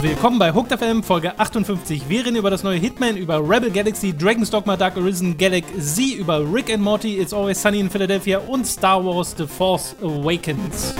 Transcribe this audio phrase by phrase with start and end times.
[0.00, 2.08] Willkommen bei Hooked FM Folge 58.
[2.08, 6.40] Wir reden über das neue Hitman, über Rebel Galaxy, Dragon's Dogma Dark Arisen Galaxy, über
[6.52, 10.94] Rick and Morty, It's Always Sunny in Philadelphia und Star Wars The Force Awakens.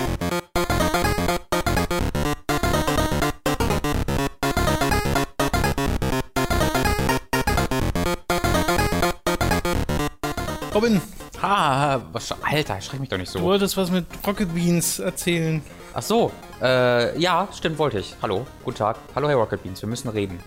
[10.75, 11.01] Robin,
[11.45, 13.45] Ha, was, Alter, schreck mich doch nicht du so.
[13.45, 15.61] wolltest was mit Rocket Beans erzählen.
[15.93, 18.17] Ach so, äh, ja, stimmt, wollte ich.
[18.23, 18.97] Hallo, guten Tag.
[19.15, 20.41] Hallo, Herr Rocket Beans, wir müssen reden.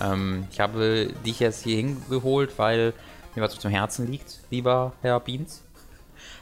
[0.00, 2.94] Ähm, ich habe dich jetzt hier hingeholt, weil
[3.36, 5.62] mir was zum Herzen liegt, lieber Herr Beans.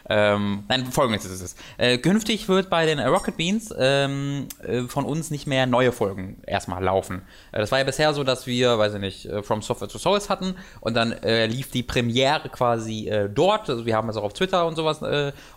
[0.08, 1.56] Ähm, nein, folgendes ist es.
[1.76, 5.92] Äh, künftig wird bei den äh, Rocket Beans ähm, äh, von uns nicht mehr neue
[5.92, 7.22] Folgen erstmal laufen.
[7.52, 9.98] Äh, das war ja bisher so, dass wir, weiß ich nicht, äh, From Software to
[9.98, 13.68] Souls hatten und dann äh, lief die Premiere quasi dort.
[13.68, 15.00] Also wir haben es auch auf Twitter und sowas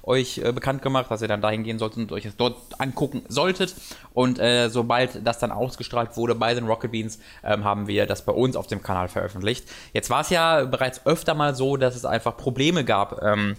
[0.04, 3.76] euch bekannt gemacht, dass ihr dann dahin gehen solltet und euch das dort angucken solltet.
[4.14, 4.40] Und
[4.70, 8.56] sobald das dann ausgestrahlt wurde bei den Rocket Beans, ähm, haben wir das bei uns
[8.56, 9.66] auf dem Kanal veröffentlicht.
[9.94, 13.22] Jetzt war es ja bereits öfter mal so, dass es einfach Probleme gab.
[13.22, 13.56] Ähm,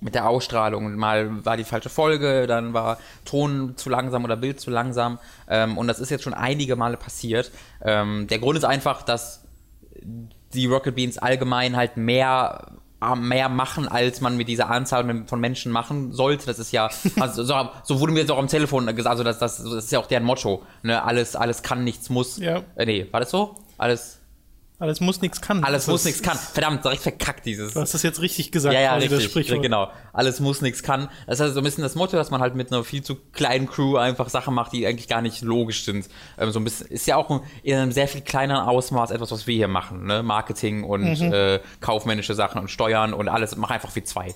[0.00, 0.94] mit der Ausstrahlung.
[0.94, 5.18] Mal war die falsche Folge, dann war Ton zu langsam oder Bild zu langsam.
[5.48, 7.50] Ähm, und das ist jetzt schon einige Male passiert.
[7.82, 9.44] Ähm, der Grund ist einfach, dass
[10.54, 15.40] die Rocket Beans allgemein halt mehr äh, mehr machen, als man mit dieser Anzahl von
[15.40, 16.46] Menschen machen sollte.
[16.46, 16.90] Das ist ja,
[17.20, 19.92] also so, so wurde mir jetzt auch am Telefon gesagt, also das, das, das ist
[19.92, 20.62] ja auch deren Motto.
[20.82, 21.02] Ne?
[21.02, 22.38] Alles, alles kann, nichts muss.
[22.38, 22.62] Ja.
[22.76, 23.56] Äh, nee, war das so?
[23.78, 24.19] Alles,
[24.80, 25.62] Alles muss, nichts kann.
[25.62, 26.36] alles Das muss, nichts kann.
[26.36, 27.74] Verdammt, direkt verkackt dieses.
[27.74, 29.90] Du hast das jetzt richtig gesagt, Ja, ja, richtig, genau.
[30.12, 31.08] Alles muss, nichts kann.
[31.26, 33.16] Das ist also so ein bisschen das Motto, dass man halt mit einer viel zu
[33.32, 36.08] kleinen Crew einfach Sachen macht, die eigentlich gar nicht logisch sind.
[36.38, 39.30] Ähm, so ein bisschen, ist ja auch ein- in einem sehr viel kleineren Ausmaß etwas,
[39.30, 40.22] was wir hier machen, ne?
[40.22, 41.32] Marketing und Mhm.
[41.32, 44.34] äh, kaufmännische Sachen und Steuern und alles, mach einfach wie zwei.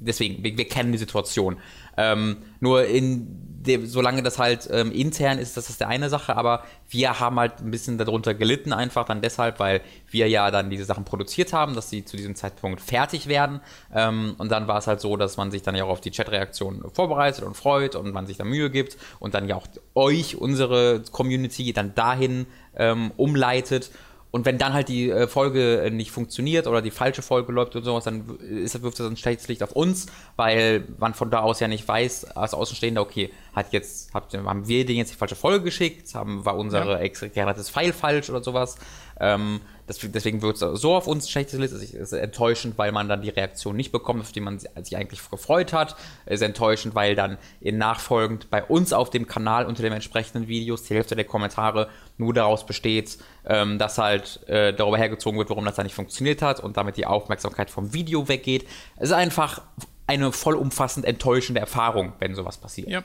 [0.00, 1.56] Deswegen, wir, wir kennen die Situation.
[1.98, 6.36] Ähm, nur in dem, solange das halt ähm, intern ist, das ist der eine Sache,
[6.36, 10.70] aber wir haben halt ein bisschen darunter gelitten, einfach dann deshalb, weil wir ja dann
[10.70, 13.60] diese Sachen produziert haben, dass sie zu diesem Zeitpunkt fertig werden.
[13.94, 16.10] Ähm, und dann war es halt so, dass man sich dann ja auch auf die
[16.10, 20.36] Chat-Reaktion vorbereitet und freut und man sich da Mühe gibt und dann ja auch euch,
[20.36, 23.90] unsere Community, dann dahin ähm, umleitet.
[24.30, 27.74] Und wenn dann halt die äh, Folge äh, nicht funktioniert oder die falsche Folge läuft
[27.76, 30.06] oder sowas, dann ist, wirft das ein schlechtes Licht auf uns,
[30.36, 34.68] weil man von da aus ja nicht weiß, als Außenstehender, okay, hat jetzt, habt, haben
[34.68, 36.98] wir denen jetzt die falsche Folge geschickt, haben, war unsere Ja.
[36.98, 38.76] extrakeriertes File falsch oder sowas.
[39.18, 41.72] Ähm, deswegen wird es so auf uns ein schlechtes Licht.
[41.72, 45.20] Es ist enttäuschend, weil man dann die Reaktion nicht bekommt, auf die man sich eigentlich
[45.30, 45.96] gefreut hat.
[46.26, 50.48] Es ist enttäuschend, weil dann in nachfolgend bei uns auf dem Kanal unter den entsprechenden
[50.48, 51.88] Videos die Hälfte der Kommentare
[52.18, 56.42] nur daraus besteht, ähm, dass halt äh, darüber hergezogen wird, warum das da nicht funktioniert
[56.42, 58.66] hat und damit die Aufmerksamkeit vom Video weggeht.
[58.96, 59.62] Es ist einfach
[60.06, 62.88] eine vollumfassend enttäuschende Erfahrung, wenn sowas passiert.
[62.88, 63.02] Ja.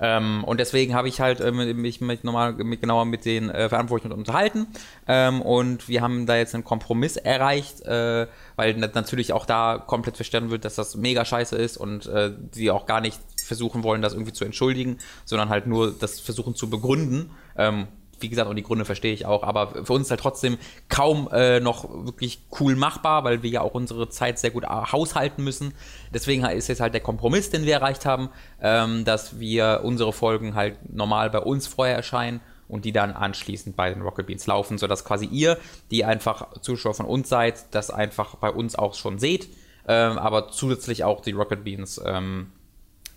[0.00, 3.68] Ähm, und deswegen habe ich halt ähm, mich mit nochmal mit, genauer mit den äh,
[3.68, 4.66] Verantwortlichen unterhalten.
[5.08, 8.26] Ähm, und wir haben da jetzt einen Kompromiss erreicht, äh,
[8.56, 12.32] weil na- natürlich auch da komplett verstanden wird, dass das mega scheiße ist und äh,
[12.52, 16.54] sie auch gar nicht versuchen wollen, das irgendwie zu entschuldigen, sondern halt nur das versuchen
[16.54, 17.30] zu begründen.
[17.56, 17.86] Ähm,
[18.20, 21.28] wie gesagt, und die Gründe verstehe ich auch, aber für uns ist halt trotzdem kaum
[21.32, 25.44] äh, noch wirklich cool machbar, weil wir ja auch unsere Zeit sehr gut äh, haushalten
[25.44, 25.74] müssen.
[26.12, 30.54] Deswegen ist jetzt halt der Kompromiss, den wir erreicht haben, ähm, dass wir unsere Folgen
[30.54, 34.78] halt normal bei uns vorher erscheinen und die dann anschließend bei den Rocket Beans laufen,
[34.78, 35.58] sodass quasi ihr,
[35.90, 39.48] die einfach Zuschauer von uns seid, das einfach bei uns auch schon seht,
[39.86, 42.50] ähm, aber zusätzlich auch die Rocket Beans ähm,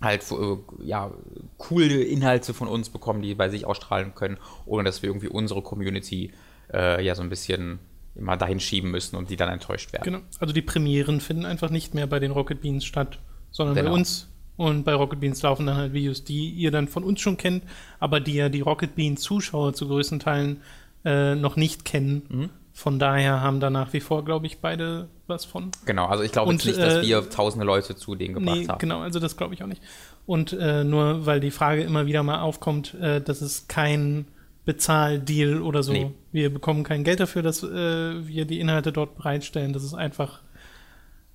[0.01, 1.11] halt äh, ja,
[1.57, 5.61] coole Inhalte von uns bekommen, die bei sich ausstrahlen können, ohne dass wir irgendwie unsere
[5.61, 6.31] Community
[6.73, 7.79] äh, ja so ein bisschen
[8.15, 10.03] immer dahin schieben müssen und die dann enttäuscht werden.
[10.03, 10.19] Genau.
[10.39, 13.19] Also die Premieren finden einfach nicht mehr bei den Rocket Beans statt,
[13.51, 13.93] sondern bei Genau.
[13.93, 14.27] uns.
[14.57, 17.63] Und bei Rocket Beans laufen dann halt Videos, die ihr dann von uns schon kennt,
[17.99, 20.61] aber die ja die Rocket Beans Zuschauer zu größten Teilen
[21.05, 22.23] äh, noch nicht kennen.
[22.27, 22.49] Mhm.
[22.79, 25.69] Von daher haben da nach wie vor, glaube ich, beide was von.
[25.85, 28.67] Genau, also ich glaube jetzt nicht, dass äh, wir tausende Leute zu denen gebracht Nee,
[28.69, 28.79] haben.
[28.79, 29.81] genau, also das glaube ich auch nicht.
[30.25, 34.27] Und äh, nur weil die Frage immer wieder mal aufkommt, äh, das ist kein
[34.63, 35.91] Bezahldeal oder so.
[35.91, 36.11] Nee.
[36.31, 39.73] Wir bekommen kein Geld dafür, dass äh, wir die Inhalte dort bereitstellen.
[39.73, 40.39] Das ist einfach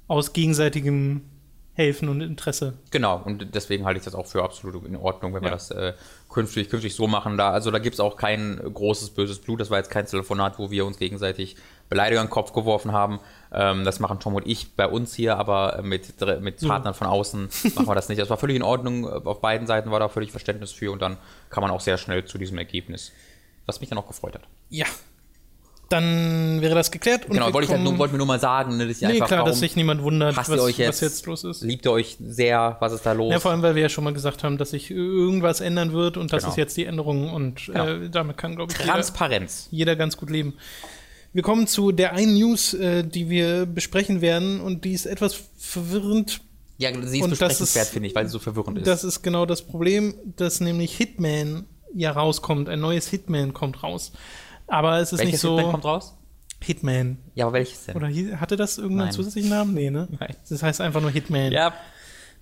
[0.08, 1.20] aus gegenseitigem
[1.76, 2.74] Helfen und Interesse.
[2.92, 5.54] Genau, und deswegen halte ich das auch für absolut in Ordnung, wenn wir Ja.
[5.54, 5.92] das äh,
[6.32, 7.36] künftig, künftig so machen.
[7.36, 9.60] Da, also da gibt es auch kein großes böses Blut.
[9.60, 11.56] Das war jetzt kein Telefonat, wo wir uns gegenseitig
[11.88, 13.18] Beleidigungen an den Kopf geworfen haben.
[13.52, 17.08] Ähm, das machen Tom und ich bei uns hier, aber äh, mit, mit Partnern von
[17.08, 18.20] außen machen wir das nicht.
[18.20, 19.08] Das war völlig in Ordnung.
[19.08, 21.16] Auf beiden Seiten war da völlig Verständnis für und dann
[21.50, 23.10] kam man auch sehr schnell zu diesem Ergebnis.
[23.66, 24.42] Was mich dann auch gefreut hat.
[24.70, 24.86] Ja.
[25.90, 27.26] Dann wäre das geklärt.
[27.28, 29.28] genau, wollte ich halt nur, wollte mir nur mal sagen, ne, dass ihr Nee, einfach,
[29.28, 30.88] klar, dass sich niemand wundert, was, jetzt?
[30.88, 31.62] was jetzt los ist.
[31.62, 33.30] liebt ihr euch sehr, was ist da los?
[33.32, 36.16] Ja, vor allem, weil wir ja schon mal gesagt haben, dass sich irgendwas ändern wird
[36.16, 36.52] und das Genau.
[36.52, 37.86] ist jetzt die Änderung und Genau.
[37.86, 39.68] äh, damit kann, glaube ich, jeder, Transparenz.
[39.70, 40.54] jeder ganz gut leben.
[41.34, 45.36] Wir kommen zu der einen News, äh, die wir besprechen werden und die ist etwas
[45.58, 46.40] verwirrend.
[46.78, 48.86] Ja, sie ist besprechenswert, finde ich, weil sie so verwirrend ist.
[48.86, 52.68] Das ist genau das Problem, dass nämlich Hitman ja rauskommt.
[52.68, 54.12] Ein neues Hitman kommt raus.
[54.66, 55.56] Aber es ist Welches nicht so.
[55.56, 56.16] Hitman kommt raus?
[56.60, 57.18] Hitman.
[57.34, 57.96] Ja, aber welches denn?
[57.96, 58.08] Oder
[58.40, 59.12] hatte das irgendeinen Nein.
[59.14, 59.74] zusätzlichen Namen?
[59.74, 60.08] Nee, ne?
[60.18, 60.34] Nein.
[60.48, 61.52] Das heißt einfach nur Hitman.
[61.52, 61.74] Ja,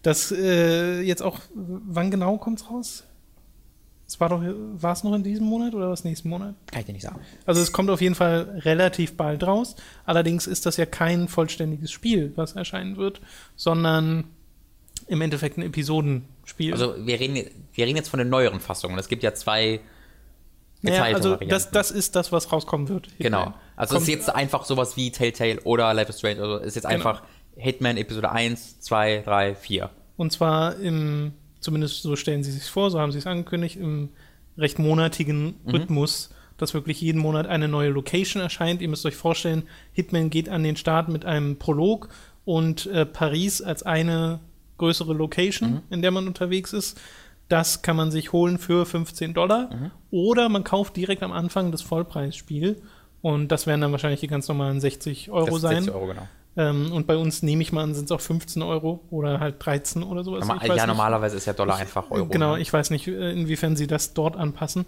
[0.02, 3.04] Das äh, jetzt auch, wann genau kommt's raus?
[4.06, 6.54] Es war doch, war es noch in diesem Monat oder was nächsten Monat?
[6.66, 7.20] kann ich dir nicht sagen.
[7.46, 9.74] Also es kommt auf jeden Fall relativ bald raus.
[10.04, 13.22] Allerdings ist das ja kein vollständiges Spiel, was erscheinen wird,
[13.56, 14.24] sondern
[15.06, 16.72] im Endeffekt ein Episodenspiel.
[16.72, 18.98] Also wir reden, wir reden jetzt von den neueren Fassungen.
[18.98, 19.80] Es gibt ja zwei
[20.82, 23.08] naja, also das, das ist das, was rauskommen wird.
[23.18, 23.54] Genau.
[23.76, 26.40] Also es ist jetzt einfach sowas wie Telltale oder Life is Strange.
[26.40, 26.94] Also es ist jetzt Genau.
[26.96, 27.22] einfach
[27.56, 29.90] Hitman Episode 1, 2, 3, 4.
[30.16, 34.10] Und zwar im, zumindest so stellen sie sich vor, so haben sie es angekündigt, im
[34.58, 35.70] recht monatigen Mhm.
[35.70, 38.82] Rhythmus, dass wirklich jeden Monat eine neue Location erscheint.
[38.82, 42.08] Ihr müsst euch vorstellen, Hitman geht an den Start mit einem Prolog
[42.44, 44.40] und äh, Paris als eine
[44.78, 45.80] größere Location, Mhm.
[45.90, 47.00] in der man unterwegs ist.
[47.52, 49.68] Das kann man sich holen für 15 Dollar.
[49.70, 49.90] Mhm.
[50.10, 52.80] Oder man kauft direkt am Anfang das Vollpreisspiel.
[53.20, 55.84] Und das werden dann wahrscheinlich die ganz normalen 60 Euro sein.
[55.84, 56.28] 60 Euro, genau.
[56.56, 59.56] Ähm, und bei uns nehme ich mal an, sind es auch 15 Euro oder halt
[59.58, 60.46] 13 oder sowas.
[60.46, 62.26] Normal, Ich ja, normalerweise ist ja Dollar einfach Euro.
[62.26, 62.62] Genau, ne?
[62.62, 64.86] ich weiß nicht, äh, inwiefern sie das dort anpassen.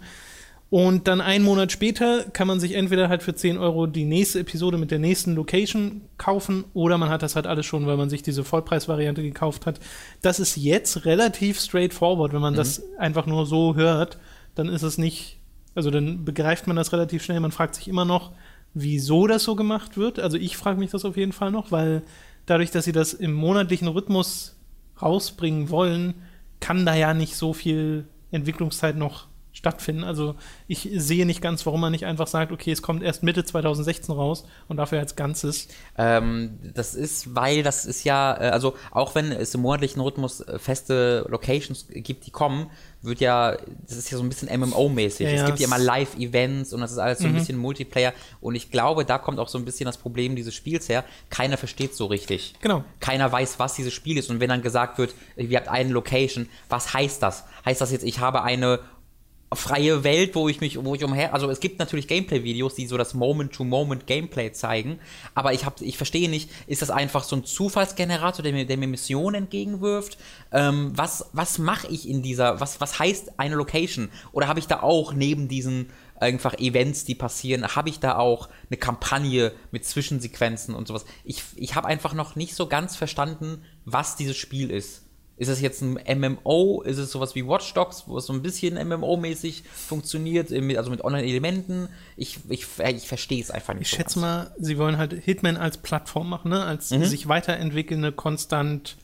[0.77, 4.41] Und dann einen Monat später kann man sich entweder halt für 10 Euro die nächste
[4.41, 8.09] Episode mit der nächsten Location kaufen oder man hat das halt alles schon, weil man
[8.09, 9.79] sich diese Vollpreisvariante gekauft hat.
[10.21, 12.33] Das ist jetzt relativ straightforward.
[12.33, 12.57] Wenn man Mhm.
[12.57, 14.17] das einfach nur so hört,
[14.55, 15.39] dann ist es nicht,
[15.75, 17.39] also dann begreift man das relativ schnell.
[17.39, 18.33] Man fragt sich immer noch,
[18.73, 20.19] wieso das so gemacht wird.
[20.19, 22.01] Also ich frage mich das auf jeden Fall noch, weil
[22.47, 24.57] dadurch, dass sie das im monatlichen Rhythmus
[25.01, 26.15] rausbringen wollen,
[26.59, 30.03] kann da ja nicht so viel Entwicklungszeit noch stattfinden.
[30.03, 30.35] Also
[30.67, 34.13] ich sehe nicht ganz, warum man nicht einfach sagt, okay, es kommt erst Mitte 2016
[34.13, 35.69] raus und dafür als Ganzes.
[35.97, 40.41] Ähm, das ist, weil das ist ja, äh, also auch wenn es im monatlichen Rhythmus
[40.41, 42.69] äh, feste Locations gibt, die kommen,
[43.01, 43.55] wird ja,
[43.87, 45.21] das ist ja so ein bisschen MMO-mäßig.
[45.21, 48.13] Ja, es gibt ja immer Live-Events und das ist alles so ein bisschen Multiplayer.
[48.41, 51.03] Und ich glaube, da kommt auch so ein bisschen das Problem dieses Spiels her.
[51.29, 52.55] Keiner versteht so richtig.
[52.61, 52.83] Genau.
[52.99, 54.29] Keiner weiß, was dieses Spiel ist.
[54.29, 57.45] Und wenn dann gesagt wird, ihr habt eine Location, was heißt das?
[57.63, 58.79] Heißt das jetzt, ich habe eine
[59.55, 62.97] freie Welt, wo ich mich, wo ich umher, also es gibt natürlich Gameplay-Videos, die so
[62.97, 64.99] das Moment-to-Moment-Gameplay zeigen,
[65.33, 68.77] aber ich habe, ich verstehe nicht, ist das einfach so ein Zufallsgenerator, der mir, der
[68.77, 70.17] mir Missionen entgegenwirft?
[70.51, 74.09] Ähm, was, was mache ich in dieser, was, was heißt eine Location?
[74.31, 78.49] Oder habe ich da auch neben diesen einfach Events, die passieren, habe ich da auch
[78.69, 81.05] eine Kampagne mit Zwischensequenzen und sowas?
[81.23, 85.04] Ich, ich habe einfach noch nicht so ganz verstanden, was dieses Spiel ist.
[85.37, 86.81] Ist es jetzt ein MMO?
[86.83, 90.89] Ist es sowas wie Watch Dogs, wo es so ein bisschen MMO-mäßig funktioniert, äh, also
[90.89, 91.89] mit Online-Elementen?
[92.15, 93.83] Ich, ich, ich verstehe es einfach nicht.
[93.83, 94.21] Ich so schätze ganz.
[94.21, 96.63] mal, sie wollen halt Hitman als Plattform machen, ne?
[96.63, 97.03] als Mhm.
[97.03, 98.95] sich weiterentwickelnde, konstant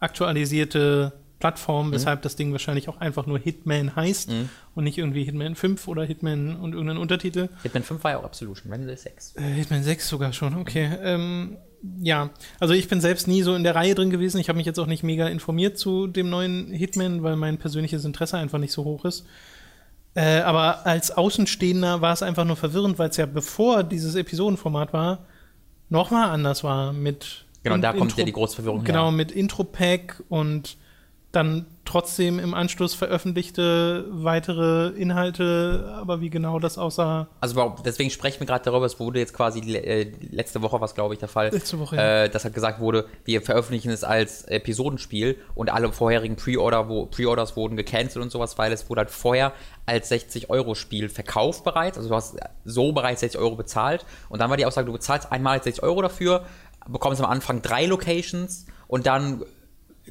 [0.00, 1.12] aktualisierte.
[1.38, 4.30] Plattform, weshalb das Ding wahrscheinlich auch einfach nur Hitman heißt
[4.74, 7.48] und nicht irgendwie Hitman 5 oder Hitman und irgendein Untertitel.
[7.62, 9.34] Hitman 5 war ja auch Absolution, es 6.
[9.36, 10.90] Äh, Hitman 6 sogar schon, okay.
[11.02, 11.58] Ähm,
[12.00, 14.40] ja, also ich bin selbst nie so in der Reihe drin gewesen.
[14.40, 18.04] Ich habe mich jetzt auch nicht mega informiert zu dem neuen Hitman, weil mein persönliches
[18.04, 19.26] Interesse einfach nicht so hoch ist.
[20.14, 24.94] Äh, aber als Außenstehender war es einfach nur verwirrend, weil es ja bevor dieses Episodenformat
[24.94, 25.26] war,
[25.90, 29.12] nochmal anders war mit Genau, da kommt Intro- ja die große Verwirrung Genau, her.
[29.12, 30.78] mit Intro-Pack und
[31.36, 38.40] dann trotzdem im Anschluss veröffentlichte weitere Inhalte, aber wie genau das aussah, Also deswegen sprechen
[38.40, 41.50] wir gerade darüber, es wurde jetzt quasi äh, letzte Woche was glaube ich der Fall,
[41.50, 42.24] Letzte Woche, ja.
[42.24, 47.06] äh, dass halt gesagt wurde, wir veröffentlichen es als Episodenspiel und alle vorherigen Pre-Order, wo
[47.06, 49.52] Pre-Orders wurden gecancelt und sowas, weil es wurde halt vorher
[49.84, 54.40] als 60 Euro Spiel verkauft bereits, also du hast so bereits 60 Euro bezahlt und
[54.40, 56.44] dann war die Aussage, du bezahlst einmal 60 Euro dafür,
[56.88, 59.44] bekommst am Anfang drei Locations und dann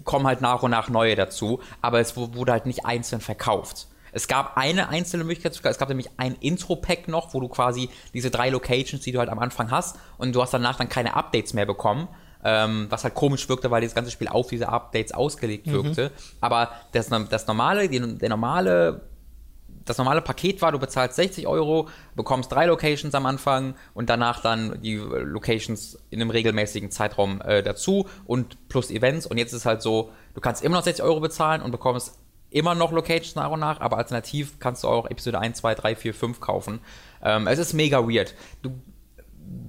[0.03, 3.87] kommen halt nach und nach neue dazu, aber es wu- wurde halt nicht einzeln verkauft.
[4.11, 8.31] Es gab eine einzelne Möglichkeit, es gab nämlich ein Intro-Pack noch, wo du quasi diese
[8.31, 11.53] drei Locations, die du halt am Anfang hast, und du hast danach dann keine Updates
[11.53, 12.07] mehr bekommen,
[12.43, 16.11] ähm, was halt komisch wirkte, weil das ganze Spiel auf diese Updates ausgelegt wirkte.
[16.39, 19.01] Aber das, das normale, die, der normale
[19.85, 24.41] das normale Paket war, du bezahlst 60 Euro, bekommst drei Locations am Anfang und danach
[24.41, 29.27] dann die Locations in einem regelmäßigen Zeitraum äh, dazu und plus Events.
[29.27, 32.17] Und jetzt ist halt so, du kannst immer noch 60 Euro bezahlen und bekommst
[32.49, 35.95] immer noch Locations nach und nach, aber alternativ kannst du auch Episode 1, 2, 3,
[35.95, 36.79] 4, 5 kaufen.
[37.23, 38.33] Ähm, es ist mega weird.
[38.61, 38.71] Du,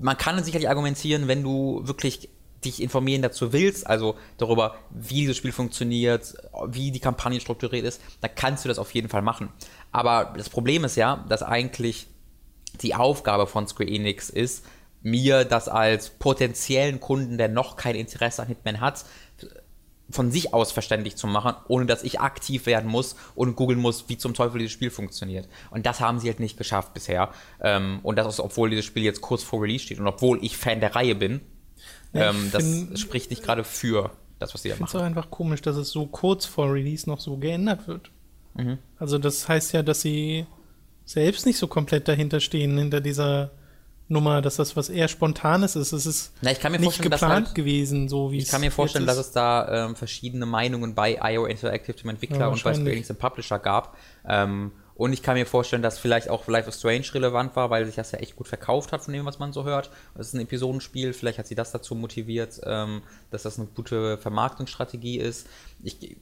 [0.00, 2.30] man kann sicherlich argumentieren, wenn du wirklich
[2.66, 6.35] dich informieren dazu willst, also darüber, wie dieses Spiel funktioniert,
[6.68, 9.50] wie die Kampagne strukturiert ist, dann kannst du das auf jeden Fall machen.
[9.92, 12.06] Aber das Problem ist ja, dass eigentlich
[12.82, 14.64] die Aufgabe von Square Enix ist,
[15.02, 19.04] mir das als potenziellen Kunden, der noch kein Interesse an Hitman hat,
[20.11, 24.08] von sich aus verständlich zu machen, ohne dass ich aktiv werden muss und googeln muss,
[24.08, 25.49] wie zum Teufel dieses Spiel funktioniert.
[25.70, 27.30] Und das haben sie halt nicht geschafft bisher.
[27.61, 30.56] Ähm, und das ist, obwohl dieses Spiel jetzt kurz vor Release steht und obwohl ich
[30.56, 31.40] Fan der Reihe bin.
[32.16, 34.85] Ähm, das find, spricht nicht gerade für das, was sie da machen.
[34.85, 38.11] Ich finde es einfach komisch, dass es so kurz vor Release noch so geändert wird.
[38.54, 38.78] Mhm.
[38.99, 40.46] Also das heißt ja, dass sie
[41.04, 43.50] selbst nicht so komplett dahinter stehen, hinter dieser
[44.08, 45.92] Nummer, dass das was eher Spontanes ist.
[45.92, 48.70] Es ist Na, ich kann mir nicht geplant halt, gewesen, so wie Ich kann mir
[48.70, 52.73] vorstellen, dass es da ähm, verschiedene Meinungen bei IO Interactive, dem Entwickler, ja, und bei
[52.75, 53.96] Square Enix, dem Publisher gab.
[54.28, 57.85] Ähm, und ich kann mir vorstellen, dass vielleicht auch Life is Strange relevant war, weil
[57.85, 59.91] sich das ja echt gut verkauft hat von dem, was man so hört.
[60.15, 64.17] Es ist ein Episodenspiel, vielleicht hat sie das dazu motiviert, ähm, dass das eine gute
[64.17, 65.47] Vermarktungsstrategie ist.
[65.83, 66.17] Ich,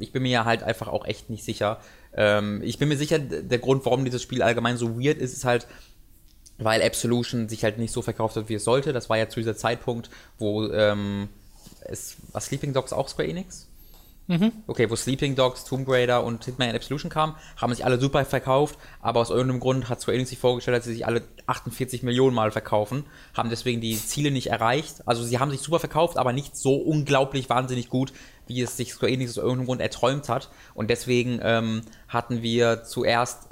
[0.00, 1.80] ich bin mir ja halt einfach auch echt nicht sicher.
[2.14, 5.44] Ähm, ich bin mir sicher, der Grund, warum dieses Spiel allgemein so weird ist, ist
[5.44, 5.68] halt,
[6.58, 8.92] weil Absolution sich halt nicht so verkauft hat, wie es sollte.
[8.92, 11.28] Das war ja zu dieser Zeitpunkt, wo ähm,
[11.82, 13.68] es war Sleeping Dogs auch Square Enix?
[14.28, 14.52] Mhm.
[14.66, 18.76] Okay, wo Sleeping Dogs, Tomb Raider und Hitman Absolution kamen, haben sich alle super verkauft,
[19.00, 22.34] aber aus irgendeinem Grund hat Square Enix sich vorgestellt, dass sie sich alle 48 Millionen
[22.34, 23.04] Mal verkaufen,
[23.34, 25.06] haben deswegen die Ziele nicht erreicht.
[25.06, 28.12] Also sie haben sich super verkauft, aber nicht so unglaublich wahnsinnig gut,
[28.48, 30.50] wie es sich Square Enix aus irgendeinem Grund erträumt hat.
[30.74, 33.48] Und deswegen ähm, hatten wir zuerst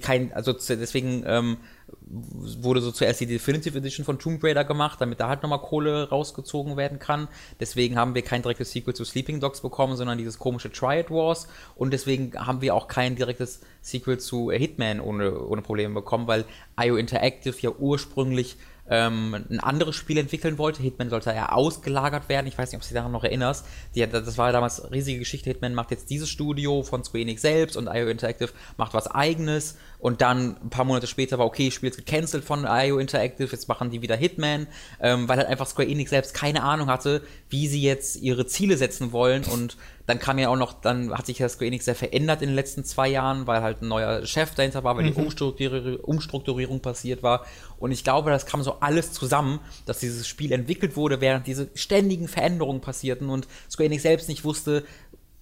[0.00, 1.56] kein, also deswegen ähm,
[2.00, 6.08] wurde so zuerst die Definitive Edition von Tomb Raider gemacht, damit da halt nochmal Kohle
[6.08, 7.28] rausgezogen werden kann.
[7.60, 11.48] Deswegen haben wir kein direktes Sequel zu Sleeping Dogs bekommen, sondern dieses komische Triad Wars.
[11.76, 16.44] Und deswegen haben wir auch kein direktes Sequel zu Hitman ohne, ohne Probleme bekommen, weil
[16.80, 18.56] IO Interactive ja ursprünglich
[18.88, 20.82] ähm, ein anderes Spiel entwickeln wollte.
[20.82, 22.46] Hitman sollte ja ausgelagert werden.
[22.46, 23.64] Ich weiß nicht, ob du dich daran noch erinnerst.
[23.94, 25.50] Die, das war damals eine riesige Geschichte.
[25.50, 29.76] Hitman macht jetzt dieses Studio von Square Enix selbst und IO Interactive macht was eigenes.
[29.98, 33.68] Und dann ein paar Monate später war, okay, Spiel ist gecancelt von IO Interactive, jetzt
[33.68, 34.66] machen die wieder Hitman,
[35.00, 38.76] ähm, weil halt einfach Square Enix selbst keine Ahnung hatte, wie sie jetzt ihre Ziele
[38.76, 39.44] setzen wollen.
[39.44, 42.50] Und dann kam ja auch noch, dann hat sich das Square Enix sehr verändert in
[42.50, 45.14] den letzten zwei Jahren, weil halt ein neuer Chef dahinter war, weil mhm.
[45.14, 47.46] die Umstrukturierung, Umstrukturierung passiert war.
[47.78, 51.68] Und ich glaube, das kam so alles zusammen, dass dieses Spiel entwickelt wurde, während diese
[51.74, 54.84] ständigen Veränderungen passierten und Square Enix selbst nicht wusste,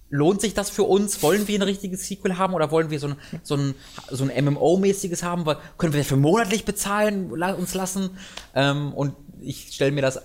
[0.09, 1.23] lohnt sich das für uns?
[1.23, 3.75] Wollen wir ein richtiges Sequel haben oder wollen wir so ein, so ein,
[4.09, 5.43] so ein MMO-mäßiges haben?
[5.77, 8.11] Können wir das für monatlich bezahlen, uns lassen?
[8.53, 10.21] Ähm, und ich stelle mir das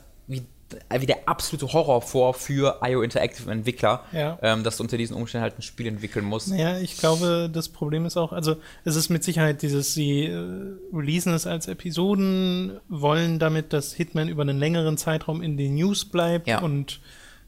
[0.70, 4.38] wie, wie der absolute Horror vor für IO Interactive Entwickler, ja.
[4.42, 6.48] ähm, dass du unter diesen Umständen halt ein Spiel entwickeln musst.
[6.48, 10.76] Naja, ich glaube, das Problem ist auch, also es ist mit Sicherheit dieses, sie äh,
[10.92, 16.04] releasen es als Episoden, wollen damit, dass Hitman über einen längeren Zeitraum in den News
[16.04, 16.60] bleibt ja.
[16.60, 17.00] und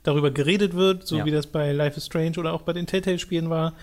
[0.02, 1.24] darüber geredet wird, so ja.
[1.24, 3.74] wie das bei Life is Strange oder auch bei den Telltale-Spielen war.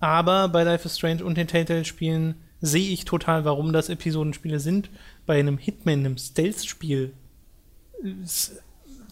[0.00, 4.90] Aber bei Life is Strange und den Telltale-Spielen sehe ich total, warum das Episodenspiele sind.
[5.26, 7.12] Bei einem Hitman, einem Stealth-Spiel,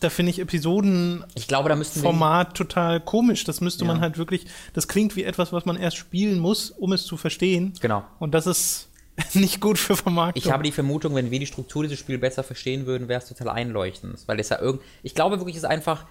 [0.01, 3.45] da finde ich Episoden ich glaube, da Format total komisch.
[3.45, 3.89] Das müsste ja.
[3.89, 7.17] man halt wirklich, das klingt wie etwas, was man erst spielen muss, um es zu
[7.17, 7.73] verstehen.
[7.81, 8.05] Genau.
[8.19, 8.89] Und das ist
[9.35, 10.43] nicht gut für Vermarktung.
[10.43, 13.29] Ich habe die Vermutung, wenn wir die Struktur dieses Spiels besser verstehen würden, wäre es
[13.29, 14.21] total einleuchtend.
[14.27, 14.83] Weil es ja irgend.
[15.03, 16.07] Ich glaube wirklich, es ist einfach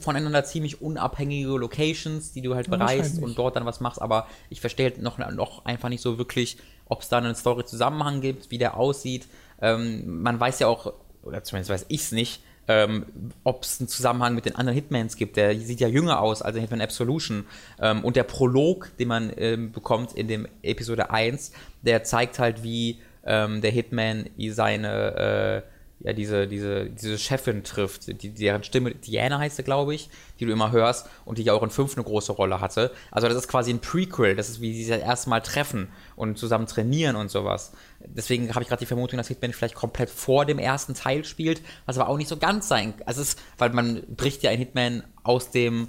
[0.00, 4.60] voneinander ziemlich unabhängige Locations, die du halt bereist und dort dann was machst, aber ich
[4.60, 8.58] verstehe halt noch, noch einfach nicht so wirklich, ob es da einen Story-Zusammenhang gibt, wie
[8.58, 9.28] der aussieht.
[9.62, 10.92] Ähm, man weiß ja auch,
[11.24, 13.06] oder zumindest weiß ich es nicht, ähm,
[13.42, 15.36] ob es einen Zusammenhang mit den anderen Hitmans gibt.
[15.36, 17.46] Der sieht ja jünger aus als Hitman Absolution.
[17.80, 21.52] Ähm, und der Prolog, den man ähm, bekommt in dem Episode 1,
[21.82, 28.22] der zeigt halt, wie ähm, der Hitman seine äh, ja, diese, diese, diese Chefin trifft,
[28.22, 31.52] die, deren Stimme, Diana heißt sie, glaube ich, die du immer hörst und die ja
[31.54, 32.90] auch in 5 eine große Rolle hatte.
[33.10, 36.36] Also das ist quasi ein Prequel, das ist wie sie das erste Mal treffen und
[36.36, 37.72] zusammen trainieren und sowas.
[38.00, 41.62] Deswegen habe ich gerade die Vermutung, dass Hitman vielleicht komplett vor dem ersten Teil spielt,
[41.86, 42.94] was aber auch nicht so ganz sein.
[43.06, 45.88] Also es ist, weil man bricht ja ein Hitman aus dem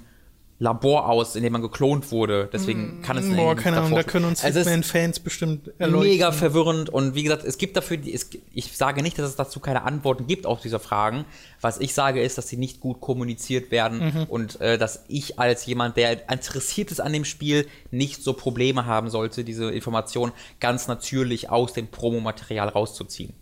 [0.58, 2.48] Labor aus, in dem man geklont wurde.
[2.50, 6.10] Deswegen mm, kann es Boah, keine Ahnung, da können uns also Hitman-Fans bestimmt erleuchten.
[6.10, 9.60] Mega verwirrend und wie gesagt, es gibt dafür, es, ich sage nicht, dass es dazu
[9.60, 11.26] keine Antworten gibt auf diese Fragen.
[11.60, 14.22] Was ich sage ist, dass sie nicht gut kommuniziert werden mhm.
[14.24, 18.86] und äh, dass ich als jemand, der interessiert ist an dem Spiel, nicht so Probleme
[18.86, 23.34] haben sollte, diese Information ganz natürlich aus dem Promomaterial rauszuziehen.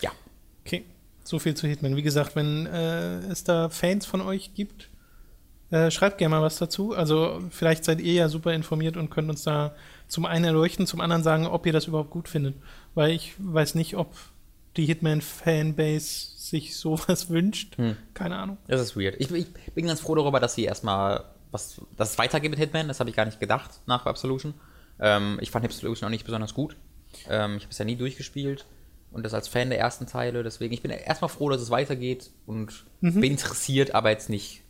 [0.00, 0.10] Ja.
[0.64, 0.86] Okay,
[1.22, 1.96] so viel zu Hitman.
[1.96, 4.88] Wie gesagt, wenn äh, es da Fans von euch gibt,
[5.76, 6.92] Äh, schreibt gerne mal was dazu.
[6.94, 9.74] Also vielleicht seid ihr ja super informiert und könnt uns da
[10.08, 12.54] zum einen erleuchten, zum anderen sagen, ob ihr das überhaupt gut findet.
[12.94, 14.14] Weil ich weiß nicht, ob
[14.76, 17.76] die Hitman-Fanbase sich sowas wünscht.
[17.78, 17.96] Hm.
[18.14, 18.58] Keine Ahnung.
[18.68, 19.16] Das ist weird.
[19.18, 22.88] Ich, ich bin ganz froh darüber, dass sie erstmal was, dass es weitergeht mit Hitman.
[22.88, 24.54] Das habe ich gar nicht gedacht nach Absolution.
[25.00, 26.76] Ähm, ich fand Absolution auch nicht besonders gut.
[27.28, 28.66] Ähm, ich habe es ja nie durchgespielt
[29.12, 30.42] und das als Fan der ersten Teile.
[30.42, 33.20] Deswegen, ich bin erstmal froh, dass es weitergeht und Mhm.
[33.20, 34.62] bin interessiert, aber jetzt nicht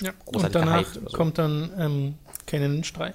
[0.00, 0.12] Ja.
[0.24, 1.00] Und danach so.
[1.16, 2.14] kommt dann ähm,
[2.46, 3.14] Canon 3.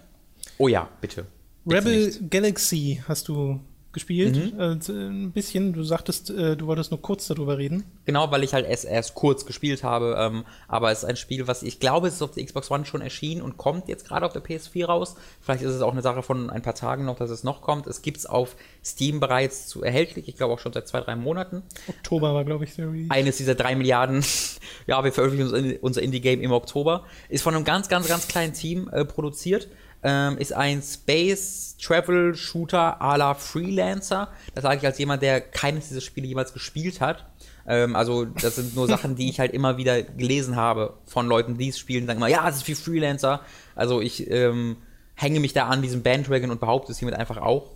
[0.58, 1.26] Oh ja, bitte.
[1.66, 2.32] Bitte Rebel nicht.
[2.32, 3.60] Galaxy hast du
[3.94, 4.54] gespielt.
[4.54, 4.60] Mhm.
[4.60, 5.74] Äh, ein bisschen.
[5.74, 7.84] Du sagtest, äh, du wolltest nur kurz darüber reden.
[8.06, 10.16] Genau, weil ich halt erst, erst kurz gespielt habe.
[10.18, 12.86] Ähm, aber es ist ein Spiel, was ich glaube, es ist auf der Xbox One
[12.86, 15.16] schon erschienen und kommt jetzt gerade auf der PS4 raus.
[15.42, 17.88] Vielleicht ist es auch eine Sache von ein paar Tagen noch, dass es noch kommt.
[17.88, 20.28] Es gibt es auf Steam bereits zu erhältlich.
[20.28, 21.64] Ich glaube auch schon seit zwei, drei Monaten.
[21.88, 23.12] Oktober war, glaube ich, der Release.
[23.12, 24.24] Eines dieser drei Milliarden.
[24.88, 27.06] ja, wir veröffentlichen unser, unser Indie-Game im Oktober.
[27.30, 29.68] Ist von einem ganz, ganz, ganz kleinen Team äh, produziert.
[30.04, 34.30] Ähm, ist ein Space Travel Shooter à la Freelancer.
[34.56, 37.26] Das sage ich als jemand, der keines dieser Spiele jemals gespielt hat.
[37.68, 41.58] Ähm, also, das sind nur Sachen, die ich halt immer wieder gelesen habe von Leuten,
[41.58, 43.42] die es spielen, sagen immer, ja, es ist wie Freelancer.
[43.76, 44.78] Also, ich ähm,
[45.16, 47.70] hänge mich da an diesem Bandwagon und behaupte es hiermit einfach auch.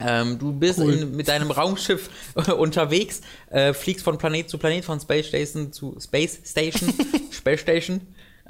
[0.00, 0.92] Ähm, du bist Cool.
[0.92, 2.08] in, mit deinem Raumschiff
[2.58, 6.92] unterwegs, äh, fliegst von Planet zu Planet, von Space Station zu Space Station,
[7.32, 8.00] Space Station.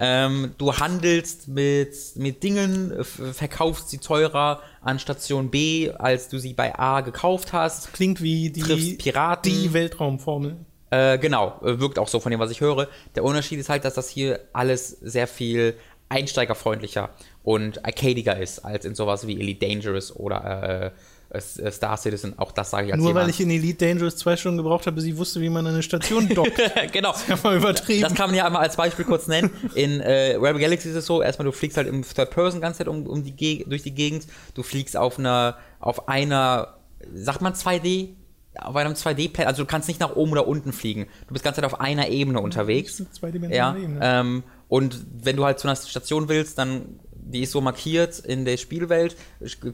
[0.00, 6.55] Ähm, du handelst mit, mit Dingen, verkaufst sie teurer an Station B, als du sie
[6.55, 7.93] bei A gekauft hast.
[7.93, 9.52] Klingt wie die, Triffst Piraten.
[9.52, 10.57] die Weltraumformel.
[10.90, 12.88] Äh, genau, äh, wirkt auch so von dem, was ich höre.
[13.17, 15.75] Der Unterschied ist halt, dass das hier alles sehr viel
[16.09, 17.11] einsteigerfreundlicher
[17.43, 20.90] und arcadiger ist, als in sowas wie Elite Dangerous oder äh,
[21.70, 22.38] Star Citizen.
[22.38, 23.25] Auch das sage ich als Nur jemand.
[23.25, 25.82] weil ich in Elite Dangerous zwei Stunden gebraucht habe, bis ich wusste, wie man eine
[25.82, 26.58] Station dockt.
[26.92, 27.14] genau.
[27.28, 28.02] ja mal übertrieben.
[28.02, 29.50] Das kann man ja einmal als Beispiel kurz nennen.
[29.75, 32.78] In äh, Rebel Galaxy ist es so, erstmal du fliegst halt im Third Person ganze
[32.78, 34.26] Zeit um, um die durch die Gegend.
[34.54, 36.78] Du fliegst auf einer, auf einer,
[37.14, 38.11] sagt man 2D?
[38.61, 41.06] Auf einem 2D-Plan, also du kannst nicht nach oben oder unten fliegen.
[41.28, 43.02] Du bist ganze Zeit auf einer Ebene unterwegs.
[43.12, 44.00] zweidimensionale Ja, Ebene.
[44.02, 46.99] ähm, und wenn du halt zu einer Station willst, dann
[47.32, 49.16] die ist so markiert in der Spielwelt,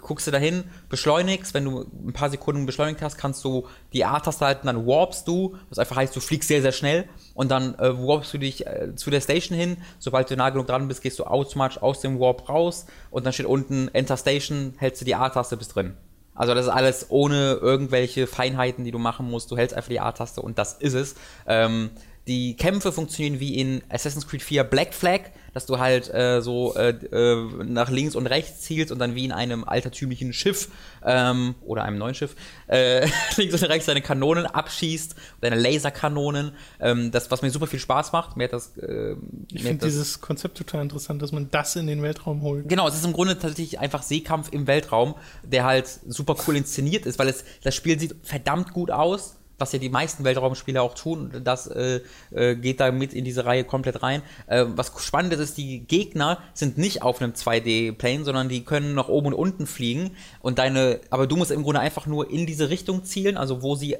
[0.01, 4.45] guckst du dahin, beschleunigst, wenn du ein paar Sekunden beschleunigt hast, kannst du die A-Taste
[4.45, 7.97] halten, dann warpst du, was einfach heißt, du fliegst sehr, sehr schnell und dann äh,
[7.97, 11.19] warpst du dich äh, zu der Station hin, sobald du nah genug dran bist, gehst
[11.19, 15.15] du automatisch aus dem Warp raus und dann steht unten Enter Station, hältst du die
[15.15, 15.95] A-Taste bis drin.
[16.35, 19.51] Also das ist alles ohne irgendwelche Feinheiten, die du machen musst.
[19.51, 21.15] Du hältst einfach die A-Taste und das ist es.
[21.47, 21.91] Ähm,
[22.27, 25.21] die Kämpfe funktionieren wie in Assassin's Creed 4 Black Flag,
[25.53, 29.25] dass du halt äh, so äh, äh, nach links und rechts zielst und dann wie
[29.25, 30.69] in einem altertümlichen Schiff
[31.05, 32.35] ähm, oder einem neuen Schiff
[32.67, 33.07] äh,
[33.37, 36.53] links und rechts deine Kanonen abschießt, deine Laserkanonen.
[36.81, 38.37] Ähm, das, was mir super viel Spaß macht.
[38.37, 39.17] Mir hat das, äh,
[39.53, 42.69] ich finde dieses Konzept total interessant, dass man das in den Weltraum holt.
[42.69, 47.05] Genau, es ist im Grunde tatsächlich einfach Seekampf im Weltraum, der halt super cool inszeniert
[47.05, 50.95] ist, weil es das Spiel sieht verdammt gut aus, was ja die meisten Weltraumspiele auch
[50.95, 51.31] tun.
[51.45, 54.23] Das äh, äh, geht da mit in diese Reihe komplett rein.
[54.47, 58.95] Äh, was spannend ist, ist, die Gegner sind nicht auf einem 2D-Plane, sondern die können
[58.95, 60.13] nach oben und unten fliegen.
[60.41, 63.77] Und deine, aber du musst im Grunde einfach nur in diese Richtung zielen, also wo
[63.77, 63.97] sie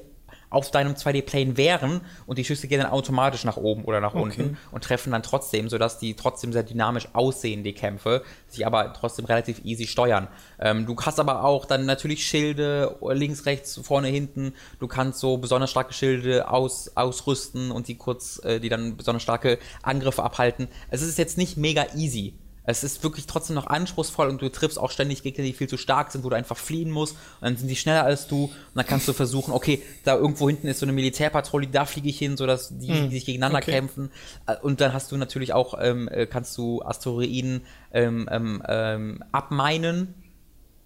[0.55, 4.57] auf deinem 2D-Plane wären und die Schüsse gehen dann automatisch nach oben oder nach unten
[4.71, 9.25] und treffen dann trotzdem, sodass die trotzdem sehr dynamisch aussehen, die Kämpfe, sich aber trotzdem
[9.25, 10.29] relativ easy steuern.
[10.57, 14.53] Ähm, du hast aber auch dann natürlich Schilde, links, rechts, vorne, hinten.
[14.79, 19.23] Du kannst so besonders starke Schilde aus, ausrüsten und die kurz, äh, die dann besonders
[19.23, 20.69] starke Angriffe abhalten.
[20.89, 22.33] Es ist jetzt nicht mega easy.
[22.65, 25.77] Es ist wirklich trotzdem noch anspruchsvoll und du triffst auch ständig Gegner, die viel zu
[25.77, 27.13] stark sind, wo du einfach fliehen musst.
[27.13, 28.45] Und dann sind die schneller als du.
[28.45, 32.09] Und dann kannst du versuchen, okay, da irgendwo hinten ist so eine Militärpatrouille, da fliege
[32.09, 33.71] ich hin, sodass die, Hm, die sich gegeneinander okay.
[33.71, 34.11] kämpfen.
[34.47, 37.61] Äh, Und dann hast du natürlich auch, ähm, äh, kannst du Asteroiden
[37.93, 40.13] ähm, ähm, ähm, abmeinen.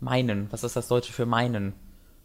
[0.01, 1.73] Meinen, was ist das Deutsche für meinen?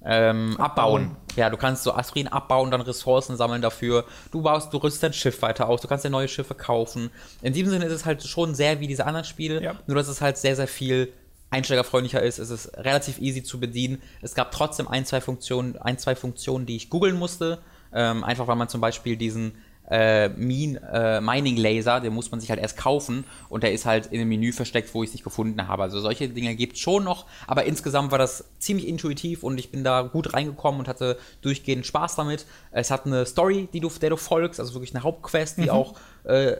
[0.04, 1.16] Ähm, abbauen.
[1.36, 4.04] Ja, du kannst so Aspirin abbauen, dann Ressourcen sammeln dafür.
[4.30, 7.10] Du baust, du rüstest dein Schiff weiter aus, du kannst dir neue Schiffe kaufen.
[7.42, 9.74] In diesem Sinne ist es halt schon sehr wie diese anderen Spiele, Ja.
[9.86, 11.12] nur dass es halt sehr, sehr viel
[11.50, 12.38] einsteigerfreundlicher ist.
[12.38, 14.02] Es ist relativ easy zu bedienen.
[14.22, 17.58] Es gab trotzdem ein, zwei Funktionen, ein, zwei Funktionen, die ich googeln musste.
[17.92, 19.52] Ähm, einfach weil man zum Beispiel diesen
[19.90, 23.84] äh, Mine, äh, Mining Laser, den muss man sich halt erst kaufen und der ist
[23.84, 25.82] halt in einem Menü versteckt, wo ich es nicht gefunden habe.
[25.82, 29.70] Also solche Dinge gibt es schon noch, aber insgesamt war das ziemlich intuitiv und ich
[29.70, 32.46] bin da gut reingekommen und hatte durchgehend Spaß damit.
[32.70, 35.94] Es hat eine Story, die du, der du folgst, also wirklich eine Hauptquest, die auch
[36.24, 36.56] äh,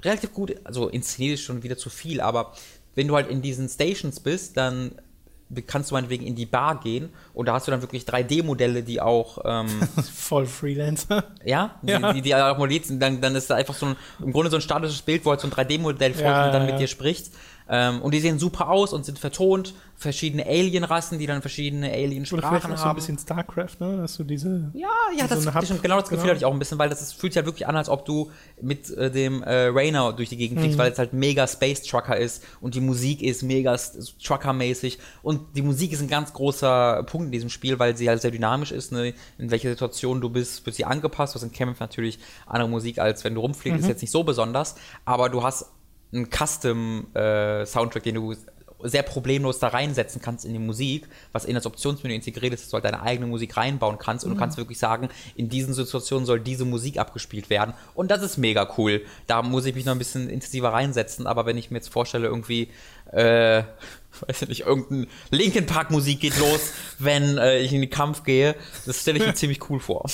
[0.00, 2.52] relativ gut, also inszeniert ist schon wieder zu viel, aber
[2.94, 4.92] wenn du halt in diesen Stations bist, dann
[5.66, 9.00] kannst du meinetwegen in die Bar gehen und da hast du dann wirklich 3D-Modelle, die
[9.00, 9.68] auch ähm,
[10.14, 11.24] Voll Freelancer.
[11.44, 12.12] ja, die, Ja.
[12.12, 14.56] die, die auch modelliert sind, dann, dann ist da einfach so ein, im Grunde so
[14.56, 16.88] ein statisches Bild, wo halt so ein 3D-Modell folgt Ja, und dann ja, mit dir
[16.88, 17.30] spricht.
[17.74, 19.72] Ähm, und die sehen super aus und sind vertont.
[19.96, 22.96] Verschiedene Alien-Rassen, die dann verschiedene Oder vielleicht Alien-Sprachen auch so ein haben.
[22.96, 23.96] bisschen StarCraft, ne?
[23.98, 24.70] Dass du diese.
[24.74, 26.30] Ja, ja, So das, stimmt, genau das Gefühl genau.
[26.30, 28.04] hatte ich auch ein bisschen, weil das ist, fühlt sich ja wirklich an, als ob
[28.04, 28.30] du
[28.60, 30.62] mit äh, dem äh, Rainer durch die Gegend Mhm.
[30.62, 33.76] fliegst, weil es halt mega Space Trucker ist und die Musik ist mega
[34.22, 38.20] Trucker-mäßig und die Musik ist ein ganz großer Punkt in diesem Spiel, weil sie halt
[38.20, 39.14] sehr dynamisch ist, ne?
[39.38, 41.34] in welcher Situation du bist, wird sie angepasst.
[41.34, 43.84] Du hast in Camp natürlich andere Musik, als wenn du rumfliegst, Mhm.
[43.84, 45.66] ist jetzt nicht so besonders, aber du hast
[46.12, 48.34] einen Custom-Soundtrack, den du
[48.84, 52.70] sehr problemlos da reinsetzen kannst in die Musik, was in das Optionsmenü integriert ist, dass
[52.70, 56.26] du halt deine eigene Musik reinbauen kannst und du kannst wirklich sagen, in diesen Situationen
[56.26, 59.02] soll diese Musik abgespielt werden und das ist mega cool.
[59.26, 62.26] Da muss ich mich noch ein bisschen intensiver reinsetzen, aber wenn ich mir jetzt vorstelle,
[62.26, 62.68] irgendwie,
[63.12, 63.62] äh,
[64.26, 68.24] weiß ich nicht, irgendein Linkin Park Musik geht los, wenn äh, ich in den Kampf
[68.24, 70.06] gehe, das stelle ich mir ziemlich cool vor.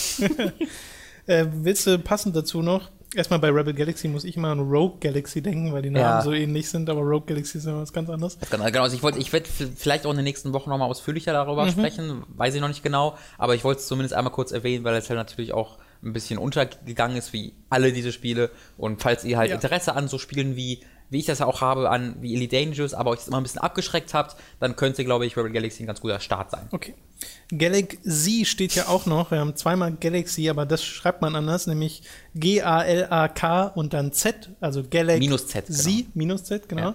[1.26, 2.90] Äh, willst du passend dazu noch?
[3.14, 6.22] Erstmal bei Rebel Galaxy muss ich immer an Rogue Galaxy denken, weil die Namen Ja.
[6.22, 8.36] so ähnlich sind, aber Rogue Galaxy ist ja was ganz anderes.
[8.50, 11.64] Genau, genau, also ich ich werde vielleicht auch in den nächsten Wochen nochmal ausführlicher darüber
[11.64, 11.70] Mhm.
[11.70, 14.94] sprechen, weiß ich noch nicht genau, aber ich wollte es zumindest einmal kurz erwähnen, weil
[14.96, 18.50] es halt natürlich auch ein bisschen untergegangen ist, wie alle diese Spiele.
[18.76, 19.54] Und falls ihr halt Ja.
[19.56, 22.94] Interesse an so Spielen wie, wie ich das ja auch habe, an wie Elite Dangerous,
[22.94, 25.86] aber euch das immer ein bisschen abgeschreckt habt, dann könnte, glaube ich, Rebel Galaxy ein
[25.86, 26.68] ganz guter Start sein.
[26.70, 26.94] Okay.
[27.56, 29.30] Galaxy steht ja auch noch.
[29.30, 32.02] Wir haben zweimal Galaxy, aber das schreibt man anders, nämlich
[32.34, 35.20] G-A-L-A-K und dann Z, also Galaxy.
[35.20, 35.78] Minus Z, genau.
[35.78, 36.90] Sie, minus Z, genau.
[36.90, 36.94] Ja.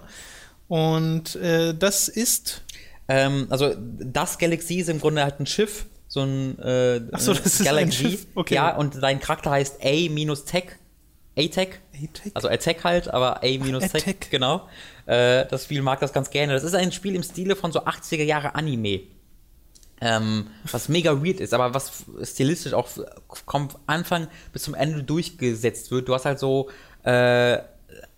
[0.68, 2.62] Und äh, das ist.
[3.06, 7.34] Ähm, also das Galaxy ist im Grunde halt ein Schiff, so ein äh, Ach so,
[7.34, 8.10] das ist ein Galaxy.
[8.10, 8.54] Schiff, okay.
[8.54, 10.78] Ja, und dein Charakter heißt A-Tech.
[11.36, 11.80] A-Tech.
[11.94, 12.32] A-Tech?
[12.34, 14.68] Also Attack halt, aber A-Tech, genau.
[15.06, 16.52] Äh, das Spiel mag das ganz gerne.
[16.52, 19.00] Das ist ein Spiel im Stile von so 80er Jahre Anime.
[20.00, 22.88] Ähm, was mega weird ist, aber was stilistisch auch
[23.46, 26.08] vom Anfang bis zum Ende durchgesetzt wird.
[26.08, 26.68] Du hast halt so
[27.04, 27.58] äh,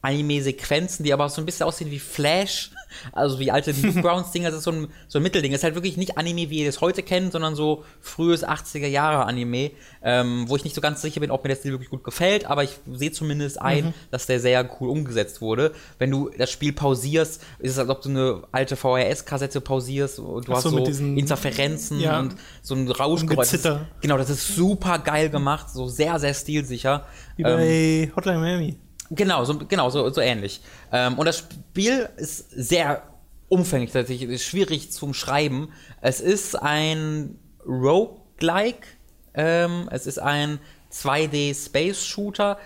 [0.02, 2.70] Anime-Sequenzen, die aber auch so ein bisschen aussehen wie Flash,
[3.12, 5.52] also wie alte Newgrounds-Dinger, das ist so ein, so ein Mittelding.
[5.52, 9.72] Das ist halt wirklich nicht Anime, wie ihr das heute kennt, sondern so frühes 80er-Jahre-Anime,
[10.02, 12.46] ähm, wo ich nicht so ganz sicher bin, ob mir der Stil wirklich gut gefällt,
[12.46, 15.72] aber ich sehe zumindest ein, dass der sehr cool umgesetzt wurde.
[15.98, 20.48] Wenn du das Spiel pausierst, ist es, als ob du eine alte VHS-Kassette pausierst und
[20.48, 22.20] du Ach hast so, so Interferenzen Ja.
[22.20, 23.50] und so ein Rauschgeräusch.
[23.50, 23.78] Das ist-.
[24.00, 27.06] Genau, das ist super geil gemacht, so sehr, sehr stilsicher.
[27.36, 28.76] Wie Ähm, bei Hotline Miami.
[29.10, 30.60] Genau, so, genau so, so ähnlich.
[30.92, 33.02] Ähm, und das Spiel ist sehr
[33.48, 35.72] umfänglich, tatsächlich ist schwierig zum Schreiben.
[36.00, 38.86] Es ist ein Roguelike,
[39.34, 40.58] ähm, es ist ein
[40.92, 42.58] 2D-Space-Shooter.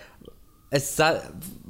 [0.69, 1.21] Es sah,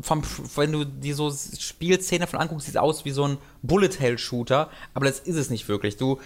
[0.01, 0.21] vom,
[0.55, 5.05] wenn du dir so Spielszenen davon anguckst, sieht es aus wie so ein Bullet-Hell-Shooter, aber
[5.05, 5.97] das ist es nicht wirklich.
[5.97, 6.19] Du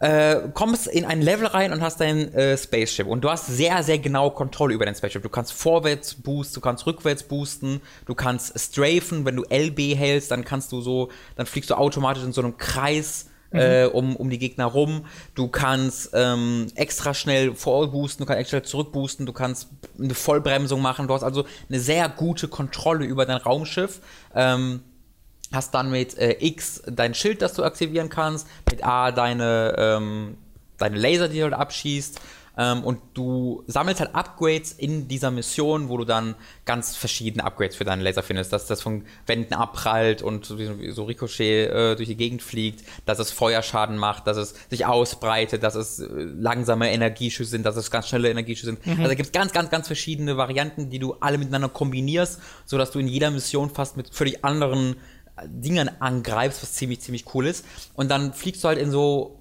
[0.00, 3.82] äh, kommst in ein Level rein und hast dein äh, Spaceship und du hast sehr,
[3.82, 5.22] sehr genau Kontrolle über dein Spaceship.
[5.22, 10.30] Du kannst vorwärts boosten, du kannst rückwärts boosten, du kannst strafen, wenn du LB hältst,
[10.30, 14.30] dann kannst du so, dann fliegst du automatisch in so einem Kreis äh, um, um
[14.30, 15.06] die Gegner rum.
[15.34, 20.82] Du kannst ähm, extra schnell vorboosten, du kannst extra schnell zurückboosten, du kannst eine Vollbremsung
[20.82, 21.08] machen.
[21.08, 24.00] Du hast also eine sehr gute Kontrolle über dein Raumschiff.
[24.34, 24.82] Ähm,
[25.52, 30.38] hast dann mit äh, X dein Schild, das du aktivieren kannst, mit A deine, ähm,
[30.76, 32.20] deine Laser, die du halt abschießt.
[32.58, 36.34] Ähm, und du sammelst halt Upgrades in dieser Mission, wo du dann
[36.64, 38.52] ganz verschiedene Upgrades für deinen Laser findest.
[38.52, 40.56] Dass das von Wänden abprallt und so,
[40.90, 45.62] so Ricochet äh, durch die Gegend fliegt, dass es Feuerschaden macht, dass es sich ausbreitet,
[45.62, 48.88] dass es äh, langsame Energieschüsse sind, dass es ganz schnelle Energieschüsse sind.
[48.88, 52.90] Also da gibt es ganz, ganz, ganz verschiedene Varianten, die du alle miteinander kombinierst, sodass
[52.90, 54.96] du in jeder Mission fast mit völlig anderen
[55.46, 57.64] Dingern angreifst, was ziemlich, ziemlich cool ist.
[57.94, 59.38] Und dann fliegst du halt in so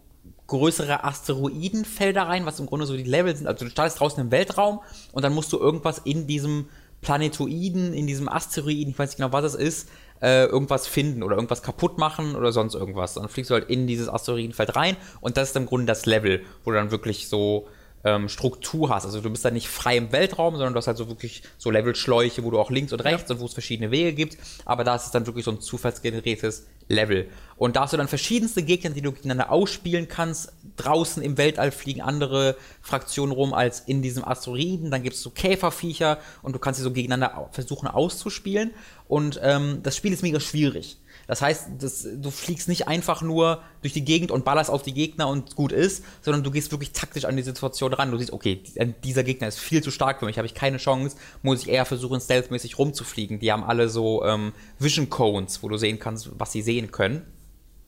[0.47, 3.47] größere Asteroidenfelder rein, was im Grunde so die Level sind.
[3.47, 4.79] Also du startest draußen im Weltraum
[5.12, 6.69] und dann musst du irgendwas in diesem
[7.01, 9.89] Planetoiden, in diesem Asteroiden, ich weiß nicht genau, was es ist,
[10.21, 13.13] äh, irgendwas finden oder irgendwas kaputt machen oder sonst irgendwas.
[13.13, 16.41] Dann fliegst du halt in dieses Asteroidenfeld rein und das ist im Grunde das Level,
[16.63, 17.67] wo du dann wirklich so
[18.08, 19.06] ähm, Struktur hast.
[19.06, 21.70] Also du bist dann nicht frei im Weltraum, sondern du hast halt so wirklich so
[21.70, 24.38] Levelschläuche, wo du auch links und rechts und wo es verschiedene Wege gibt.
[24.65, 27.28] Aber da ist es dann wirklich so ein zufallsgeneriertes Level.
[27.58, 30.54] Und da hast du dann verschiedenste Gegner, die du gegeneinander ausspielen kannst.
[30.78, 34.89] Draußen im Weltall fliegen andere Fraktionen rum als in diesem Asteroiden.
[34.89, 38.72] Dann gibt es so Käferviecher und du kannst sie so gegeneinander versuchen auszuspielen.
[39.10, 40.98] Und ähm, das Spiel ist mega schwierig.
[41.28, 44.94] Das heißt, das, du fliegst nicht einfach nur durch die Gegend und ballerst auf die
[44.94, 48.12] Gegner und gut ist, sondern du gehst wirklich taktisch an die Situation ran.
[48.12, 50.78] Du siehst, okay, die- dieser Gegner ist viel zu stark für mich, habe ich keine
[50.78, 53.40] Chance, muss ich eher versuchen, stealthmäßig rumzufliegen.
[53.40, 57.22] Die haben alle so ähm, Vision Cones, wo du sehen kannst, was sie sehen können.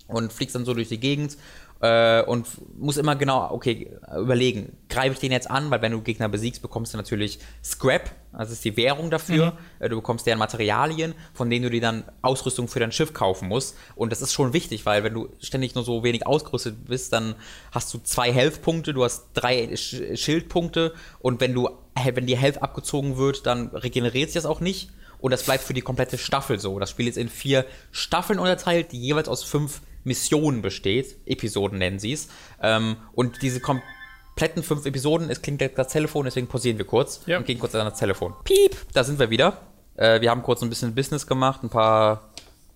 [0.07, 1.37] und fliegst dann so durch die Gegend
[1.81, 6.01] äh, und muss immer genau, okay, überlegen, greife ich den jetzt an, weil wenn du
[6.01, 9.51] Gegner besiegst, bekommst du natürlich Scrap, das ist die Währung dafür.
[9.79, 9.85] Mhm.
[9.85, 13.47] Äh, du bekommst deren Materialien, von denen du dir dann Ausrüstung für dein Schiff kaufen
[13.47, 13.77] musst.
[13.95, 17.35] Und das ist schon wichtig, weil wenn du ständig nur so wenig ausgerüstet bist, dann
[17.71, 21.69] hast du zwei Health-Punkte, du hast drei Sch Schildpunkte und wenn du,
[22.13, 24.91] wenn die Health abgezogen wird, dann regeneriert sich das auch nicht.
[25.19, 26.79] Und das bleibt für die komplette Staffel so.
[26.79, 31.17] Das Spiel ist in vier Staffeln unterteilt, die jeweils aus fünf Missionen besteht.
[31.25, 32.29] Episoden nennen sie es.
[32.61, 37.37] Ähm, und diese kompletten fünf Episoden, es klingt das Telefon, deswegen pausieren wir kurz ja.
[37.37, 38.33] und gehen kurz an das Telefon.
[38.43, 39.57] Piep, da sind wir wieder.
[39.95, 42.29] Äh, wir haben kurz ein bisschen Business gemacht, ein paar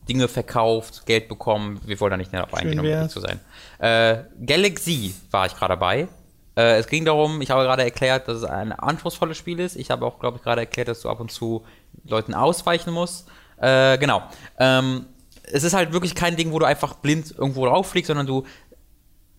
[0.08, 1.80] Dinge verkauft, Geld bekommen.
[1.86, 3.40] Wir wollen da nicht näher auf eingehen, um ehrlich zu sein.
[3.80, 6.08] Äh, Galaxy war ich gerade dabei.
[6.56, 9.76] Äh, es ging darum, ich habe gerade erklärt, dass es ein anspruchsvolles Spiel ist.
[9.76, 11.64] Ich habe auch, glaube ich, gerade erklärt, dass du ab und zu
[12.06, 13.28] Leuten ausweichen musst.
[13.58, 14.24] Äh, genau.
[14.60, 15.06] Ähm,
[15.52, 18.44] es ist halt wirklich kein Ding, wo du einfach blind irgendwo rauffliegst, sondern du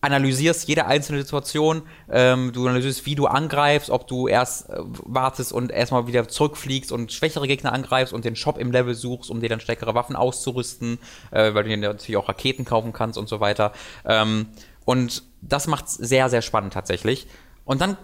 [0.05, 5.51] analysierst jede einzelne Situation, ähm, du analysierst, wie du angreifst, ob du erst äh, wartest
[5.51, 9.41] und erstmal wieder zurückfliegst und schwächere Gegner angreifst und den Shop im Level suchst, um
[9.41, 10.99] dir dann stärkere Waffen auszurüsten,
[11.31, 13.73] äh, weil du dir natürlich auch Raketen kaufen kannst und so weiter.
[14.05, 14.49] Ähm,
[14.85, 17.27] und das macht es sehr, sehr spannend tatsächlich.
[17.65, 17.97] Und dann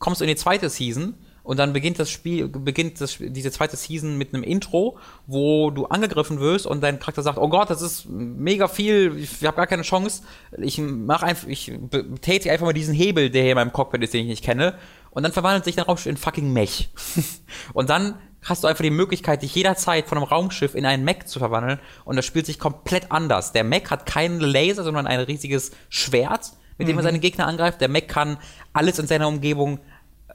[0.00, 3.76] kommst du in die zweite Season und dann beginnt das Spiel, beginnt das, diese zweite
[3.76, 7.82] Season mit einem Intro, wo du angegriffen wirst und dein Charakter sagt, oh Gott, das
[7.82, 10.22] ist mega viel, ich habe gar keine Chance.
[10.56, 11.70] Ich mach einfach, ich
[12.22, 14.74] tätige einfach mal diesen Hebel, der hier in meinem Cockpit ist, den ich nicht kenne.
[15.10, 16.88] Und dann verwandelt sich dein Raumschiff in fucking Mech.
[17.74, 21.26] und dann hast du einfach die Möglichkeit, dich jederzeit von einem Raumschiff in einen Mech
[21.26, 23.52] zu verwandeln und das spielt sich komplett anders.
[23.52, 27.00] Der Mech hat keinen Laser, sondern ein riesiges Schwert, mit dem mhm.
[27.00, 27.80] er seine Gegner angreift.
[27.80, 28.38] Der Mech kann
[28.72, 29.80] alles in seiner Umgebung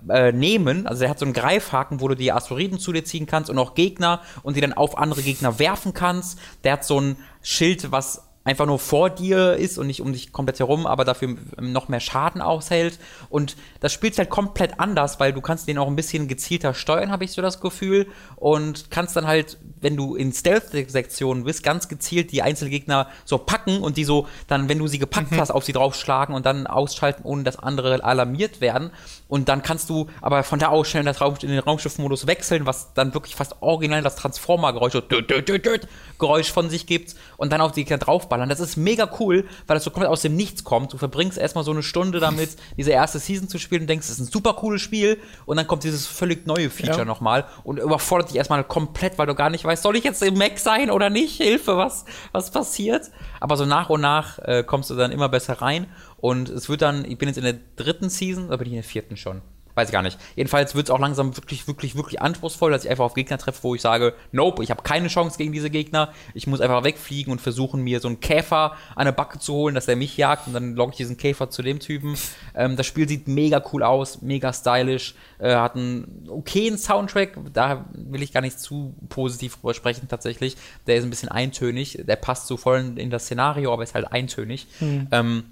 [0.08, 0.88] äh, nehmen.
[0.88, 3.58] Also der hat so einen Greifhaken, wo du die Asteroiden zu dir ziehen kannst und
[3.58, 6.40] auch Gegner und die dann auf andere Gegner werfen kannst.
[6.64, 10.32] Der hat so ein Schild, was einfach nur vor dir ist und nicht um dich
[10.32, 12.98] komplett herum, aber dafür noch mehr Schaden aushält.
[13.30, 17.12] Und das spielt halt komplett anders, weil du kannst den auch ein bisschen gezielter steuern,
[17.12, 18.08] habe ich so das Gefühl.
[18.38, 23.38] Und kannst dann halt, wenn du in Stealth-Sektionen bist, ganz gezielt die einzelnen Gegner so
[23.38, 25.38] packen und die so dann, wenn du sie gepackt mhm.
[25.38, 28.92] hast, auf sie draufschlagen und dann ausschalten, ohne dass andere alarmiert werden.
[29.30, 32.26] Und dann kannst du aber von da aus schnell in, das Raum, in den Raumschiffmodus
[32.26, 35.04] wechseln, was dann wirklich fast original das Transformer-Geräusch so
[36.18, 38.50] Geräusch von sich gibt und dann auf die Gegner draufballern.
[38.50, 40.92] Das ist mega cool, weil das so komplett aus dem Nichts kommt.
[40.94, 44.18] Du verbringst erstmal so eine Stunde damit, diese erste Season zu spielen und denkst, das
[44.18, 47.06] ist ein super cooles Spiel und dann kommt dieses völlig neue Feature ja.
[47.06, 50.40] nochmal und überfordert dich erstmal komplett, weil du gar nicht weißt, soll ich jetzt im
[50.40, 51.38] Mac sein oder nicht?
[51.38, 53.12] Hilfe, was, was passiert?
[53.40, 55.86] Aber so nach und nach äh, kommst du dann immer besser rein
[56.22, 58.82] und es wird dann, ich bin jetzt in der dritten Season, oder bin ich in
[58.82, 59.42] der vierten schon?
[59.80, 60.20] Weiß ich gar nicht.
[60.36, 63.64] Jedenfalls wird es auch langsam wirklich, wirklich, wirklich anspruchsvoll, dass ich einfach auf Gegner treffe,
[63.64, 66.12] wo ich sage, nope, ich habe keine Chance gegen diese Gegner.
[66.34, 69.76] Ich muss einfach wegfliegen und versuchen, mir so einen Käfer an eine Backe zu holen,
[69.76, 72.18] dass der mich jagt und dann logge ich diesen Käfer zu dem Typen.
[72.56, 77.86] Ähm, das Spiel sieht mega cool aus, mega stylisch, äh, hat einen okayen Soundtrack, da
[77.94, 80.58] will ich gar nicht zu positiv drüber sprechen tatsächlich.
[80.88, 84.12] Der ist ein bisschen eintönig, der passt so voll in das Szenario, aber ist halt
[84.12, 84.68] eintönig.
[84.80, 85.08] Hm.
[85.12, 85.44] Ähm,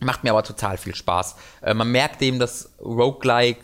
[0.00, 1.36] Macht mir aber total viel Spaß.
[1.62, 3.60] Äh, man merkt dem das Roguelike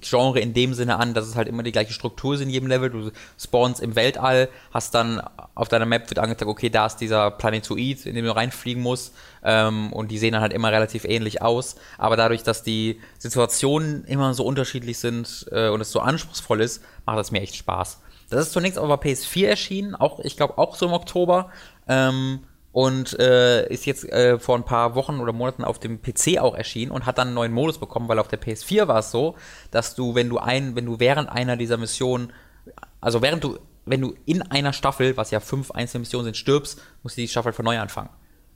[0.00, 2.68] Genre in dem Sinne an, dass es halt immer die gleiche Struktur ist in jedem
[2.68, 2.90] Level.
[2.90, 5.20] Du spawnst im Weltall, hast dann
[5.54, 9.14] auf deiner Map wird angezeigt, okay, da ist dieser Planetoid, in dem du reinfliegen musst.
[9.42, 11.76] Ähm, und die sehen dann halt immer relativ ähnlich aus.
[11.98, 16.82] Aber dadurch, dass die Situationen immer so unterschiedlich sind äh, und es so anspruchsvoll ist,
[17.04, 18.00] macht das mir echt Spaß.
[18.30, 21.50] Das ist zunächst auf der PS4 erschienen, auch, ich glaube auch so im Oktober.
[21.88, 26.38] Ähm, und äh, ist jetzt äh, vor ein paar Wochen oder Monaten auf dem PC
[26.38, 29.10] auch erschienen und hat dann einen neuen Modus bekommen, weil auf der PS4 war es
[29.10, 29.34] so,
[29.70, 32.32] dass du, wenn du ein, wenn du während einer dieser Missionen,
[33.00, 36.80] also während du, wenn du in einer Staffel, was ja fünf einzelne Missionen sind, stirbst,
[37.02, 38.10] musst du die Staffel von neu anfangen.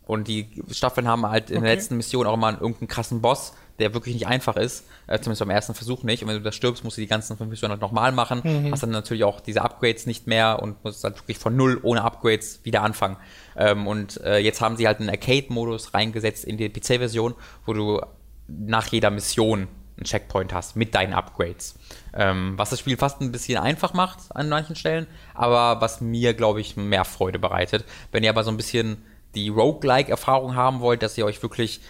[0.07, 1.66] Und die Staffeln haben halt in okay.
[1.66, 5.40] der letzten Mission auch immer irgendeinen krassen Boss, der wirklich nicht einfach ist, äh, zumindest
[5.40, 6.22] beim ersten Versuch nicht.
[6.22, 8.72] Und wenn du das stirbst, musst du die ganzen fünf Missionen halt nochmal machen, mhm.
[8.72, 12.02] hast dann natürlich auch diese Upgrades nicht mehr und musst halt wirklich von null ohne
[12.02, 13.16] Upgrades wieder anfangen.
[13.56, 17.34] Ähm, und äh, jetzt haben sie halt einen Arcade-Modus reingesetzt in die PC-Version,
[17.66, 18.00] wo du
[18.46, 21.76] nach jeder Mission einen Checkpoint hast mit deinen Upgrades.
[22.14, 26.34] Ähm, was das Spiel fast ein bisschen einfach macht an manchen Stellen, aber was mir,
[26.34, 27.84] glaube ich, mehr Freude bereitet.
[28.12, 31.80] Wenn ihr aber so ein bisschen die Roguelike-Erfahrung haben wollt, dass ihr euch wirklich,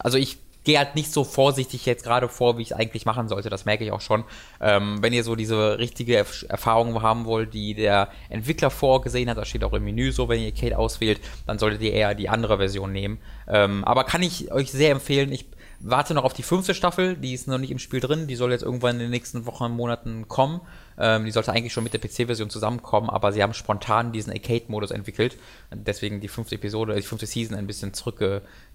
[0.00, 3.28] also ich gehe halt nicht so vorsichtig jetzt gerade vor, wie ich es eigentlich machen
[3.28, 3.50] sollte.
[3.50, 4.24] Das merke ich auch schon.
[4.60, 9.48] Ähm, wenn ihr so diese richtige Erfahrung haben wollt, die der Entwickler vorgesehen hat, das
[9.48, 12.58] steht auch im Menü so, wenn ihr Kate auswählt, dann solltet ihr eher die andere
[12.58, 13.18] Version nehmen.
[13.48, 15.32] Ähm, aber kann ich euch sehr empfehlen.
[15.32, 15.46] Ich
[15.82, 18.52] warte noch auf die fünfte Staffel, die ist noch nicht im Spiel drin, die soll
[18.52, 20.60] jetzt irgendwann in den nächsten Wochen und Monaten kommen.
[20.98, 24.92] Ähm, die sollte eigentlich schon mit der PC-Version zusammenkommen, aber sie haben spontan diesen Arcade-Modus
[24.92, 25.38] entwickelt.
[25.72, 27.92] Deswegen die fünfte Episode, die fünfte Season ein bisschen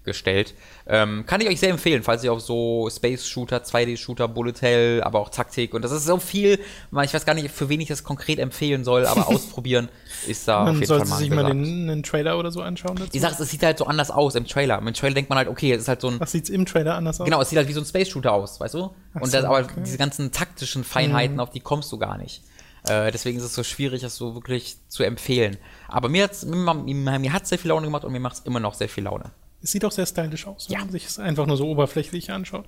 [0.08, 0.54] zurückgestellt.
[0.86, 5.20] Ähm, kann ich euch sehr empfehlen, falls ihr auf so Space-Shooter, 2D-Shooter, Bullet Hell, aber
[5.20, 8.04] auch Taktik und das ist so viel, ich weiß gar nicht, für wen ich das
[8.04, 9.88] konkret empfehlen soll, aber ausprobieren
[10.26, 12.96] ist da Man auf jeden sollte Fall sich mal den, einen Trailer oder so anschauen
[12.96, 13.18] dazu.
[13.18, 14.78] Sache ist, es sieht halt so anders aus im Trailer.
[14.78, 16.94] Im Trailer denkt man halt, okay, es ist halt so ein Was sieht's im Trailer
[16.94, 17.24] anders aus?
[17.24, 18.90] Genau, es sieht halt wie so ein Space-Shooter aus, weißt du?
[19.14, 19.74] Ach und so, das, aber okay.
[19.76, 19.84] Mhm.
[19.84, 22.42] diese ganzen taktischen Feinheiten, auf die kommst du gar nicht.
[22.84, 25.56] Äh, deswegen ist es so schwierig, das so wirklich zu empfehlen.
[25.88, 28.40] Aber mir hat's, mir, mir, mir hat's sehr viel Laune gemacht und mir macht es
[28.40, 29.32] immer noch sehr viel Laune.
[29.62, 30.80] Es sieht auch sehr stylisch aus, wenn Ja.
[30.80, 32.66] man sich es einfach nur so oberflächlich anschaut.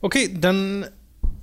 [0.00, 0.86] Okay, dann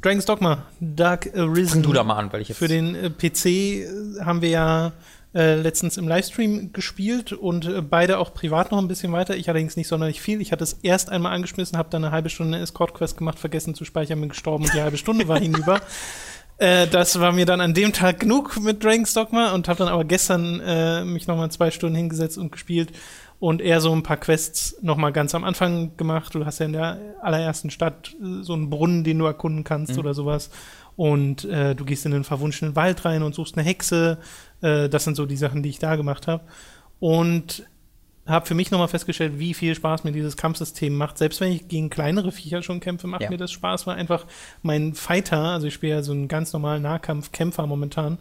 [0.02, 1.84] Dragon's Dogma, Dark Arisen.
[1.84, 2.58] Du da mal an, weil ich jetzt.
[2.58, 3.88] Für den äh, PC äh,
[4.22, 4.92] haben wir ja
[5.34, 9.36] äh, letztens im Livestream gespielt und äh, beide auch privat noch ein bisschen weiter.
[9.38, 10.42] Ich allerdings nicht sonderlich viel.
[10.42, 13.86] Ich hatte es erst einmal angeschmissen, habe dann eine halbe Stunde Escort-Quest gemacht, vergessen zu
[13.86, 15.80] speichern, bin gestorben und die halbe Stunde war hinüber.
[16.58, 19.88] Äh, das war mir dann an dem Tag genug mit Dragon's Dogma und habe dann
[19.88, 22.92] aber gestern äh, mich noch mal zwei Stunden hingesetzt und gespielt
[23.42, 26.36] und eher so ein paar Quests noch mal ganz am Anfang gemacht.
[26.36, 29.98] Du hast ja in der allerersten Stadt äh, so einen Brunnen, den du erkunden kannst
[29.98, 30.52] oder sowas.
[30.96, 34.20] Und äh, du gehst in den verwunschenen Wald rein und suchst eine Hexe.
[34.62, 36.44] Äh, das sind so die Sachen, die ich da gemacht habe.
[37.00, 37.66] Und
[38.28, 41.18] habe für mich nochmal festgestellt, wie viel Spaß mir dieses Kampfsystem macht.
[41.18, 43.32] Selbst wenn ich gegen kleinere Viecher schon kämpfe, macht Ja.
[43.32, 44.28] mir das Spaß, weil einfach
[44.62, 48.20] mein Fighter, also ich spiele ja so einen ganz normalen Nahkampfkämpfer momentan,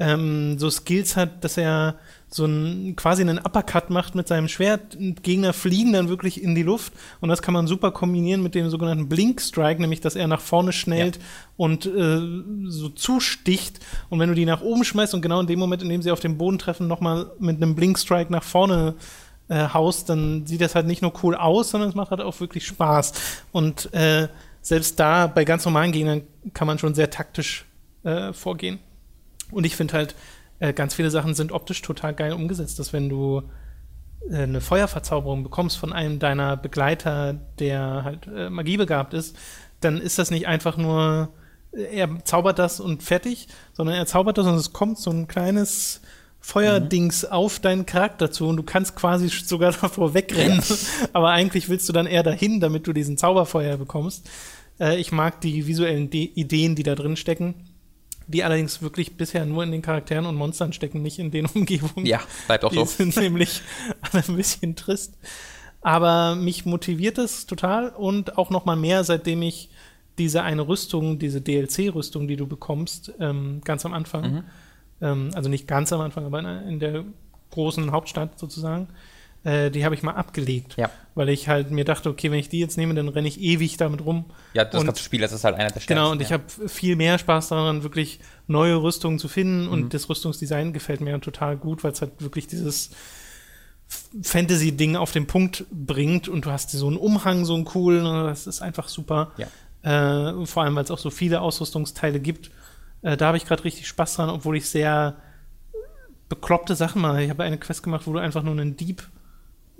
[0.00, 1.96] ähm, so Skills hat, dass er
[2.28, 4.96] so ein, quasi einen Uppercut macht mit seinem Schwert.
[5.22, 8.70] Gegner fliegen dann wirklich in die Luft und das kann man super kombinieren mit dem
[8.70, 11.20] sogenannten Blink Strike, nämlich dass er nach vorne schnellt
[11.56, 12.20] und äh,
[12.64, 15.90] so zusticht und wenn du die nach oben schmeißt und genau in dem Moment, in
[15.90, 18.94] dem sie auf den Boden treffen, nochmal mit einem Blink Strike nach vorne
[19.48, 22.40] äh, haust, dann sieht das halt nicht nur cool aus, sondern es macht halt auch
[22.40, 23.12] wirklich Spaß.
[23.52, 24.28] Und äh,
[24.62, 26.22] selbst da bei ganz normalen Gegnern
[26.54, 27.66] kann man schon sehr taktisch
[28.04, 28.78] äh, vorgehen.
[29.50, 30.14] Und ich finde halt,
[30.58, 33.42] äh, ganz viele Sachen sind optisch total geil umgesetzt, dass wenn du
[34.30, 39.36] äh, eine Feuerverzauberung bekommst von einem deiner Begleiter, der halt äh, magiebegabt ist,
[39.80, 41.30] dann ist das nicht einfach nur,
[41.72, 45.28] äh, er zaubert das und fertig, sondern er zaubert das und es kommt so ein
[45.28, 46.02] kleines
[46.42, 50.62] Feuerdings auf deinen Charakter zu und du kannst quasi sogar davor wegrennen,
[51.12, 54.28] aber eigentlich willst du dann eher dahin, damit du diesen Zauberfeuer bekommst.
[54.78, 57.54] Äh, ich mag die visuellen De Ideen, die da drin stecken,
[58.30, 62.06] die allerdings wirklich bisher nur in den Charakteren und Monstern stecken, nicht in den Umgebungen.
[62.06, 62.84] Ja, bleibt auch Die so.
[62.84, 63.62] sind nämlich
[64.00, 65.18] alle ein bisschen trist.
[65.82, 69.70] Aber mich motiviert es total und auch noch mal mehr, seitdem ich
[70.18, 74.44] diese eine Rüstung, diese DLC-Rüstung, die du bekommst, ähm, ganz am Anfang, Mhm.
[75.00, 77.04] ähm, also nicht ganz am Anfang, aber in der
[77.50, 78.88] großen Hauptstadt sozusagen,
[79.44, 80.76] äh, die habe ich mal abgelegt.
[80.76, 80.90] Ja.
[81.14, 83.76] Weil ich halt mir dachte, okay, wenn ich die jetzt nehme, dann renne ich ewig
[83.76, 84.26] damit rum.
[84.52, 85.94] Ja, das Und- ganze Spiel, das ist halt einer der stärksten.
[85.94, 86.38] Genau, und ich ja.
[86.38, 89.66] habe viel mehr Spaß daran, wirklich neue Rüstungen zu finden.
[89.66, 89.72] Mhm.
[89.72, 92.90] Und das Rüstungsdesign gefällt mir total gut, weil es halt wirklich dieses
[94.22, 96.28] Fantasy-Ding auf den Punkt bringt.
[96.28, 98.04] Und du hast so einen Umhang, so einen coolen.
[98.04, 99.32] Das ist einfach super.
[99.36, 99.46] Ja.
[99.82, 102.50] Äh, vor allem, weil es auch so viele Ausrüstungsteile gibt.
[103.02, 105.16] Äh, da habe ich gerade richtig Spaß dran, obwohl ich sehr
[106.28, 107.22] bekloppte Sachen mache.
[107.22, 109.08] Ich habe eine Quest gemacht, wo du einfach nur einen Dieb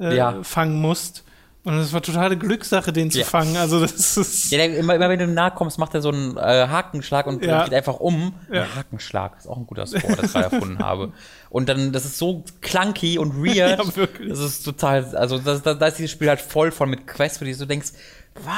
[0.01, 0.43] äh, Ja.
[0.43, 1.25] fangen musst.
[1.63, 3.27] Und es war totale Glückssache, den zu Ja.
[3.27, 3.55] fangen.
[3.59, 6.09] Also das ist Ja, der, immer, immer wenn du ihm nahe kommst, macht er so
[6.09, 7.65] einen äh, Hakenschlag und Ja.
[7.65, 8.33] geht einfach um.
[8.51, 8.63] Ja.
[8.63, 11.13] Ein Hakenschlag ist auch ein guter Sport, das ich gerade erfunden habe.
[11.51, 13.79] Und dann, das ist so clunky und weird.
[13.87, 14.31] Ja, wirklich.
[14.31, 17.43] Das ist total, also das, da, da ist dieses Spiel halt voll von mit Quests,
[17.43, 17.91] wo du so denkst,
[18.37, 18.55] was?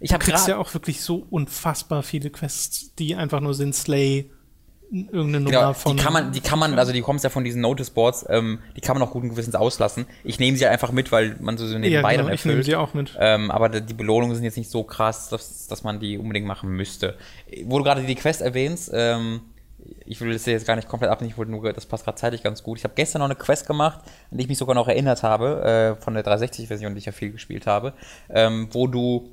[0.00, 3.74] Ich habe Du kriegst ja auch wirklich so unfassbar viele Quests, die einfach nur sind
[3.74, 4.32] Slay,
[4.90, 5.96] irgendeine Nummer Genau, von.
[5.96, 8.58] die kann man, die kann man, also die kommst ja von diesen Notice Boards, ähm,
[8.76, 10.06] die kann man auch guten Gewissens auslassen.
[10.24, 12.64] Ich nehme sie einfach mit, weil man so nebenbei ja, genau, dann ich nehme erfüllt.
[12.66, 13.16] sie auch mit.
[13.18, 16.70] Ähm, aber die Belohnungen sind jetzt nicht so krass, dass, dass man die unbedingt machen
[16.70, 17.16] müsste.
[17.64, 19.40] Wo du gerade die Quest erwähnst, ähm,
[20.04, 22.42] ich will das jetzt gar nicht komplett abnehmen, ich wollte nur, das passt gerade zeitlich
[22.42, 22.78] ganz gut.
[22.78, 24.00] Ich habe gestern noch eine Quest gemacht,
[24.30, 27.12] an die ich mich sogar noch erinnert habe, äh, von der 360-Version, die ich ja
[27.12, 27.94] viel gespielt habe,
[28.28, 29.30] ähm, wo du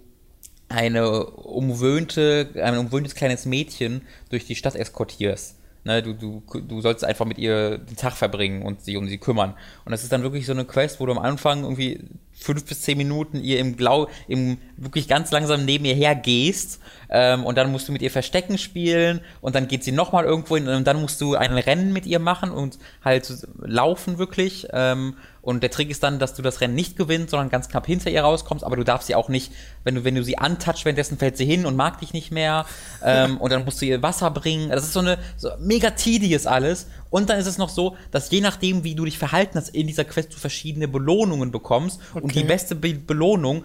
[0.70, 5.56] eine umwöhnte, ein umwöhntes kleines Mädchen durch die Stadt eskortierst.
[5.88, 9.20] Ne, du, du, du sollst einfach mit ihr den Tag verbringen und sich um sie
[9.20, 9.54] kümmern.
[9.86, 12.02] Und das ist dann wirklich so eine Quest, wo du am Anfang irgendwie
[12.34, 17.46] fünf bis zehn Minuten ihr im Blau, im wirklich ganz langsam neben ihr hergehst ähm,
[17.46, 20.68] und dann musst du mit ihr Verstecken spielen und dann geht sie nochmal irgendwo hin
[20.68, 24.68] und dann musst du ein Rennen mit ihr machen und halt laufen wirklich.
[24.74, 25.16] Ähm,
[25.48, 28.10] und der Trick ist dann, dass du das Rennen nicht gewinnst, sondern ganz knapp hinter
[28.10, 29.54] ihr rauskommst, aber du darfst sie auch nicht,
[29.86, 32.66] wenn du, wenn du sie antouchst, währenddessen fällt sie hin und mag dich nicht mehr.
[33.02, 34.68] Ähm, und dann musst du ihr Wasser bringen.
[34.68, 36.88] Das ist so eine so mega tedious alles.
[37.10, 39.88] Und dann ist es noch so, dass je nachdem, wie du dich verhalten hast in
[39.88, 42.02] dieser Quest, du verschiedene Belohnungen bekommst.
[42.14, 42.42] Und Okay.
[42.42, 43.64] die beste Be Belohnung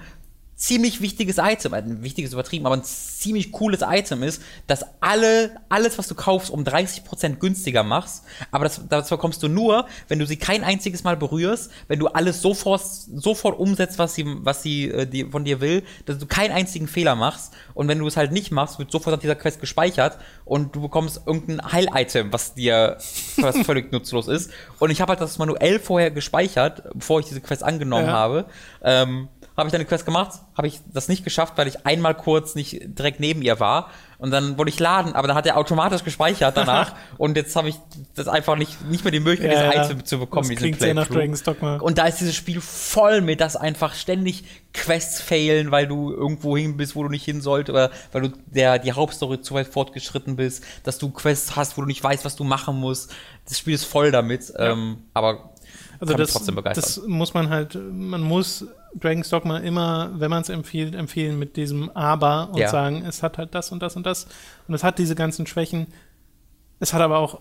[0.62, 5.98] ziemlich wichtiges Item, ein wichtiges übertrieben, aber ein ziemlich cooles Item ist, dass alle, alles,
[5.98, 8.22] was du kaufst, um 30% günstiger machst.
[8.52, 12.06] Aber das, das bekommst du nur, wenn du sie kein einziges Mal berührst, wenn du
[12.06, 16.26] alles sofort, sofort umsetzt, was sie, was sie äh, die, von dir will, dass du
[16.26, 17.52] keinen einzigen Fehler machst.
[17.74, 20.80] Und wenn du es halt nicht machst, wird sofort auf dieser Quest gespeichert und du
[20.82, 22.98] bekommst irgendein Heil-Item, was dir
[23.38, 24.52] was völlig nutzlos ist.
[24.78, 28.12] Und ich habe halt das manuell vorher gespeichert, bevor ich diese Quest angenommen Ja.
[28.12, 28.44] habe.
[28.84, 29.28] Ähm,
[29.62, 32.54] habe ich dann eine Quest gemacht, habe ich das nicht geschafft, weil ich einmal kurz
[32.54, 33.90] nicht direkt neben ihr war.
[34.18, 36.94] Und dann wollte ich laden, aber dann hat er automatisch gespeichert danach.
[37.18, 37.76] und jetzt habe ich
[38.14, 39.84] das einfach nicht, nicht mehr die Möglichkeit, Ja, ja.
[39.84, 40.48] Item zu bekommen.
[40.48, 41.08] Das klingt sehr nach.
[41.08, 41.78] Dragon's Dogma.
[41.78, 44.44] Und da ist dieses Spiel voll mit, dass einfach ständig
[44.74, 48.28] Quests failen, weil du irgendwo hin bist, wo du nicht hin sollst, oder weil du
[48.46, 52.24] der, die Hauptstory zu weit fortgeschritten bist, dass du Quests hast, wo du nicht weißt,
[52.24, 53.12] was du machen musst.
[53.48, 54.52] Das Spiel ist voll damit.
[54.56, 55.50] Ähm, aber
[55.98, 56.32] Also das,
[56.74, 61.56] das muss man halt, man muss Dragon's Dogma immer, wenn man es empfiehlt, empfehlen mit
[61.56, 62.68] diesem Aber und Ja.
[62.68, 64.26] sagen, es hat halt das und das und das
[64.68, 65.86] und es hat diese ganzen Schwächen.
[66.78, 67.40] Es hat aber auch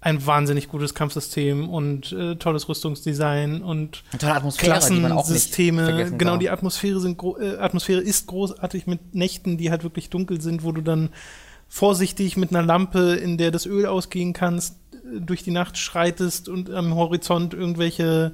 [0.00, 4.18] ein wahnsinnig gutes Kampfsystem und äh, tolles Rüstungsdesign und die
[5.18, 5.84] Klassensysteme.
[5.84, 10.40] vergessen Genau, die Atmosphäre, sind äh, Atmosphäre ist großartig mit Nächten, die halt wirklich dunkel
[10.40, 11.10] sind, wo du dann
[11.68, 16.48] vorsichtig mit einer Lampe, in der das Öl ausgehen kannst, äh, durch die Nacht schreitest
[16.48, 18.32] und am Horizont irgendwelche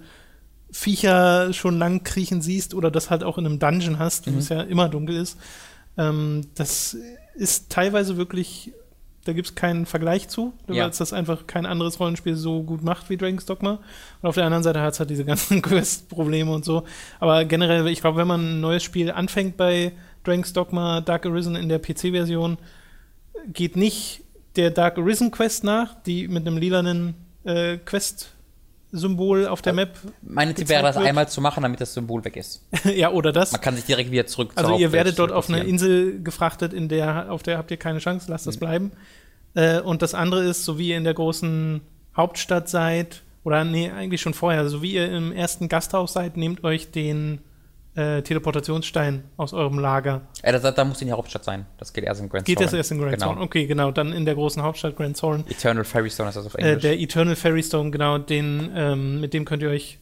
[0.76, 4.38] Viecher schon lang kriechen siehst oder das halt auch in einem Dungeon hast, wo Mhm.
[4.38, 5.38] es ja immer dunkel ist.
[5.96, 6.96] Ähm, das
[7.36, 8.72] ist teilweise wirklich,
[9.24, 10.88] da gibt es keinen Vergleich zu, weil Ja.
[10.88, 13.78] es das einfach kein anderes Rollenspiel so gut macht wie Dragon's Dogma.
[14.20, 16.82] Und auf der anderen Seite hat es halt diese ganzen Quest-Probleme und so.
[17.20, 19.92] Aber generell, ich glaube, wenn man ein neues Spiel anfängt bei
[20.24, 22.58] Dragon's Dogma Dark Arisen in der PC-Version,
[23.52, 24.22] geht nicht
[24.56, 27.14] der Dark Arisen Quest nach, die mit einem lilanen
[27.44, 27.76] äh,
[28.94, 29.96] Quest-Symbol auf der Map.
[30.22, 31.06] Meine Tipp wäre, das wird.
[31.06, 32.62] einmal zu machen, damit das Symbol weg ist.
[32.84, 33.52] ja, oder das.
[33.52, 35.64] Man kann sich direkt wieder zurück zur Also ihr Hauptwelt werdet dort auf eine.
[35.64, 38.50] Insel gefrachtet, in der, auf der habt ihr keine Chance, lasst Mhm.
[38.50, 38.92] das bleiben.
[39.54, 41.80] Äh, und das andere ist, so wie ihr in der großen
[42.16, 46.64] Hauptstadt seid, oder nee, eigentlich schon vorher, so wie ihr im ersten Gasthaus seid, nehmt
[46.64, 47.40] euch den
[47.94, 50.22] äh, Teleportationsstein aus eurem Lager.
[50.42, 51.66] Äh, da, da muss in die Hauptstadt sein.
[51.78, 53.26] Das geht erst in Grand Geht das erst in Grand genau.
[53.34, 53.42] Thorn?
[53.42, 55.44] Okay, genau, dann in der großen Hauptstadt Grand Thorn.
[55.48, 56.82] Eternal Fairy Stone ist das auf Äh, Englisch.
[56.82, 59.98] der Eternal Fairy Stone, genau, den, ähm, mit dem könnt ihr euch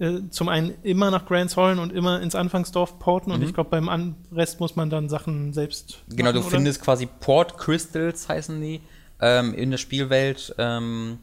[0.00, 3.70] äh, zum einen immer nach Grand Thorn und immer ins Anfangsdorf porten und ich glaube,
[3.70, 6.02] beim Rest muss man dann Sachen selbst.
[6.08, 6.16] Mhm.
[6.16, 6.56] Genau, du machen, oder?
[6.56, 8.80] findest quasi Port Crystals, heißen die,
[9.20, 10.54] ähm, in der Spielwelt.
[10.58, 11.18] Ähm,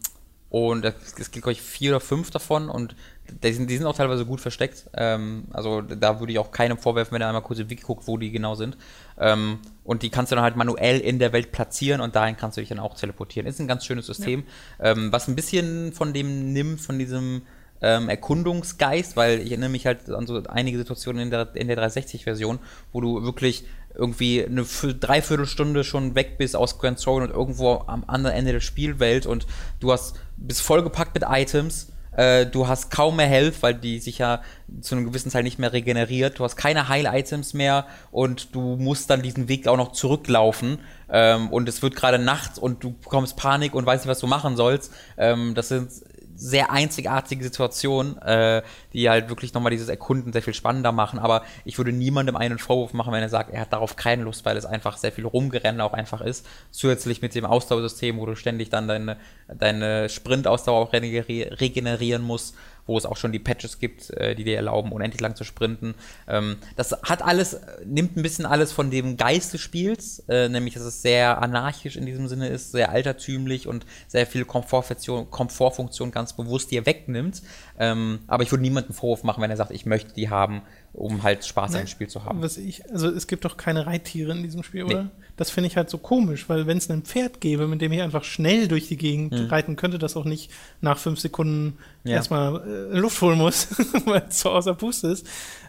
[0.49, 2.95] und es gibt, glaube ich, vier oder fünf davon und
[3.43, 4.89] die sind, die sind auch teilweise gut versteckt.
[4.93, 8.07] Ähm, also da würde ich auch keinem vorwerfen, wenn er einmal kurz im Wiki guckt,
[8.07, 8.77] wo die genau sind.
[9.19, 12.55] Ähm, und die kannst du dann halt manuell in der Welt platzieren und dahin kannst
[12.55, 13.47] du dich dann auch teleportieren.
[13.47, 14.43] Ist ein ganz schönes System,
[14.79, 17.41] ähm, was ein bisschen von dem nimmt, von diesem
[17.81, 21.77] ähm, Erkundungsgeist, weil ich erinnere mich halt an so einige Situationen in der, in der
[21.77, 22.59] 360-Version,
[22.93, 28.03] wo du wirklich irgendwie eine Dreiviertelstunde schon weg bist aus Grand Throne und irgendwo am
[28.05, 29.47] anderen Ende der Spielwelt und
[29.79, 31.91] du hast bist vollgepackt mit Items.
[32.15, 34.41] äh, Du hast kaum mehr Health, weil die sich ja
[34.81, 36.39] zu einem gewissen Teil nicht mehr regeneriert.
[36.39, 40.79] Du hast keine Heil-Items mehr und du musst dann diesen Weg auch noch zurücklaufen.
[41.09, 44.27] Ähm, und es wird gerade Nacht und du bekommst Panik und weißt nicht, was du
[44.27, 44.93] machen sollst.
[45.17, 45.89] Ähm, das sind
[46.38, 48.61] sehr einzigartige Situationen, äh,
[48.93, 51.19] die halt wirklich nochmal dieses Erkunden sehr viel spannender machen.
[51.19, 54.45] Aber ich würde niemandem einen Vorwurf machen, wenn er sagt, er hat darauf keine Lust,
[54.45, 56.45] weil es einfach sehr viel Rumgerennen auch einfach ist.
[56.71, 59.17] Zusätzlich mit dem Ausdauersystem, wo du ständig dann deine,
[59.47, 62.55] deine Sprintausdauer auch regeneri- regenerieren musst,
[62.88, 65.93] wo es auch schon die Patches gibt, äh, die dir erlauben, unendlich lang zu sprinten.
[66.27, 70.73] Ähm, das hat alles, nimmt ein bisschen alles von dem Geist des Spiels, äh, nämlich
[70.73, 76.11] dass es sehr anarchisch in diesem Sinne ist, sehr altertümlich und sehr viel Komfortfunktion, Komfortfunktion
[76.11, 77.41] ganz bewusst dir wegnimmt.
[77.77, 80.61] Ähm, aber ich würde niemanden Vorwurf machen, wenn er sagt, ich möchte die haben,
[80.97, 82.41] um halt Spaß an dem Spiel zu haben.
[82.41, 84.93] Was ich, also es gibt doch keine Reittiere in diesem Spiel, Nee.
[84.95, 85.09] oder?
[85.37, 88.01] Das finde ich halt so komisch, weil wenn es ein Pferd gäbe, mit dem ich
[88.01, 92.15] einfach schnell durch die Gegend reiten könnte, das auch nicht nach fünf Sekunden Ja.
[92.15, 93.67] erstmal äh, Luft holen muss,
[94.05, 95.27] weil es so außer Puste ist,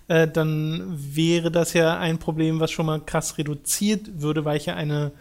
[0.08, 4.64] äh, dann wäre das ja ein Problem, was schon mal krass reduziert würde, weil ich
[4.66, 5.12] ja eine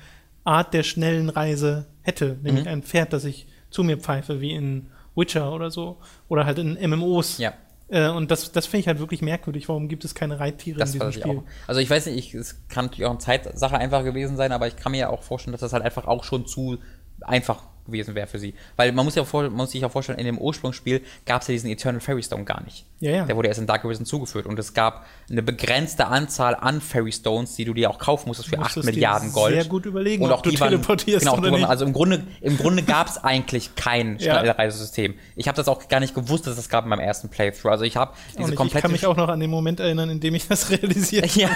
[0.46, 2.72] Art der schnellen Reise hätte, nämlich Mhm.
[2.72, 5.98] ein Pferd, das ich zu mir pfeife, wie in Witcher oder so,
[6.30, 7.38] oder halt in MMOs.
[7.38, 7.52] Ja.
[7.90, 9.70] Äh, und das, das finde ich halt wirklich merkwürdig.
[9.70, 11.38] Warum gibt es keine Reittiere Das in diesem ich Spiel?
[11.40, 11.44] auch.
[11.68, 14.68] Also ich weiß nicht, ich, es kann natürlich auch eine Zeitsache einfach gewesen sein, aber
[14.68, 16.78] ich kann mir ja auch vorstellen, dass das halt einfach auch schon zu
[17.22, 18.54] einfach gewesen wäre für sie.
[18.76, 21.48] Weil man muss, ja vor, man muss sich ja vorstellen, in dem Ursprungsspiel gab es
[21.48, 22.86] ja diesen Eternal Fairy Stone gar nicht.
[23.00, 23.26] Ja, ja.
[23.26, 27.12] Der wurde erst in Dark Arisen zugeführt und es gab eine begrenzte Anzahl an Fairy
[27.12, 29.54] Stones, die du dir auch kaufen musstest für 8 musstest dir Milliarden Gold.
[29.54, 31.66] sehr gut überlegen, und auch du die waren, teleportierst genau, oder waren.
[31.66, 34.40] Also im Grunde, im Grunde gab es eigentlich kein Ja.
[34.40, 35.14] Schnellreisesystem.
[35.36, 37.72] Ich habe das auch gar nicht gewusst, dass es das gab in meinem ersten Playthrough.
[37.72, 40.10] Also ich habe diese ich, ich komplette kann mich auch noch an den Moment erinnern,
[40.10, 41.50] in dem ich das realisiert ja,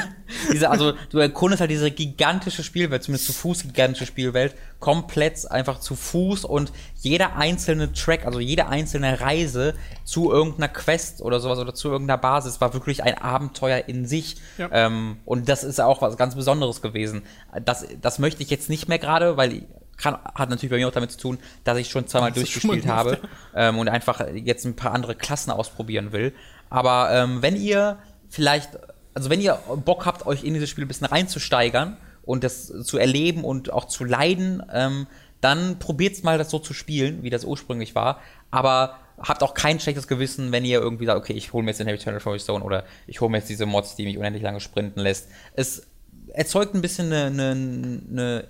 [0.52, 5.80] diese, also du erkundest halt diese gigantische Spielwelt, zumindest zu Fuß gigantische Spielwelt, komplett einfach
[5.80, 11.60] zu Fuß und jeder einzelne Track, also jede einzelne Reise zu irgendeiner Quest oder sowas
[11.60, 14.38] oder zu irgendeiner Basis war wirklich ein Abenteuer in sich.
[14.58, 14.70] Ja.
[14.72, 17.24] Ähm, und das ist auch was ganz Besonderes gewesen.
[17.66, 19.64] Das, das möchte ich jetzt nicht mehr gerade, weil
[19.98, 22.46] kann, hat natürlich bei mir auch damit zu tun, dass ich schon zweimal Hast du
[22.46, 23.20] schon durchgespielt habe
[23.56, 26.34] ähm, und einfach jetzt ein paar andere Klassen ausprobieren will.
[26.70, 28.00] Aber ähm, wenn ihr
[28.30, 28.80] vielleicht,
[29.14, 32.98] also wenn ihr Bock habt, euch in dieses Spiel ein bisschen reinzusteigern und das zu
[32.98, 35.08] erleben und auch zu leiden, ähm,
[35.42, 38.22] dann probiert's mal, das so zu spielen, wie das ursprünglich war.
[38.52, 41.80] Aber habt auch kein schlechtes Gewissen, wenn ihr irgendwie sagt, okay, ich hole mir jetzt
[41.80, 44.60] den Eternal Fairy Stone oder ich hole mir jetzt diese Mods, die mich unendlich lange
[44.60, 45.28] sprinten lässt.
[45.54, 45.88] Es
[46.30, 48.48] erzeugt ein bisschen eine, eine, eine,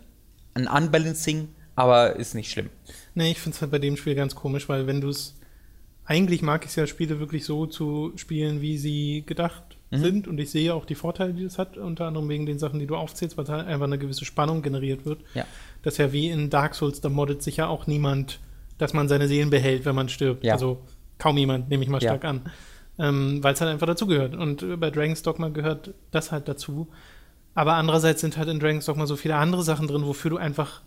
[0.53, 2.69] ein Unbalancing, aber ist nicht schlimm.
[3.15, 5.37] Nee, ich finde es halt bei dem Spiel ganz komisch, weil wenn du es.
[6.03, 9.97] Eigentlich mag ich es ja, Spiele wirklich so zu spielen, wie sie gedacht Mhm.
[9.97, 10.27] sind.
[10.27, 12.87] Und ich sehe auch die Vorteile, die es hat, unter anderem wegen den Sachen, die
[12.87, 15.21] du aufzählst, weil halt einfach eine gewisse Spannung generiert wird.
[15.33, 15.45] Ja.
[15.83, 18.39] Das ist ja wie in Dark Souls, da moddet sich ja auch niemand,
[18.77, 20.43] dass man seine Seelen behält, wenn man stirbt.
[20.43, 20.53] Ja.
[20.53, 20.79] Also
[21.17, 22.09] kaum jemand, nehme ich mal Ja.
[22.11, 22.41] stark an.
[22.99, 24.35] Ähm, weil es halt einfach dazugehört.
[24.35, 26.87] Und bei Dragon's Dogma gehört das halt dazu.
[27.53, 30.81] Aber andererseits sind halt in Dragon's Dogma so viele andere Sachen drin, wofür du einfach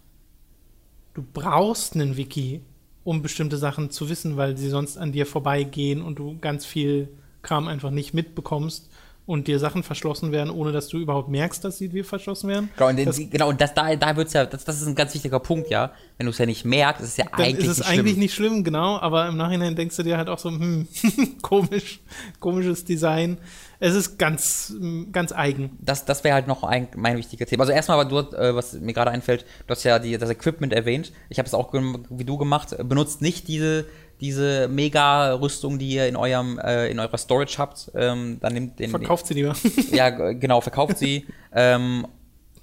[1.15, 2.61] du brauchst einen Wiki,
[3.05, 7.09] um bestimmte Sachen zu wissen, weil sie sonst an dir vorbeigehen und du ganz viel
[7.43, 8.91] Kram einfach nicht mitbekommst
[9.27, 12.69] und dir Sachen verschlossen werden, ohne dass du überhaupt merkst, dass sie dir verschlossen werden.
[12.77, 15.15] Genau, und, Das- genau, und das, da, da wird's ja, das, das ist ein ganz
[15.15, 15.93] wichtiger Punkt, ja.
[16.19, 18.13] Wenn du es ja nicht merkst, ist es ja Dann eigentlich ist es nicht eigentlich
[18.13, 18.21] schlimm.
[18.21, 20.87] nicht schlimm, genau, aber im Nachhinein denkst du dir halt auch so, hm,
[21.43, 22.01] komisch,
[22.41, 23.39] komisches Design.
[23.81, 24.75] Es ist ganz,
[25.13, 25.77] ganz eigen.
[25.81, 27.63] Das, das wäre halt noch ein, mein wichtiger Thema.
[27.65, 30.73] Also erstmal, aber du, äh, was mir gerade einfällt, du hast ja die, das Equipment
[30.73, 31.13] erwähnt.
[31.29, 32.75] Ich habe es auch wie du gemacht.
[32.89, 33.85] Benutzt nicht diese,
[34.21, 37.91] diese Mega-Rüstung, die ihr in eurem, äh, in eurer Storage habt.
[37.95, 38.91] Ähm, dann nimmt den.
[38.91, 39.55] Verkauft sie lieber.
[39.93, 41.27] Ja, genau, verkauft sie.
[41.53, 42.07] ähm,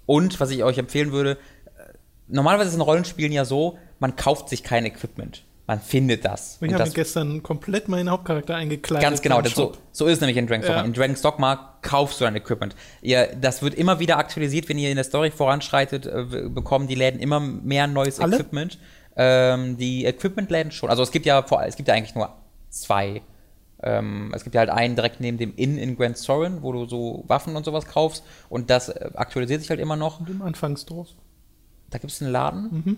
[0.05, 1.93] und was ich euch empfehlen würde, äh,
[2.27, 5.43] normalerweise ist in Rollenspielen ja so, man kauft sich kein Equipment.
[5.67, 6.57] Man findet das.
[6.59, 9.07] Ich habe gestern komplett meinen Hauptcharakter eingekleidet.
[9.07, 10.81] Ganz genau, so, so ist es nämlich in Dragon's Dogma.
[10.81, 10.85] Ja.
[10.85, 12.75] In Dragon's Dogma kaufst du ein Equipment.
[13.01, 16.95] Ihr, das wird immer wieder aktualisiert, wenn ihr in der Story voranschreitet, äh, bekommen die
[16.95, 18.35] Läden immer mehr neues Alle?
[18.35, 18.79] Equipment.
[19.24, 20.89] Ähm, die Equipment-Läden schon.
[20.89, 22.34] Also es gibt ja vor, es gibt ja eigentlich nur
[22.69, 23.22] zwei.
[23.84, 26.88] Ähm, es gibt ja halt einen direkt neben dem Inn in Grand Sorin, wo du
[26.88, 28.24] so Waffen und sowas kaufst.
[28.49, 30.22] Und das äh, aktualisiert sich halt immer noch.
[30.22, 31.09] Und im Anfangsdorf.
[31.91, 32.63] Da gibt es einen Laden.
[32.72, 32.97] Mhm.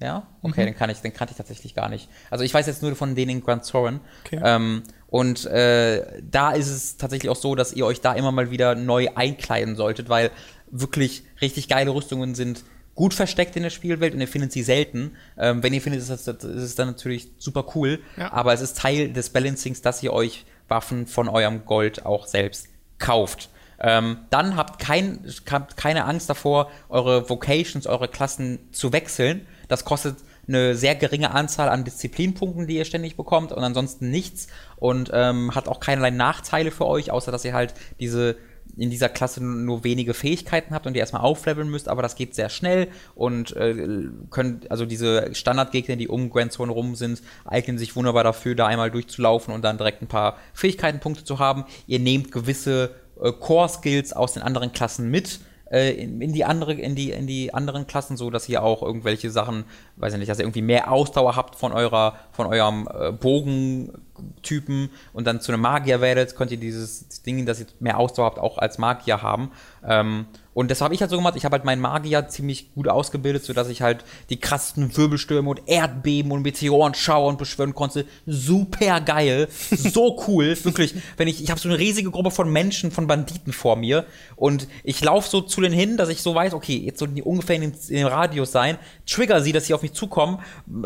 [0.00, 2.08] Ja, okay, den kann ich, den kannte ich tatsächlich gar nicht.
[2.30, 4.00] Also ich weiß jetzt nur von denen in Grand Soren.
[4.24, 4.40] Okay.
[4.42, 8.50] Ähm, und äh, da ist es tatsächlich auch so, dass ihr euch da immer mal
[8.50, 10.30] wieder neu einkleiden solltet, weil
[10.70, 12.64] wirklich richtig geile Rüstungen sind
[12.94, 15.16] gut versteckt in der Spielwelt und ihr findet sie selten.
[15.38, 18.00] Ähm, wenn ihr findet, ist es, ist es dann natürlich super cool.
[18.16, 18.32] Ja.
[18.32, 22.68] Aber es ist Teil des Balancings, dass ihr euch Waffen von eurem Gold auch selbst
[22.98, 23.48] kauft.
[23.80, 29.46] Ähm, dann habt, kein, habt keine Angst davor, eure Vocations, eure Klassen zu wechseln.
[29.68, 30.16] Das kostet
[30.46, 35.54] eine sehr geringe Anzahl an Disziplinpunkten, die ihr ständig bekommt und ansonsten nichts und ähm,
[35.54, 38.36] hat auch keinerlei Nachteile für euch, außer dass ihr halt diese
[38.76, 42.34] in dieser Klasse nur wenige Fähigkeiten habt und ihr erstmal aufleveln müsst, aber das geht
[42.34, 47.78] sehr schnell und äh, könnt, also diese Standardgegner, die um Grand Zone rum sind, eignen
[47.78, 51.64] sich wunderbar dafür, da einmal durchzulaufen und dann direkt ein paar Fähigkeitenpunkte zu haben.
[51.86, 55.40] Ihr nehmt gewisse äh, Core-Skills aus den anderen Klassen mit
[55.72, 58.82] äh, in, in die andere, in die, in die anderen Klassen, so dass ihr auch
[58.82, 59.64] irgendwelche Sachen,
[59.96, 64.90] weiß ich nicht, dass ihr irgendwie mehr Ausdauer habt von eurer, von eurem äh, Bogentypen
[65.14, 68.38] und dann zu einem Magier werdet, könnt ihr dieses Ding, dass ihr mehr Ausdauer habt,
[68.38, 69.50] auch als Magier haben.
[69.84, 71.34] Ähm, und das habe ich halt so gemacht.
[71.36, 75.62] Ich habe halt meinen Magier ziemlich gut ausgebildet, sodass ich halt die krassesten Wirbelstürme und
[75.66, 78.04] Erdbeben und Meteorenschauer und beschwören konnte.
[78.26, 79.48] Super geil.
[79.50, 80.56] So cool.
[80.62, 80.94] Wirklich.
[81.16, 84.04] Wenn ich, ich habe so eine riesige Gruppe von Menschen, von Banditen vor mir.
[84.36, 87.22] Und ich laufe so zu denen hin, dass ich so weiß, okay, jetzt sollten die
[87.22, 88.76] ungefähr in dem, in dem Radius sein.
[89.06, 90.38] Trigger sie, dass sie auf mich zukommen.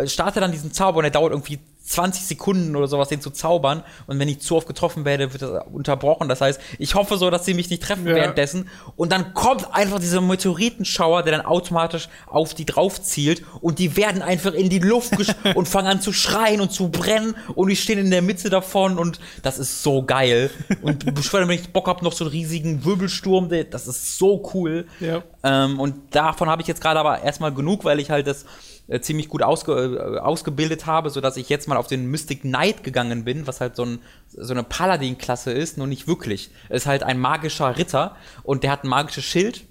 [0.06, 3.82] Starte dann diesen Zauber und der dauert irgendwie 20 Sekunden oder sowas, den zu zaubern.
[4.06, 6.28] Und wenn ich zu oft getroffen werde, wird das unterbrochen.
[6.28, 8.14] Das heißt, ich hoffe so, dass sie mich nicht treffen Ja.
[8.14, 8.68] währenddessen.
[8.96, 13.42] Und dann kommt einfach dieser Meteoritenschauer, der dann automatisch auf die drauf zielt.
[13.60, 16.88] Und die werden einfach in die Luft gesch und fangen an zu schreien und zu
[16.88, 17.36] brennen.
[17.54, 18.98] Und die stehen in der Mitte davon.
[18.98, 20.50] Und das ist so geil.
[20.82, 23.48] Und beschwören, wenn ich Bock habe, noch so einen riesigen Wirbelsturm.
[23.70, 24.86] Das ist so cool.
[24.98, 25.22] Ja.
[25.44, 28.44] Ähm, und davon habe ich jetzt gerade aber erstmal genug, weil ich halt das
[28.88, 32.84] äh, ziemlich gut ausge, äh, ausgebildet habe, sodass ich jetzt mal auf den Mystic Knight
[32.84, 36.50] gegangen bin, was halt so, ein, so eine Paladin-Klasse ist, nur nicht wirklich.
[36.68, 39.64] Ist halt ein magischer Ritter und der hat ein magisches Schild,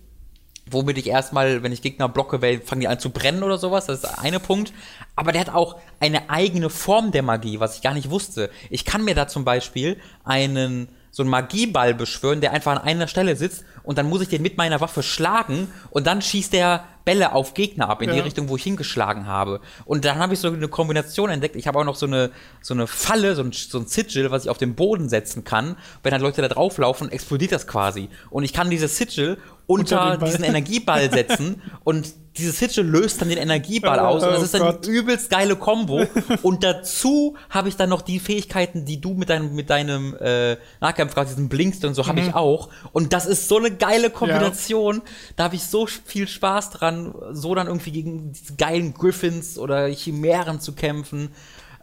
[0.69, 3.85] womit ich erstmal, wenn ich Gegner blocke, fangen die an zu brennen oder sowas.
[3.85, 4.73] Das ist der eine Punkt.
[5.15, 8.49] Aber der hat auch eine eigene Form der Magie, was ich gar nicht wusste.
[8.69, 13.07] Ich kann mir da zum Beispiel einen so einen Magieball beschwören, der einfach an einer
[13.07, 16.85] Stelle sitzt und dann muss ich den mit meiner Waffe schlagen und dann schießt der
[17.05, 18.15] Bälle auf Gegner ab in ja.
[18.15, 19.61] die Richtung, wo ich hingeschlagen habe.
[19.85, 21.55] Und dann habe ich so eine Kombination entdeckt.
[21.55, 22.31] Ich habe auch noch so eine,
[22.61, 25.77] so eine Falle, so ein, so ein Sigil, was ich auf den Boden setzen kann.
[26.01, 28.09] Wenn dann Leute da drauflaufen, explodiert das quasi.
[28.31, 33.29] Und ich kann dieses Sigil unter, unter diesen Energieball setzen und dieses Hitche löst dann
[33.29, 36.05] den Energieball oh, aus und das ist dann oh eine übelst geile Combo.
[36.41, 40.57] und dazu habe ich dann noch die Fähigkeiten, die du mit deinem, mit deinem äh,
[40.81, 42.27] Nahkampf gerade diesen blinkst und so habe mhm.
[42.27, 42.69] ich auch.
[42.91, 44.97] Und das ist so eine geile Kombination.
[44.97, 45.01] Ja.
[45.35, 49.87] Da habe ich so viel Spaß dran, so dann irgendwie gegen diese geilen Griffins oder
[49.87, 51.29] Chimären zu kämpfen.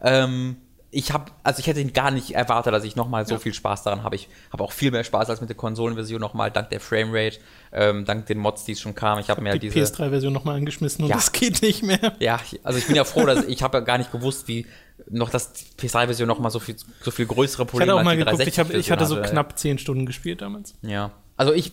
[0.01, 0.57] Ähm,
[0.93, 3.39] ich habe, also ich hätte ihn gar nicht erwartet, dass ich nochmal so ja.
[3.39, 4.15] viel Spaß daran habe.
[4.15, 7.39] Ich habe auch viel mehr Spaß als mit der Konsolenversion nochmal, dank der Framerate,
[7.71, 9.19] ähm, dank den Mods, die es schon kamen.
[9.19, 11.15] Ich habe hab mir die diese PS3-Version nochmal angeschmissen und ja.
[11.15, 12.13] das geht nicht mehr.
[12.19, 14.67] Ja, also ich bin ja froh, dass ich habe ja gar nicht gewusst, wie
[15.09, 18.47] noch das PS3-Version nochmal so viel, so viel größere Probleme Ich hatte auch mal geguckt,
[18.47, 20.75] ich, hab, ich hatte so knapp 10 Stunden gespielt damals.
[20.83, 21.71] Ja, also ich,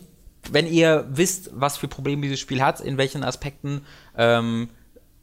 [0.50, 3.82] wenn ihr wisst, was für Probleme dieses Spiel hat, in welchen Aspekten
[4.16, 4.70] ähm,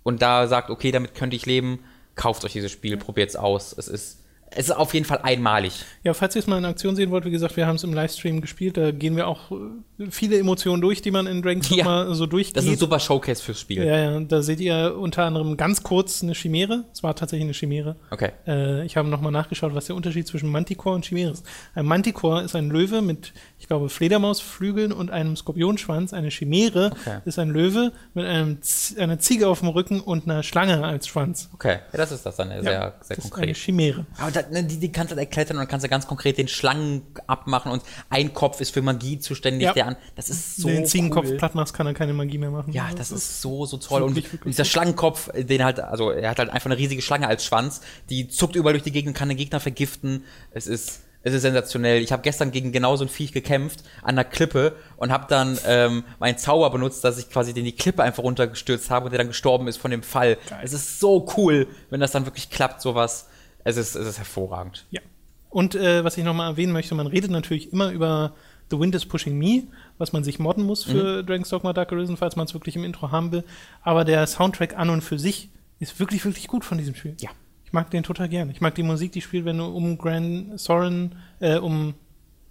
[0.04, 1.80] und da sagt, okay, damit könnte ich leben,
[2.16, 3.74] kauft euch dieses Spiel, probiert es aus.
[3.78, 5.84] Es ist es ist auf jeden Fall einmalig.
[6.04, 7.94] Ja, falls ihr es mal in Aktion sehen wollt, wie gesagt, wir haben es im
[7.94, 11.84] Livestream gespielt, da gehen wir auch äh, viele Emotionen durch, die man in Dragon's ja,
[11.84, 12.58] mal so durchgeht.
[12.58, 13.84] Das ist ein super Showcase fürs Spiel.
[13.84, 16.86] Ja, ja, da seht ihr unter anderem ganz kurz eine Chimäre.
[16.94, 17.98] Es war tatsächlich eine Chimäre.
[18.10, 18.32] Okay.
[18.48, 21.46] Äh, ich habe nochmal nachgeschaut, was der Unterschied zwischen Manticore und Chimäre ist.
[21.76, 26.14] Ein Manticore ist ein Löwe mit, ich glaube, Fledermausflügeln und einem Skorpionschwanz.
[26.14, 27.20] Eine Chimäre okay.
[27.26, 31.08] ist ein Löwe mit einem Z einer Ziege auf dem Rücken und einer Schlange als
[31.08, 31.50] Schwanz.
[31.54, 33.50] Okay, ja, das ist das dann sehr, ja, sehr das konkret.
[33.50, 34.06] Ist eine Chimäre.
[34.18, 36.38] Aber da, ne, die, die kannst du halt erklettern und dann kannst du ganz konkret
[36.38, 39.74] den Schlangen abmachen und ein Kopf ist für Magie zuständig, ja.
[39.74, 39.96] der an.
[40.16, 40.68] Das ist so.
[40.68, 41.38] Den Ziegenkopf cool.
[41.38, 42.72] platt machst, kann er keine Magie mehr machen.
[42.74, 44.04] Ja, das, das ist so, so toll.
[44.04, 47.82] Und dieser Schlangenkopf, den halt, also er hat halt einfach eine riesige Schlange als Schwanz,
[48.10, 50.24] die zuckt überall durch die Gegend und kann den Gegner vergiften.
[50.52, 51.02] Es ist.
[51.24, 52.02] Es ist sensationell.
[52.02, 55.60] Ich habe gestern gegen genau so ein Viech gekämpft an der Klippe und habe dann
[55.66, 59.18] ähm, meinen Zauber benutzt, dass ich quasi den die Klippe einfach runtergestürzt habe und der
[59.18, 60.38] dann gestorben ist von dem Fall.
[60.48, 60.60] Geil.
[60.64, 63.28] Es ist so cool, wenn das dann wirklich klappt, sowas.
[63.68, 64.86] Es ist, es ist hervorragend.
[64.92, 65.02] Ja.
[65.50, 68.34] Und äh, was ich nochmal erwähnen möchte, man redet natürlich immer über
[68.70, 69.64] The Wind is Pushing Me,
[69.98, 71.26] was man sich modden muss für mhm.
[71.26, 73.44] Dragon's Dogma Dark Arisen, falls man es wirklich im Intro haben will.
[73.82, 75.50] Aber der Soundtrack an und für sich
[75.80, 77.18] ist wirklich, wirklich gut von diesem Spiel.
[77.20, 77.30] Ja.
[77.66, 78.50] Ich mag den total gern.
[78.52, 81.94] Ich mag die Musik, die spielt, wenn du um Grand Soren, äh, um,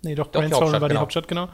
[0.03, 1.01] nee, doch, doch Grand Soren war die genau.
[1.01, 1.49] Hauptstadt, genau.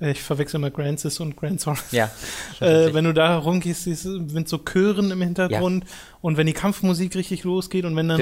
[0.00, 1.78] Ich verwechsel mal Grancis und Grand Soren.
[1.90, 2.08] Ja.
[2.60, 5.90] äh, wenn du da rumgehst, sind so Chören im Hintergrund ja.
[6.20, 8.18] und wenn die Kampfmusik richtig losgeht und wenn dann.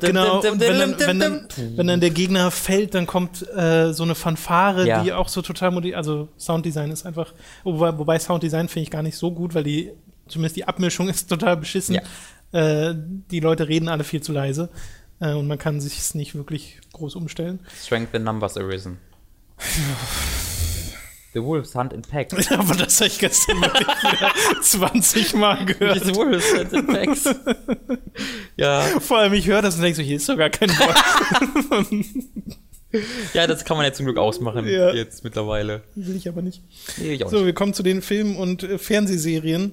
[0.00, 0.60] genau, dann,
[1.76, 5.02] wenn dann der Gegner fällt, dann kommt äh, so eine Fanfare, ja.
[5.02, 7.32] die auch so total also Sounddesign ist einfach,
[7.64, 9.92] wobei, wobei Sounddesign finde ich gar nicht so gut, weil die,
[10.28, 11.94] zumindest die Abmischung ist total beschissen.
[12.52, 12.90] Ja.
[12.90, 12.94] Äh,
[13.30, 14.68] die Leute reden alle viel zu leise
[15.20, 17.60] äh, und man kann sich es nicht wirklich groß umstellen.
[17.82, 18.98] Strength in Numbers Arisen.
[21.36, 22.48] The Wolves Hunt in Packs.
[22.48, 23.86] Ja, aber das habe ich gestern wirklich
[24.62, 26.02] 20 Mal gehört.
[26.02, 27.28] The Wolves Hunt in Packs.
[28.56, 28.80] ja.
[29.00, 30.96] Vor allem, ich höre das und denke so, hier ist doch gar kein Wort.
[33.34, 34.94] ja, das kann man ja zum Glück ausmachen ja.
[34.94, 35.82] jetzt mittlerweile.
[35.94, 36.62] Will ich aber nicht.
[36.96, 37.46] Nee, ich auch so, nicht.
[37.46, 39.72] wir kommen zu den Filmen und äh, Fernsehserien.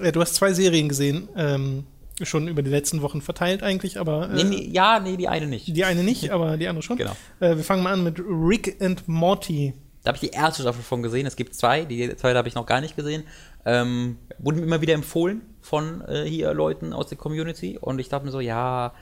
[0.00, 1.28] Äh, du hast zwei Serien gesehen.
[1.36, 1.82] Ähm,
[2.22, 4.30] schon über die letzten Wochen verteilt eigentlich, aber.
[4.30, 5.66] Äh, nee, ja, nee, die eine nicht.
[5.66, 6.96] Die eine nicht, aber die andere schon.
[6.96, 7.16] Genau.
[7.40, 9.74] Äh, wir fangen mal an mit Rick and Morty.
[10.06, 11.26] Da habe ich die erste Staffel von gesehen.
[11.26, 13.24] Es gibt zwei, die zweite habe ich noch gar nicht gesehen.
[13.64, 17.76] Ähm, wurden mir immer wieder empfohlen von äh, hier Leuten aus der Community.
[17.76, 18.94] Und ich dachte mir so, ja,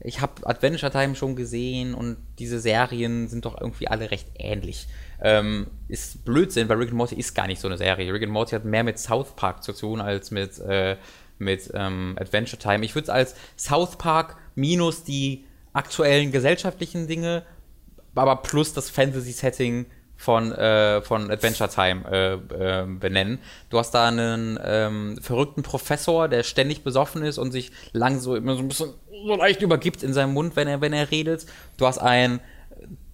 [0.00, 4.86] ich habe Adventure Time schon gesehen und diese Serien sind doch irgendwie alle recht ähnlich.
[5.22, 8.12] Ähm, ist Blödsinn, weil Rick and Morty ist gar nicht so eine Serie.
[8.12, 10.98] Rick and Morty hat mehr mit South Park zu tun als mit, äh,
[11.38, 12.84] mit ähm, Adventure Time.
[12.84, 17.46] Ich würde es als South Park minus die aktuellen gesellschaftlichen Dinge,
[18.14, 19.86] aber plus das Fantasy-Setting
[20.16, 23.38] von, äh, von Adventure Time äh, äh, benennen.
[23.70, 28.36] Du hast da einen ähm, verrückten Professor, der ständig besoffen ist und sich lang so
[28.36, 28.94] immer so ein bisschen
[29.26, 31.46] so leicht übergibt in seinem Mund, wenn er, wenn er redet.
[31.76, 32.40] Du hast ein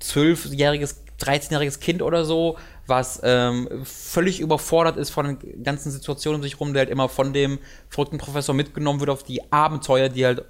[0.01, 6.43] zwölfjähriges, 13-jähriges Kind oder so, was ähm, völlig überfordert ist von den ganzen Situationen um
[6.43, 10.25] sich rum, der halt immer von dem verrückten Professor mitgenommen wird auf die Abenteuer, die
[10.25, 10.45] halt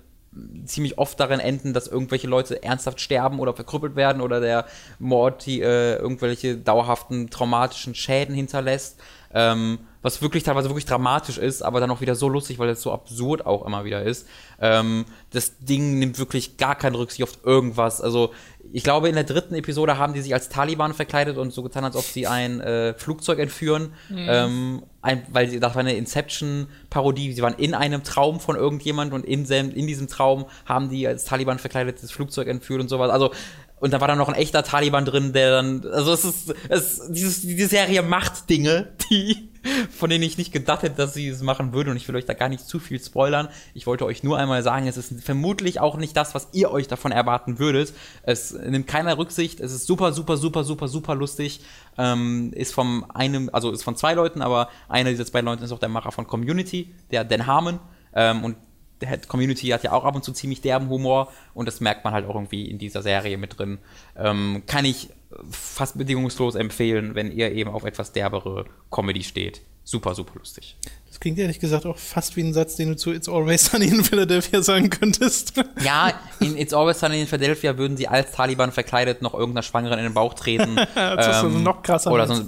[0.64, 4.66] ziemlich oft darin enden, dass irgendwelche Leute ernsthaft sterben oder verkrüppelt werden oder der
[4.98, 9.00] Morty äh, irgendwelche dauerhaften traumatischen Schäden hinterlässt.
[9.32, 12.80] Ähm, was wirklich teilweise wirklich dramatisch ist, aber dann auch wieder so lustig, weil es
[12.82, 14.26] so absurd auch immer wieder ist.
[14.60, 18.00] Ähm, das Ding nimmt wirklich gar keine Rücksicht auf irgendwas.
[18.00, 18.32] Also
[18.72, 21.84] ich glaube, in der dritten Episode haben die sich als Taliban verkleidet und so getan,
[21.84, 23.92] als ob sie ein äh, Flugzeug entführen.
[24.08, 24.26] Mhm.
[24.28, 27.32] Ähm, ein, weil sie, das war eine Inception-Parodie.
[27.32, 31.24] Sie waren in einem Traum von irgendjemand und in, in diesem Traum haben die als
[31.24, 33.10] Taliban verkleidetes Flugzeug entführt und sowas.
[33.10, 33.32] Also
[33.80, 37.08] und da war dann noch ein echter Taliban drin, der dann, also es ist, es,
[37.08, 39.50] dieses, die Serie macht Dinge, die,
[39.90, 41.90] von denen ich nicht gedacht hätte, dass sie es machen würde.
[41.90, 43.48] Und ich will euch da gar nicht zu viel spoilern.
[43.72, 46.88] Ich wollte euch nur einmal sagen, es ist vermutlich auch nicht das, was ihr euch
[46.88, 47.94] davon erwarten würdet.
[48.22, 49.60] Es nimmt keiner Rücksicht.
[49.60, 51.60] Es ist super, super, super, super, super lustig.
[51.96, 55.72] Ähm, ist von einem, also ist von zwei Leuten, aber einer dieser zwei Leute ist
[55.72, 57.78] auch der Macher von Community, der Dan Harmon.
[58.14, 58.56] Ähm, und
[59.00, 62.12] der Community hat ja auch ab und zu ziemlich derben Humor und das merkt man
[62.12, 63.78] halt auch irgendwie in dieser Serie mit drin.
[64.16, 65.08] Ähm, kann ich
[65.50, 69.62] fast bedingungslos empfehlen, wenn ihr eben auf etwas derbere Comedy steht.
[69.84, 70.76] Super, super lustig.
[71.08, 73.86] Das klingt ehrlich gesagt auch fast wie ein Satz, den du zu It's Always Sunny
[73.86, 75.54] in Philadelphia sagen könntest.
[75.84, 79.98] Ja, in It's Always Sunny in Philadelphia würden sie als Taliban verkleidet noch irgendeiner Schwangeren
[79.98, 80.76] in den Bauch treten.
[80.94, 82.12] das ähm, ist also noch krasser.
[82.12, 82.44] Oder so,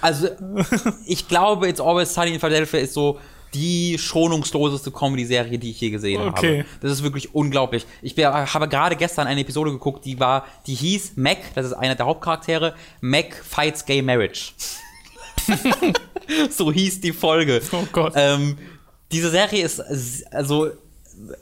[0.00, 0.28] also,
[1.06, 3.18] ich glaube, It's Always Sunny in Philadelphia ist so
[3.54, 6.60] die schonungsloseste Comedy-Serie, die ich je gesehen okay.
[6.60, 6.68] habe.
[6.80, 7.86] Das ist wirklich unglaublich.
[8.00, 11.94] Ich habe gerade gestern eine Episode geguckt, die war, die hieß Mac, das ist einer
[11.94, 14.52] der Hauptcharaktere, Mac Fights Gay Marriage.
[16.50, 17.60] so hieß die Folge.
[17.72, 18.14] Oh Gott.
[18.16, 18.56] Ähm,
[19.10, 19.80] diese Serie ist,
[20.32, 20.70] also,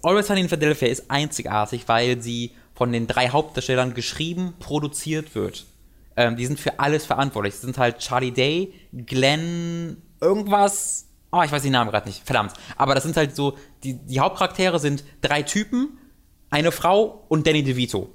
[0.03, 5.67] Always Sunny in Philadelphia ist einzigartig, weil sie von den drei Hauptdarstellern geschrieben, produziert wird.
[6.17, 7.55] Ähm, die sind für alles verantwortlich.
[7.55, 12.25] Das sind halt Charlie Day, Glenn, irgendwas, Oh, ich weiß den Namen gerade nicht.
[12.25, 12.53] Verdammt.
[12.77, 15.99] Aber das sind halt so, die, die Hauptcharaktere sind drei Typen,
[16.51, 18.13] eine Frau und Danny DeVito.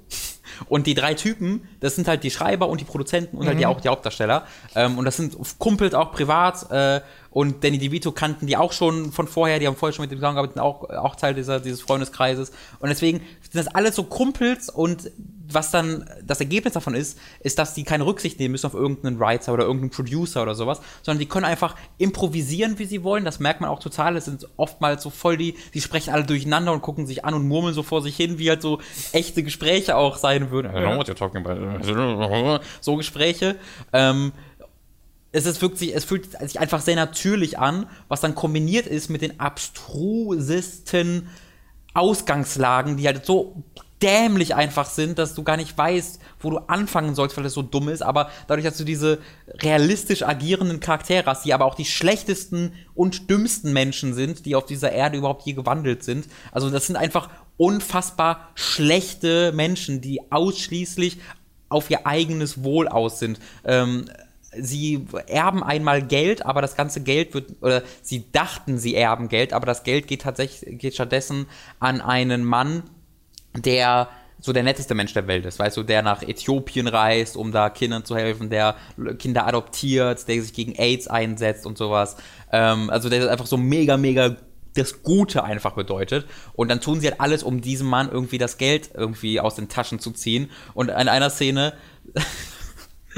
[0.68, 3.48] Und die drei Typen, das sind halt die Schreiber und die Produzenten und mhm.
[3.48, 3.70] halt die, mhm.
[3.70, 4.46] auch die Hauptdarsteller.
[4.74, 6.70] Ähm, und das sind Kumpels auch privat.
[6.70, 7.00] Äh,
[7.30, 10.18] und Danny DeVito kannten die auch schon von vorher, die haben vorher schon mit dem
[10.18, 12.52] zusammengearbeitet, auch, auch Teil dieser, dieses Freundeskreises.
[12.78, 13.20] Und deswegen
[13.56, 15.10] sind das alles so Kumpels und
[15.48, 19.20] was dann das Ergebnis davon ist, ist, dass die keine Rücksicht nehmen müssen auf irgendeinen
[19.20, 23.24] Writer oder irgendeinen Producer oder sowas, sondern die können einfach improvisieren, wie sie wollen.
[23.24, 24.16] Das merkt man auch total.
[24.16, 27.46] Es sind oftmals so voll die, die sprechen alle durcheinander und gucken sich an und
[27.46, 28.80] murmeln so vor sich hin, wie halt so
[29.12, 30.72] echte Gespräche auch sein würden.
[30.72, 32.60] I don't know what you're talking about.
[32.80, 33.56] So Gespräche.
[33.92, 34.32] Ähm,
[35.32, 39.22] es ist wirklich, es fühlt sich einfach sehr natürlich an, was dann kombiniert ist mit
[39.22, 41.28] den abstrusesten
[41.96, 43.64] Ausgangslagen, die halt so
[44.02, 47.62] dämlich einfach sind, dass du gar nicht weißt, wo du anfangen sollst, weil es so
[47.62, 48.02] dumm ist.
[48.02, 49.18] Aber dadurch, dass du diese
[49.62, 54.66] realistisch agierenden Charaktere hast, die aber auch die schlechtesten und dümmsten Menschen sind, die auf
[54.66, 56.26] dieser Erde überhaupt je gewandelt sind.
[56.52, 61.18] Also das sind einfach unfassbar schlechte Menschen, die ausschließlich
[61.68, 63.40] auf ihr eigenes Wohl aus sind.
[63.64, 64.10] Ähm,
[64.58, 69.52] sie erben einmal Geld, aber das ganze Geld wird, oder sie dachten, sie erben Geld,
[69.52, 71.46] aber das Geld geht tatsächlich, geht stattdessen
[71.78, 72.84] an einen Mann,
[73.56, 77.52] der so der netteste Mensch der Welt ist, weißt du, der nach Äthiopien reist, um
[77.52, 78.76] da Kindern zu helfen, der
[79.18, 82.16] Kinder adoptiert, der sich gegen AIDS einsetzt und sowas.
[82.52, 84.36] Ähm, also der ist einfach so mega, mega
[84.74, 86.26] das Gute einfach bedeutet.
[86.52, 89.68] Und dann tun sie halt alles, um diesem Mann irgendwie das Geld irgendwie aus den
[89.68, 90.50] Taschen zu ziehen.
[90.74, 91.72] Und in einer Szene,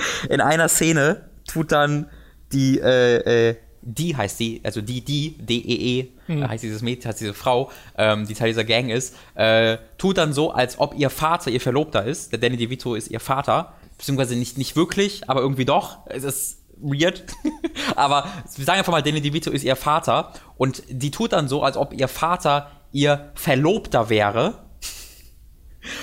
[0.28, 2.10] in einer Szene tut dann
[2.52, 6.48] die, äh, äh, die heißt sie, also die, die, D-E-E, -E, mhm.
[6.48, 10.32] heißt dieses Mädchen, heißt diese Frau, ähm, die Teil dieser Gang ist, äh, tut dann
[10.32, 12.32] so, als ob ihr Vater ihr Verlobter ist.
[12.32, 16.06] Der Danny DeVito ist ihr Vater, beziehungsweise nicht, nicht wirklich, aber irgendwie doch.
[16.06, 17.24] Es ist weird.
[17.96, 18.26] aber
[18.56, 21.76] wir sagen einfach mal, Danny DeVito ist ihr Vater und die tut dann so, als
[21.76, 24.67] ob ihr Vater ihr Verlobter wäre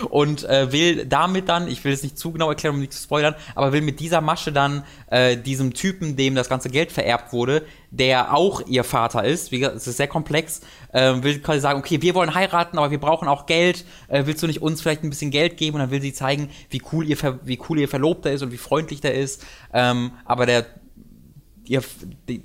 [0.09, 3.01] und äh, will damit dann, ich will es nicht zu genau erklären, um nicht zu
[3.01, 7.33] spoilern, aber will mit dieser Masche dann äh, diesem Typen, dem das ganze Geld vererbt
[7.33, 10.61] wurde, der auch ihr Vater ist, wie gesagt, es ist sehr komplex,
[10.91, 14.43] äh, will quasi sagen, okay, wir wollen heiraten, aber wir brauchen auch Geld, äh, willst
[14.43, 15.75] du nicht uns vielleicht ein bisschen Geld geben?
[15.75, 18.57] Und dann will sie zeigen, wie cool ihr, wie cool ihr Verlobter ist und wie
[18.57, 20.65] freundlich der ist, ähm, aber der
[21.67, 21.81] Ihr,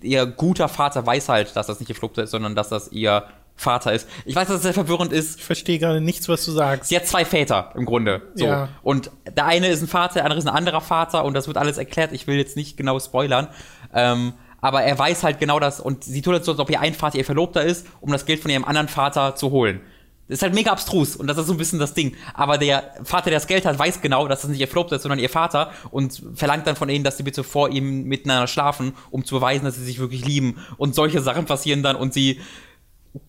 [0.01, 3.25] ihr guter Vater weiß halt, dass das nicht ihr Verlobter ist, sondern dass das ihr
[3.61, 4.09] Vater ist.
[4.25, 5.39] Ich weiß, dass es sehr verwirrend ist.
[5.39, 6.89] Ich verstehe gerade nichts, was du sagst.
[6.89, 8.23] Sie hat zwei Väter im Grunde.
[8.35, 8.47] So.
[8.47, 8.69] Ja.
[8.83, 11.59] Und der eine ist ein Vater, der andere ist ein anderer Vater und das wird
[11.59, 12.13] alles erklärt.
[12.13, 13.49] Ich will jetzt nicht genau spoilern.
[13.95, 16.81] Ähm, aber er weiß halt genau das und sie tut es so, als ob ihr
[16.81, 19.81] ein Vater ihr Verlobter ist, um das Geld von ihrem anderen Vater zu holen.
[20.29, 22.15] Das ist halt mega abstrus und das ist so ein bisschen das Ding.
[22.35, 25.03] Aber der Vater, der das Geld hat, weiß genau, dass das nicht ihr Verlobter ist,
[25.03, 28.95] sondern ihr Vater und verlangt dann von ihnen, dass sie bitte vor ihm miteinander schlafen,
[29.11, 30.65] um zu beweisen, dass sie sich wirklich lieben.
[30.77, 32.41] Und solche Sachen passieren dann und sie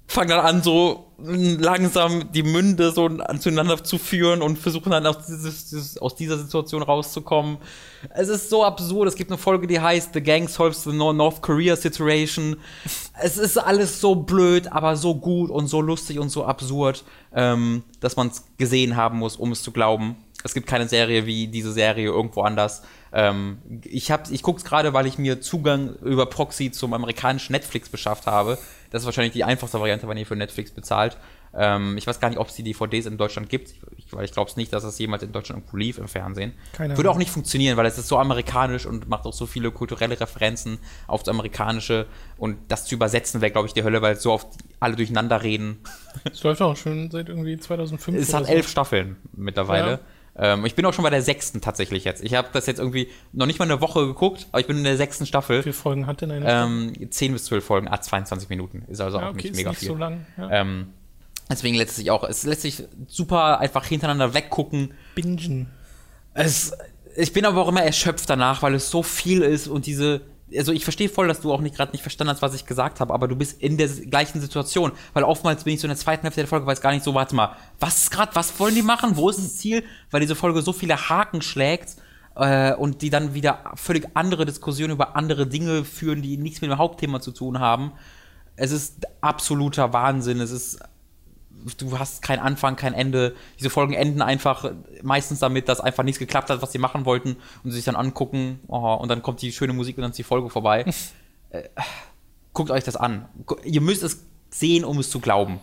[0.07, 3.09] fangen dann an, so langsam die Münde so
[3.39, 7.57] zueinander zu führen und versuchen dann aus, dieses, aus dieser Situation rauszukommen.
[8.09, 9.07] Es ist so absurd.
[9.07, 12.57] Es gibt eine Folge, die heißt The Gang Solves the North Korea Situation.
[13.21, 17.03] Es ist alles so blöd, aber so gut und so lustig und so absurd,
[17.34, 20.15] ähm, dass man es gesehen haben muss, um es zu glauben.
[20.43, 22.82] Es gibt keine Serie wie diese Serie irgendwo anders.
[23.13, 27.89] Ähm, ich ich gucke es gerade, weil ich mir Zugang über Proxy zum amerikanischen Netflix
[27.89, 28.57] beschafft habe.
[28.91, 31.17] Das ist wahrscheinlich die einfachste Variante, wenn ihr für Netflix bezahlt.
[31.53, 34.31] Ähm, ich weiß gar nicht, ob es die DVDs in Deutschland gibt, ich, weil ich
[34.31, 36.53] glaube es nicht, dass es jemals in Deutschland irgendwo lief im Fernsehen.
[36.73, 39.71] Keine Würde auch nicht funktionieren, weil es ist so amerikanisch und macht auch so viele
[39.71, 40.77] kulturelle Referenzen
[41.07, 42.05] aufs Amerikanische.
[42.37, 44.47] Und das zu übersetzen wäre, glaube ich, die Hölle, weil so oft
[44.79, 45.79] alle durcheinander reden.
[46.31, 48.17] Es läuft auch schon seit irgendwie 2005.
[48.17, 48.51] Es hat so.
[48.51, 49.91] elf Staffeln mittlerweile.
[49.91, 49.99] Ja.
[50.36, 52.23] Ähm, ich bin auch schon bei der sechsten tatsächlich jetzt.
[52.23, 54.84] Ich habe das jetzt irgendwie noch nicht mal eine Woche geguckt, aber ich bin in
[54.84, 55.59] der sechsten Staffel.
[55.59, 56.45] Wie viele Folgen hat denn eine?
[56.47, 58.84] Ähm, 10 bis 12 Folgen, ah, 22 Minuten.
[58.88, 59.89] Ist also ja, auch okay, nicht mega nicht viel.
[59.89, 60.49] So lang, ja.
[60.51, 60.88] ähm,
[61.49, 64.93] deswegen lässt sich auch, es lässt sich super einfach hintereinander weggucken.
[65.15, 65.69] Bingen.
[66.34, 66.71] Es,
[67.15, 70.21] ich bin aber auch immer erschöpft danach, weil es so viel ist und diese
[70.57, 72.99] also ich verstehe voll, dass du auch nicht gerade nicht verstanden hast, was ich gesagt
[72.99, 75.97] habe, aber du bist in der gleichen Situation, weil oftmals bin ich so in der
[75.97, 78.75] zweiten Hälfte der Folge, weiß gar nicht so, warte mal, was ist gerade, was wollen
[78.75, 81.95] die machen, wo ist das Ziel, weil diese Folge so viele Haken schlägt
[82.35, 86.69] äh, und die dann wieder völlig andere Diskussionen über andere Dinge führen, die nichts mit
[86.69, 87.93] dem Hauptthema zu tun haben.
[88.55, 90.79] Es ist absoluter Wahnsinn, es ist
[91.77, 93.35] du hast keinen Anfang, kein Ende.
[93.59, 94.71] Diese Folgen enden einfach
[95.01, 97.95] meistens damit, dass einfach nichts geklappt hat, was sie machen wollten und sie sich dann
[97.95, 100.85] angucken oh, und dann kommt die schöne Musik und dann ist die Folge vorbei.
[101.49, 101.63] äh,
[102.53, 103.27] guckt euch das an.
[103.63, 105.59] Ihr müsst es sehen, um es zu glauben.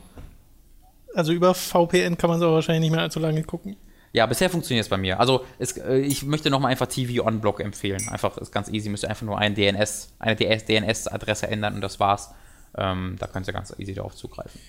[1.14, 3.76] Also über VPN kann man es auch wahrscheinlich nicht mehr allzu lange gucken.
[4.12, 5.20] Ja, bisher funktioniert es bei mir.
[5.20, 8.09] Also es, äh, ich möchte nochmal einfach TV on Block empfehlen.
[8.09, 8.89] Einfach ist ganz easy.
[8.89, 12.30] Müsst ihr einfach nur ein DNS, eine DNS-Adresse ändern und das war's.
[12.76, 14.61] Ähm, da könnt ihr ganz easy darauf zugreifen.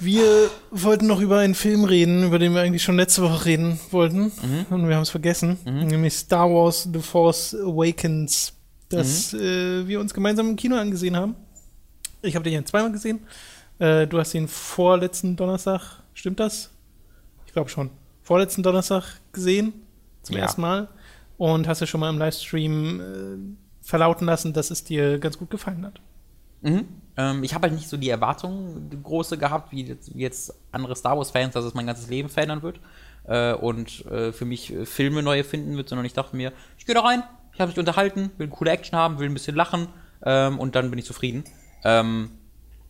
[0.00, 3.80] Wir wollten noch über einen Film reden, über den wir eigentlich schon letzte Woche reden
[3.90, 4.24] wollten.
[4.24, 4.66] Mhm.
[4.70, 5.58] Und wir haben es vergessen.
[5.64, 5.86] Mhm.
[5.86, 8.52] Nämlich Star Wars The Force Awakens,
[8.88, 9.40] das mhm.
[9.40, 11.34] äh, wir uns gemeinsam im Kino angesehen haben.
[12.22, 13.20] Ich habe den ja zweimal gesehen.
[13.78, 16.70] Äh, du hast ihn vorletzten Donnerstag, stimmt das?
[17.46, 17.90] Ich glaube schon.
[18.22, 19.72] Vorletzten Donnerstag gesehen,
[20.22, 20.42] zum ja.
[20.42, 20.88] ersten Mal.
[21.36, 25.50] Und hast ja schon mal im Livestream äh, verlauten lassen, dass es dir ganz gut
[25.50, 26.00] gefallen hat.
[26.62, 26.86] Mhm.
[27.18, 30.54] Ähm, ich habe halt nicht so die Erwartungen die große gehabt, wie jetzt, wie jetzt
[30.70, 32.78] andere Star Wars-Fans, dass es mein ganzes Leben verändern wird
[33.24, 36.86] äh, und äh, für mich äh, Filme neu erfinden wird, sondern ich dachte mir, ich
[36.86, 39.56] gehe da rein, ich habe mich unterhalten, will eine coole Action haben, will ein bisschen
[39.56, 39.88] lachen
[40.24, 41.42] ähm, und dann bin ich zufrieden.
[41.84, 42.30] Ähm,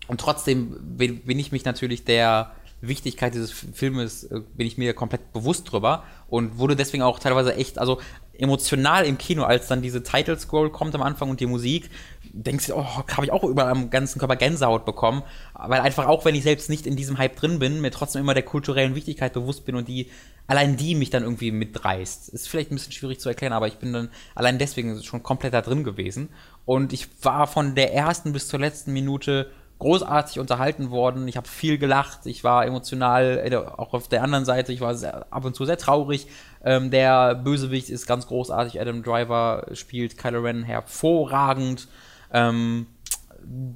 [0.09, 5.33] und trotzdem bin ich mich natürlich der Wichtigkeit dieses Filmes äh, bin ich mir komplett
[5.33, 8.01] bewusst drüber und wurde deswegen auch teilweise echt, also
[8.39, 11.91] emotional im Kino, als dann diese Title Scroll kommt am Anfang und die Musik,
[12.33, 15.23] denkst du, oh, habe ich auch über am ganzen Körper Gänsehaut bekommen,
[15.55, 18.35] weil einfach auch, wenn ich selbst nicht in diesem Hype drin bin, mir trotzdem immer
[18.35, 20.11] der kulturellen Wichtigkeit bewusst bin und die,
[20.47, 22.29] allein die mich dann irgendwie mitreißt.
[22.29, 25.55] Ist vielleicht ein bisschen schwierig zu erklären, aber ich bin dann allein deswegen schon komplett
[25.55, 26.29] da drin gewesen
[26.65, 31.29] und ich war von der ersten bis zur letzten Minute großartig unterhalten worden.
[31.29, 32.27] Ich habe viel gelacht.
[32.27, 34.73] Ich war emotional, äh, auch auf der anderen Seite.
[34.73, 36.27] Ich war sehr, ab und zu sehr traurig.
[36.65, 38.81] Ähm, der Bösewicht ist ganz großartig.
[38.81, 41.89] Adam Driver spielt Kylo Ren hervorragend.
[42.33, 42.87] Ähm,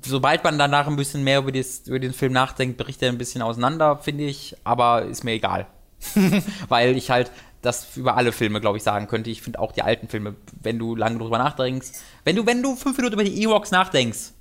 [0.05, 3.18] sobald man danach ein bisschen mehr über, das, über den Film nachdenkt, bricht er ein
[3.18, 4.57] bisschen auseinander, finde ich.
[4.64, 5.66] Aber ist mir egal.
[6.68, 7.30] Weil ich halt
[7.62, 9.30] das über alle Filme, glaube ich, sagen könnte.
[9.30, 11.92] Ich finde auch die alten Filme, wenn du lange drüber nachdenkst,
[12.24, 14.32] wenn du, wenn du fünf Minuten über die Ewoks nachdenkst,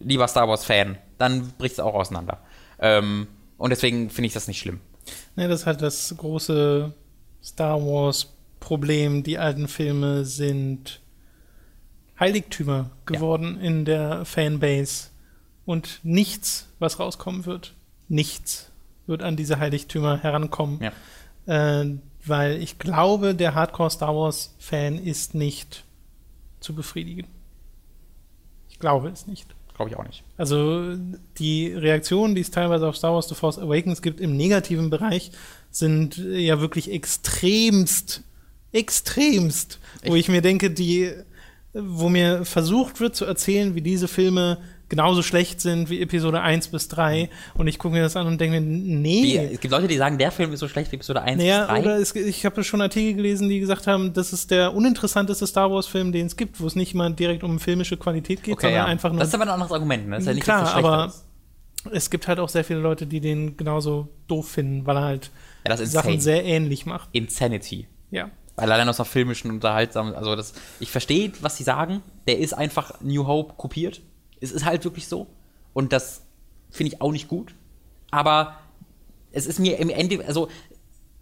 [0.00, 2.38] lieber Star Wars-Fan, dann bricht es auch auseinander.
[2.78, 3.28] Ähm,
[3.58, 4.80] und deswegen finde ich das nicht schlimm.
[5.36, 6.92] Ne, das ist halt das große
[7.42, 9.22] Star Wars-Problem.
[9.22, 11.00] Die alten Filme sind
[12.18, 13.66] Heiligtümer geworden ja.
[13.66, 15.08] in der Fanbase.
[15.64, 17.74] Und nichts, was rauskommen wird,
[18.08, 18.70] nichts
[19.06, 20.80] wird an diese Heiligtümer herankommen.
[21.46, 21.80] Ja.
[21.80, 25.84] Äh, weil ich glaube, der Hardcore Star Wars-Fan ist nicht
[26.60, 27.26] zu befriedigen.
[28.68, 29.54] Ich glaube es nicht.
[29.80, 30.24] Glaube ich auch nicht.
[30.36, 30.94] Also
[31.38, 35.32] die Reaktionen, die es teilweise auf Star Wars The Force Awakens gibt im negativen Bereich,
[35.70, 38.22] sind ja wirklich extremst,
[38.72, 40.12] extremst, Echt?
[40.12, 41.12] wo ich mir denke, die,
[41.72, 44.58] wo mir versucht wird zu erzählen, wie diese Filme
[44.90, 47.30] genauso schlecht sind wie Episode 1 bis 3.
[47.54, 49.22] Und ich gucke mir das an und denke mir, nee.
[49.22, 51.60] Wie, es gibt Leute, die sagen, der Film ist so schlecht wie Episode 1 naja,
[51.60, 51.80] bis 3.
[51.80, 55.70] Oder es, ich habe schon Artikel gelesen, die gesagt haben, das ist der uninteressanteste Star
[55.70, 58.84] Wars-Film, den es gibt, wo es nicht mal direkt um filmische Qualität geht, okay, sondern
[58.84, 58.84] ja.
[58.86, 59.20] einfach nur.
[59.20, 60.16] Das ist aber ein anderes Argument, ne?
[60.16, 61.24] Das ist ja nicht klar, so aber ist.
[61.92, 65.30] es gibt halt auch sehr viele Leute, die den genauso doof finden, weil er halt
[65.66, 67.08] ja, Sachen sehr ähnlich macht.
[67.12, 67.86] Insanity.
[68.10, 68.30] Ja.
[68.56, 72.02] Weil allein aus einer filmischen unterhaltsam, also das, ich verstehe, was sie sagen.
[72.26, 74.02] Der ist einfach New Hope kopiert
[74.40, 75.26] es ist halt wirklich so.
[75.72, 76.22] Und das
[76.70, 77.54] finde ich auch nicht gut.
[78.10, 78.56] Aber
[79.32, 80.48] es ist mir im Ende, also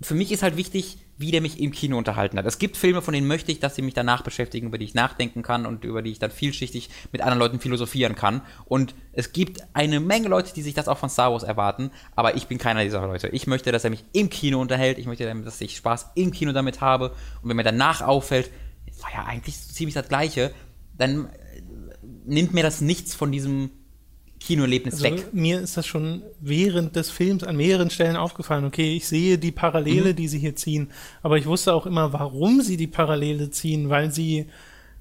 [0.01, 2.47] für mich ist halt wichtig, wie der mich im Kino unterhalten hat.
[2.47, 4.95] Es gibt Filme, von denen möchte ich, dass sie mich danach beschäftigen, über die ich
[4.95, 8.43] nachdenken kann und über die ich dann vielschichtig mit anderen Leuten philosophieren kann.
[8.67, 12.37] Und es gibt eine Menge Leute, die sich das auch von Star Wars erwarten, aber
[12.37, 13.29] ich bin keiner dieser Leute.
[13.29, 16.53] Ich möchte, dass er mich im Kino unterhält, ich möchte, dass ich Spaß im Kino
[16.53, 17.11] damit habe
[17.43, 18.53] und wenn mir danach auffällt,
[18.87, 20.53] es war ja eigentlich ziemlich das Gleiche,
[20.97, 21.29] dann
[22.29, 23.71] nimmt mir das nichts von diesem
[24.41, 25.35] Kinoerlebnis Also weg.
[25.35, 28.65] mir ist das schon während des Films an mehreren Stellen aufgefallen.
[28.65, 30.17] Okay, ich sehe die Parallele, Mhm.
[30.17, 30.89] die sie hier ziehen,
[31.23, 34.47] aber ich wusste auch immer, warum sie die Parallele ziehen, weil sie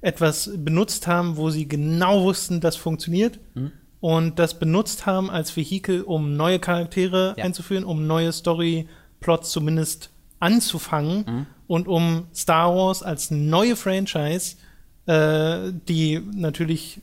[0.00, 3.70] etwas benutzt haben, wo sie genau wussten, das funktioniert Mhm.
[4.00, 7.44] und das benutzt haben als Vehikel, um neue Charaktere Ja.
[7.44, 10.10] einzuführen, um neue Story-Plots zumindest
[10.40, 11.46] anzufangen Mhm.
[11.68, 14.56] und um Star Wars als neue Franchise,
[15.06, 17.00] äh, die natürlich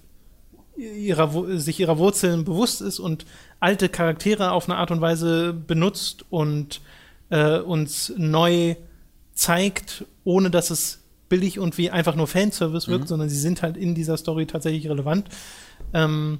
[0.78, 3.26] ihrer, sich ihrer Wurzeln bewusst ist und
[3.60, 6.82] alte Charaktere auf eine Art und Weise benutzt und
[7.30, 8.76] äh, uns neu
[9.34, 13.78] zeigt, ohne dass es billig und wie einfach nur Fanservice wirkt, sondern sie sind halt
[13.78, 15.28] in dieser Story tatsächlich relevant,
[15.94, 16.40] ähm,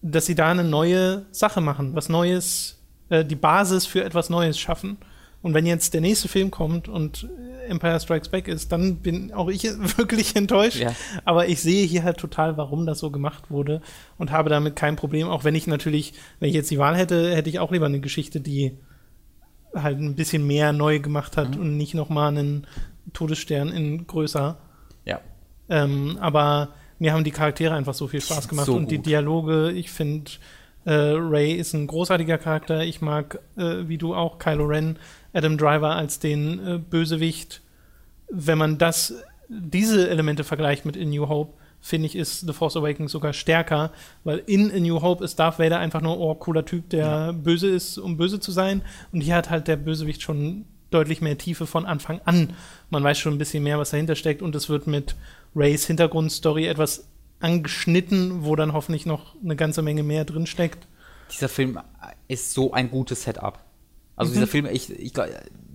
[0.00, 4.58] dass sie da eine neue Sache machen, was Neues, äh, die Basis für etwas Neues
[4.58, 4.96] schaffen.
[5.42, 7.28] Und wenn jetzt der nächste Film kommt und
[7.68, 9.64] Empire Strikes Back ist, dann bin auch ich
[9.96, 10.76] wirklich enttäuscht.
[10.78, 10.94] Ja.
[11.24, 13.82] Aber ich sehe hier halt total, warum das so gemacht wurde
[14.18, 15.28] und habe damit kein Problem.
[15.28, 18.00] Auch wenn ich natürlich, wenn ich jetzt die Wahl hätte, hätte ich auch lieber eine
[18.00, 18.76] Geschichte, die
[19.74, 21.60] halt ein bisschen mehr neu gemacht hat Mhm.
[21.60, 22.66] und nicht nochmal einen
[23.12, 24.58] Todesstern in größer.
[25.04, 25.20] Ja.
[25.68, 26.68] Ähm, aber
[26.98, 28.98] mir haben die Charaktere einfach so viel Spaß gemacht So und die.
[28.98, 30.30] Dialoge, ich finde,
[30.84, 32.84] äh, Ray ist ein großartiger Charakter.
[32.84, 34.98] Ich mag, äh, wie du auch, Kylo Ren,
[35.32, 37.62] Adam Driver als den äh, Bösewicht.
[38.28, 39.14] Wenn man das,
[39.48, 43.90] diese Elemente vergleicht mit In New Hope, finde ich, ist The Force Awakens sogar stärker,
[44.24, 47.68] weil in A New Hope ist Darth Vader einfach nur, oh, cooler Typ, der böse
[47.68, 48.82] ist, um böse zu sein.
[49.12, 52.54] Und hier hat halt der Bösewicht schon deutlich mehr Tiefe von Anfang an.
[52.90, 55.16] Man weiß schon ein bisschen mehr, was dahinter steckt und es wird mit
[55.56, 57.08] Rays Hintergrundstory etwas
[57.42, 60.86] angeschnitten, wo dann hoffentlich noch eine ganze Menge mehr drin steckt.
[61.32, 61.78] Dieser Film
[62.28, 63.58] ist so ein gutes Setup.
[64.16, 64.34] Also Mhm.
[64.34, 65.12] dieser Film, ich, ich,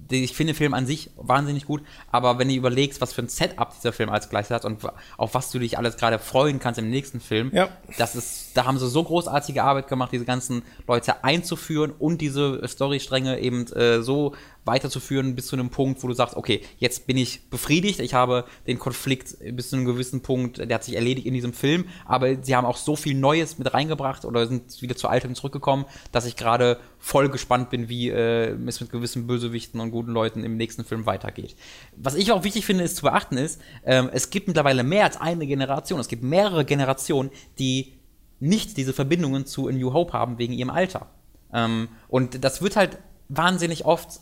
[0.09, 3.28] ich finde den Film an sich wahnsinnig gut, aber wenn du überlegst, was für ein
[3.28, 4.80] Setup dieser Film als gleiches hat und
[5.18, 7.70] auf was du dich alles gerade freuen kannst im nächsten Film, Ja.
[7.97, 12.67] das ist, da haben sie so großartige Arbeit gemacht, diese ganzen Leute einzuführen und diese
[12.67, 14.33] Storystränge eben äh, so
[14.65, 18.45] weiterzuführen bis zu einem Punkt, wo du sagst, okay, jetzt bin ich befriedigt, ich habe
[18.65, 22.43] den Konflikt bis zu einem gewissen Punkt, der hat sich erledigt in diesem Film, aber
[22.43, 26.25] sie haben auch so viel Neues mit reingebracht oder sind wieder zur Altem zurückgekommen, dass
[26.25, 30.57] ich gerade voll gespannt bin, wie äh, es mit gewissen Bösewichten und guten Leuten im
[30.57, 31.55] nächsten Film weitergeht.
[31.95, 35.21] Was ich auch wichtig finde, ist zu beachten ist, ähm, es gibt mittlerweile mehr als
[35.21, 37.29] eine Generation, es gibt mehrere Generationen,
[37.59, 37.96] die
[38.39, 41.07] nicht diese Verbindungen zu A New Hope haben wegen ihrem Alter.
[41.53, 44.21] Ähm, und das wird halt wahnsinnig oft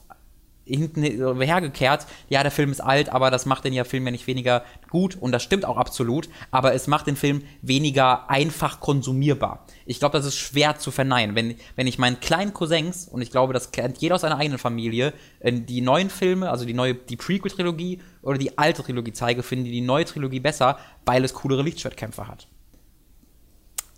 [0.65, 1.03] hinten
[1.41, 4.63] hergekehrt, ja, der Film ist alt, aber das macht den ja Film ja nicht weniger
[4.89, 9.65] gut und das stimmt auch absolut, aber es macht den Film weniger einfach konsumierbar.
[9.85, 11.35] Ich glaube, das ist schwer zu verneinen.
[11.35, 14.57] Wenn, wenn ich meinen kleinen Cousins, und ich glaube, das kennt jeder aus seiner eigenen
[14.57, 19.43] Familie, äh, die neuen Filme, also die neue, die Prequel-Trilogie oder die alte Trilogie zeige,
[19.43, 22.47] finden die die neue Trilogie besser, weil es coolere Lichtschwertkämpfe hat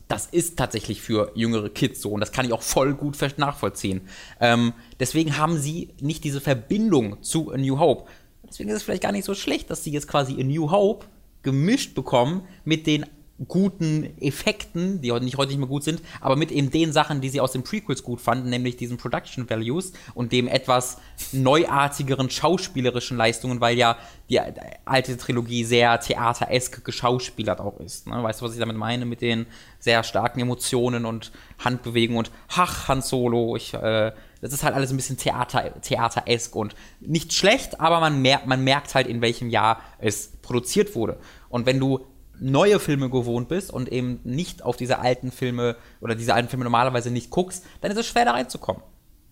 [0.08, 4.01] das ist tatsächlich für jüngere Kids so und das kann ich auch voll gut nachvollziehen.
[4.39, 8.10] Ähm, deswegen haben sie nicht diese Verbindung zu A New Hope.
[8.47, 11.05] Deswegen ist es vielleicht gar nicht so schlecht, dass sie jetzt quasi A New Hope
[11.43, 13.05] gemischt bekommen mit den
[13.47, 17.21] guten Effekten, die heute nicht heute nicht mehr gut sind, aber mit eben den Sachen,
[17.21, 20.97] die sie aus den Prequels gut fanden, nämlich diesen Production Values und dem etwas
[21.31, 23.97] neuartigeren schauspielerischen Leistungen, weil ja
[24.29, 24.39] die
[24.85, 28.07] alte Trilogie sehr theateresk geschauspielert auch ist.
[28.07, 28.21] Ne?
[28.21, 29.05] Weißt du, was ich damit meine?
[29.05, 29.45] Mit den
[29.79, 34.11] sehr starken Emotionen und Handbewegungen und Hach, Han Solo, ich, äh,
[34.41, 38.63] das ist halt alles ein bisschen Theater, theateresk und nicht schlecht, aber man merkt, man
[38.63, 41.19] merkt halt, in welchem Jahr es produziert wurde.
[41.49, 42.05] Und wenn du
[42.39, 46.63] neue Filme gewohnt bist und eben nicht auf diese alten Filme oder diese alten Filme
[46.63, 48.83] normalerweise nicht guckst, dann ist es schwer da reinzukommen.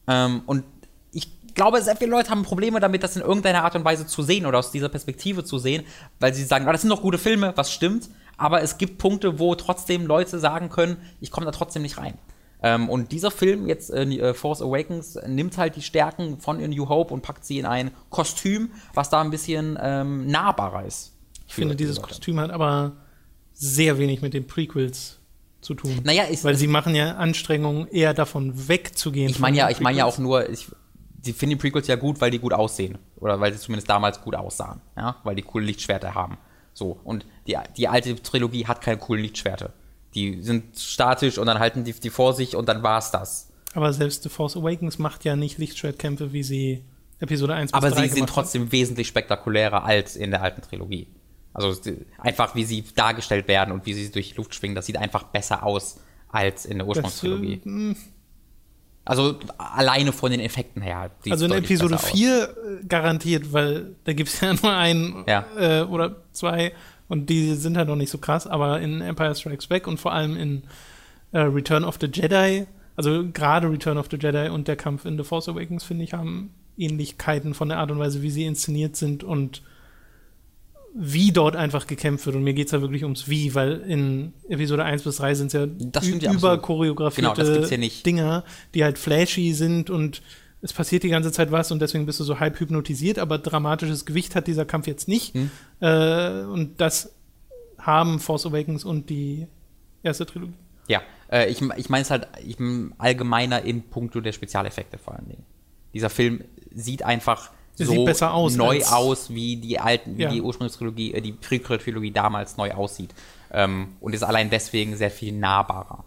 [0.08, 0.64] Ähm, und
[1.12, 4.22] ich glaube, sehr viele Leute haben Probleme damit, das in irgendeiner Art und Weise zu
[4.24, 5.84] sehen oder aus dieser Perspektive zu sehen,
[6.20, 9.40] weil sie sagen, oh, das sind doch gute Filme, was stimmt, aber es gibt Punkte,
[9.40, 12.16] wo trotzdem Leute sagen können, ich komme da trotzdem nicht rein.
[12.62, 17.14] Ähm, und dieser Film, jetzt äh, Force Awakens, nimmt halt die Stärken von New Hope
[17.14, 21.15] und packt sie in ein Kostüm, was da ein bisschen ähm, nahbarer ist.
[21.48, 22.94] Ich finde, dieses Kostüm hat aber
[23.54, 25.20] sehr wenig mit den Prequels
[25.62, 26.02] zu tun.
[26.04, 29.30] Naja, ich, Weil sie machen ja Anstrengungen, eher davon wegzugehen.
[29.30, 30.68] ich meine ja, ich meine ja auch nur, ich,
[31.26, 32.98] die finden die Prequels ja gut, weil die gut aussehen.
[33.18, 34.82] Oder weil sie zumindest damals gut aussahen.
[34.96, 35.18] Ja?
[35.24, 36.38] Weil die coole Lichtschwerter haben.
[36.74, 37.00] So.
[37.04, 39.74] Und die, die alte Trilogie hat keine coolen Lichtschwerte.
[40.14, 43.50] Die sind statisch und dann halten die die vor sich und dann war's das.
[43.74, 46.86] Aber selbst The Force Awakens macht ja nicht Lichtschwertkämpfe, wie sie
[47.20, 51.08] Episode 1 Aber bis 3 sie sind trotzdem wesentlich spektakulärer als in der alten Trilogie.
[51.56, 51.74] Also
[52.20, 55.24] einfach, wie sie dargestellt werden und wie sie durch die Luft schwingen, das sieht einfach
[55.24, 56.00] besser aus
[56.30, 56.98] als in der hat.
[56.98, 57.62] Das, Ursprungstrilogie.
[57.66, 57.96] äh, mh,
[59.06, 61.12] Also alleine von den Effekten her.
[61.30, 62.12] also in Episode besser aus.
[62.12, 62.44] 4
[62.82, 65.46] äh, garantiert, weil da gibt es ja nur einen Ja.
[65.58, 66.74] äh, oder zwei
[67.08, 70.12] und die sind halt noch nicht so krass, aber in Empire Strikes Back und vor
[70.14, 70.64] allem in
[71.32, 75.18] äh, Return of the Jedi, also gerade Return of the Jedi und der Kampf in
[75.18, 78.96] The Force Awakens, finde ich, haben Ähnlichkeiten von der Art und Weise, wie sie inszeniert
[78.96, 79.62] sind und
[80.98, 82.38] wie dort einfach gekämpft wird.
[82.38, 85.48] Und mir geht es ja wirklich ums Wie, weil in Episode 1 bis 3 sind
[85.48, 88.06] es ja Das stimmt ja überchoreografierte Genau, nicht.
[88.06, 90.22] Dinger, die halt flashy sind und
[90.62, 94.06] es passiert die ganze Zeit was und deswegen bist du so halb hypnotisiert, aber dramatisches
[94.06, 95.36] Gewicht hat dieser Kampf jetzt nicht.
[95.36, 95.52] Hm.
[95.82, 97.14] Äh, und das
[97.78, 99.48] haben Force Awakens und die
[100.02, 100.54] erste Trilogie.
[100.88, 102.58] Ja, äh, ich, ich meine es halt ich,
[102.98, 105.44] allgemeiner in puncto der Spezialeffekte vor allen Dingen.
[105.94, 106.44] Dieser Film
[106.74, 110.30] sieht einfach so sieht besser aus neu aus, wie die alten, wie Ja.
[110.32, 113.14] die Ursprungstrilogie, äh, die Prequel-Trilogie damals neu aussieht.
[113.52, 116.04] Ähm, und ist allein deswegen sehr viel nahbarer.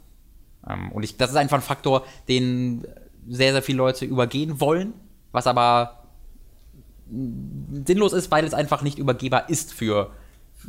[0.69, 2.85] Ähm, und ich, das ist einfach ein Faktor, den
[3.29, 4.95] sehr, sehr viele Leute übergehen wollen,
[5.33, 6.05] was aber
[7.87, 10.11] sinnlos ist, weil es einfach nicht übergehbar ist für,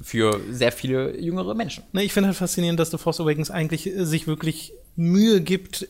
[0.02, 1.84] für sehr viele jüngere Menschen.
[1.92, 5.88] Ne, ich finde halt faszinierend, dass The Force Awakens eigentlich äh, sich wirklich Mühe gibt,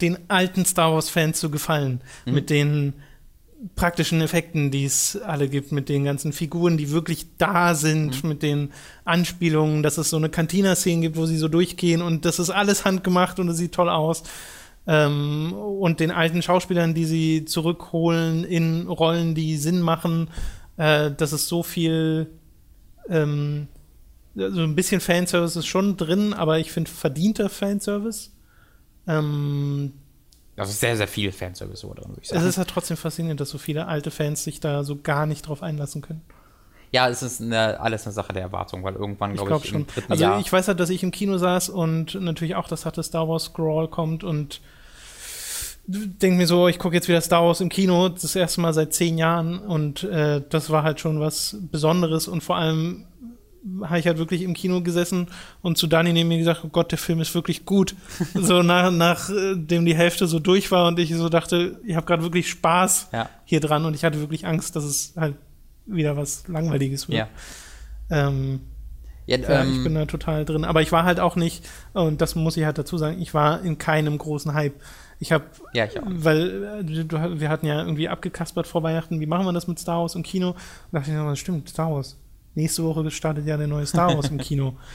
[0.00, 2.02] den alten Star Wars-Fans zu gefallen.
[2.26, 2.34] Mhm.
[2.34, 2.94] Mit den
[3.74, 8.28] praktischen Effekten, die es alle gibt, mit den ganzen Figuren, die wirklich da sind, Mhm.
[8.28, 8.70] mit den
[9.04, 12.84] Anspielungen, dass es so eine Cantina-Szene gibt, wo sie so durchgehen und das ist alles
[12.84, 14.22] handgemacht und es sieht toll aus.
[14.86, 20.30] Ähm, und den alten Schauspielern, die sie zurückholen in Rollen, die Sinn machen,
[20.76, 22.28] äh, das ist so viel
[23.10, 23.68] ähm,
[24.36, 28.30] also ein bisschen Fanservice ist schon drin, aber ich finde verdienter Fanservice.
[29.08, 29.92] Ähm,
[30.58, 32.46] Also sehr, sehr viel Fanservice so drin, würde ich es sagen.
[32.46, 35.62] ist halt trotzdem faszinierend, dass so viele alte Fans sich da so gar nicht drauf
[35.62, 36.22] einlassen können.
[36.90, 39.82] Ja, es ist eine, alles eine Sache der Erwartung, weil irgendwann, Ich glaube ich, schon.
[39.82, 40.40] im dritten Also Jahr.
[40.40, 43.44] ich weiß halt, dass ich im Kino saß und natürlich auch das hatte Star Wars
[43.44, 44.60] Scroll kommt und
[45.86, 48.92] denke mir so, ich gucke jetzt wieder Star Wars im Kino, das erste Mal seit
[48.94, 53.04] zehn Jahren und äh, das war halt schon was Besonderes und vor allem
[53.82, 55.28] habe ich halt wirklich im Kino gesessen
[55.62, 57.94] und zu Dani neben mir gesagt, oh Gott, der Film ist wirklich gut.
[58.34, 62.22] so nach, nachdem die Hälfte so durch war und ich so dachte, ich habe gerade
[62.22, 63.28] wirklich Spaß Ja.
[63.44, 65.34] hier dran und ich hatte wirklich Angst, dass es halt
[65.86, 67.18] wieder was Langweiliges wird.
[67.18, 67.28] ja.
[68.10, 68.60] Ähm,
[69.26, 70.64] Ja, ja, ich ähm, bin da total drin.
[70.64, 73.62] Aber ich war halt auch nicht, und das muss ich halt dazu sagen, ich war
[73.62, 74.74] in keinem großen Hype.
[75.20, 75.44] Ich habe,
[75.74, 79.66] Ja, ich weil äh, wir hatten ja irgendwie abgekaspert vor Weihnachten, wie machen wir das
[79.66, 80.50] mit Star Wars im Kino?
[80.50, 80.56] Und
[80.92, 82.16] dachte ich, stimmt, Star Wars.
[82.58, 84.76] Nächste Woche startet ja der neue Star Wars im Kino.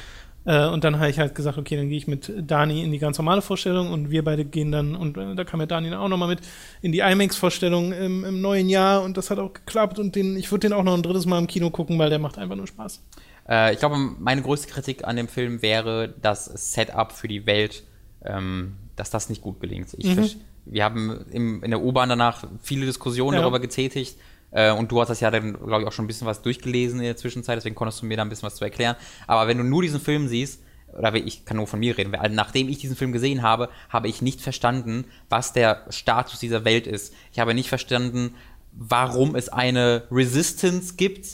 [0.45, 2.99] Äh, und dann habe ich halt gesagt, okay, dann gehe ich mit Dani in die
[2.99, 5.99] ganz normale Vorstellung und wir beide gehen dann, und äh, da kam ja Dani dann
[5.99, 6.39] auch nochmal mit,
[6.81, 10.51] in die IMAX-Vorstellung im, im neuen Jahr und das hat auch geklappt und den, ich
[10.51, 12.67] würde den auch noch ein drittes Mal im Kino gucken, weil der macht einfach nur
[12.67, 13.01] Spaß.
[13.47, 16.43] Äh, ich glaube, meine größte Kritik an dem Film wäre das
[16.73, 17.83] Setup für die Welt,
[18.25, 19.95] ähm, dass das nicht gut gelingt.
[19.97, 20.29] Ich, Mhm.
[20.65, 23.41] Wir haben im, in der U-Bahn danach viele Diskussionen Ja.
[23.41, 24.17] darüber getätigt.
[24.53, 26.99] Äh, und du hast das ja dann, glaube ich, auch schon ein bisschen was durchgelesen
[26.99, 28.95] in der Zwischenzeit, deswegen konntest du mir da ein bisschen was zu erklären.
[29.27, 30.61] Aber wenn du nur diesen Film siehst,
[30.97, 34.07] oder ich kann nur von mir reden, weil nachdem ich diesen Film gesehen habe, habe
[34.07, 37.13] ich nicht verstanden, was der Status dieser Welt ist.
[37.31, 38.35] Ich habe nicht verstanden,
[38.71, 41.27] warum es eine Resistance gibt,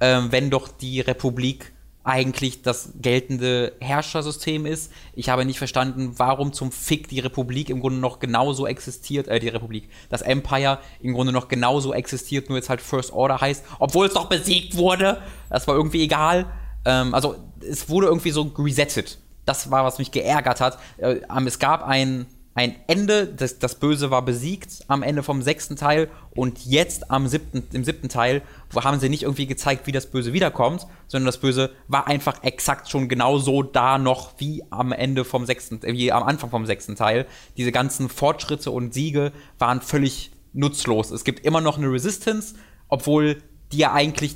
[0.00, 1.72] ähm, wenn doch die Republik
[2.08, 4.90] eigentlich das geltende Herrschersystem ist.
[5.14, 9.38] Ich habe nicht verstanden, warum zum Fick die Republik im Grunde noch genauso existiert, äh,
[9.38, 13.62] die Republik, das Empire im Grunde noch genauso existiert, nur jetzt halt First Order heißt,
[13.78, 15.20] obwohl es doch besiegt wurde.
[15.50, 16.46] Das war irgendwie egal.
[16.86, 19.18] Ähm, also es wurde irgendwie so resettet.
[19.44, 20.78] Das war, was mich geärgert hat.
[20.96, 25.42] Äh, ähm, es gab ein, ein Ende, das, das Böse war besiegt am Ende vom
[25.42, 28.42] sechsten Teil und jetzt am siebten, im siebten Teil
[28.74, 32.90] haben sie nicht irgendwie gezeigt, wie das Böse wiederkommt, sondern das Böse war einfach exakt
[32.90, 36.96] schon genauso da noch wie am Ende vom sechsten, äh, wie am Anfang vom sechsten
[36.96, 37.26] Teil.
[37.56, 41.12] Diese ganzen Fortschritte und Siege waren völlig nutzlos.
[41.12, 42.56] Es gibt immer noch eine Resistance,
[42.88, 44.34] obwohl die ja eigentlich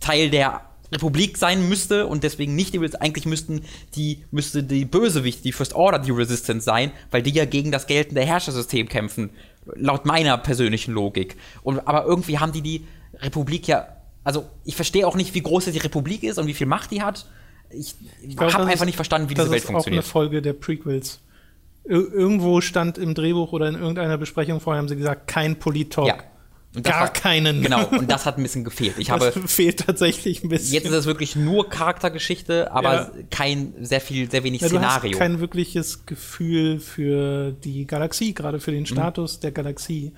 [0.00, 0.60] Teil der
[0.92, 3.62] Republik sein müsste und deswegen nicht die eigentlich müssten
[3.94, 7.86] die müsste die Bösewicht, die First Order die Resistance sein, weil die ja gegen das
[7.86, 9.30] geltende Herrschersystem kämpfen,
[9.74, 11.36] laut meiner persönlichen Logik.
[11.62, 12.86] Und aber irgendwie haben die die
[13.20, 13.88] Republik ja
[14.24, 17.02] also ich verstehe auch nicht, wie groß die Republik ist und wie viel Macht die
[17.02, 17.26] hat.
[17.70, 17.94] Ich,
[18.36, 20.04] glaub, habe das einfach ist- nicht verstanden, wie das diese Welt ist auch eine funktioniert.
[20.04, 21.20] Folge der Prequels.
[21.84, 26.06] Ir irgendwo stand im Drehbuch oder in irgendeiner Besprechung vorher, haben sie gesagt, kein Polit-Talk.
[26.06, 26.18] Ja.
[26.74, 27.60] Und gar war- keinen.
[27.62, 28.94] Genau, und das hat ein bisschen gefehlt.
[28.98, 30.72] Ich habe das fehlt tatsächlich ein bisschen.
[30.72, 33.10] Jetzt ist es wirklich nur Charaktergeschichte, aber Ja.
[33.30, 35.18] kein sehr viel, sehr wenig ja, du hast Szenario.
[35.18, 38.76] kein wirkliches Gefühl für die Galaxie, gerade für Mhm.
[38.76, 40.12] den Status der Galaxie.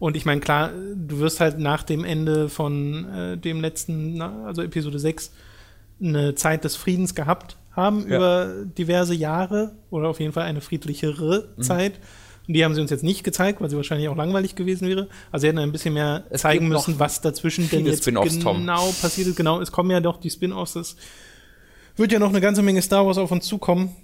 [0.00, 4.44] Und ich meine, klar, du wirst halt nach dem Ende von äh, dem letzten, na,
[4.46, 5.30] also Episode 6,
[6.02, 8.16] eine Zeit des Friedens gehabt haben Ja.
[8.16, 11.62] über diverse Jahre oder auf jeden Fall eine friedlichere Mhm.
[11.62, 11.92] Zeit.
[12.48, 15.08] Und die haben sie uns jetzt nicht gezeigt, weil sie wahrscheinlich auch langweilig gewesen wäre.
[15.30, 18.58] Also sie hätten ein bisschen mehr Es zeigen müssen, was dazwischen denn jetzt Spin-offs, Tom.
[18.58, 19.36] genau passiert ist.
[19.36, 20.74] Genau, es kommen ja doch die Spin-offs.
[20.76, 20.96] Es
[21.96, 23.94] wird ja noch eine ganze Menge Star Wars auf uns zukommen.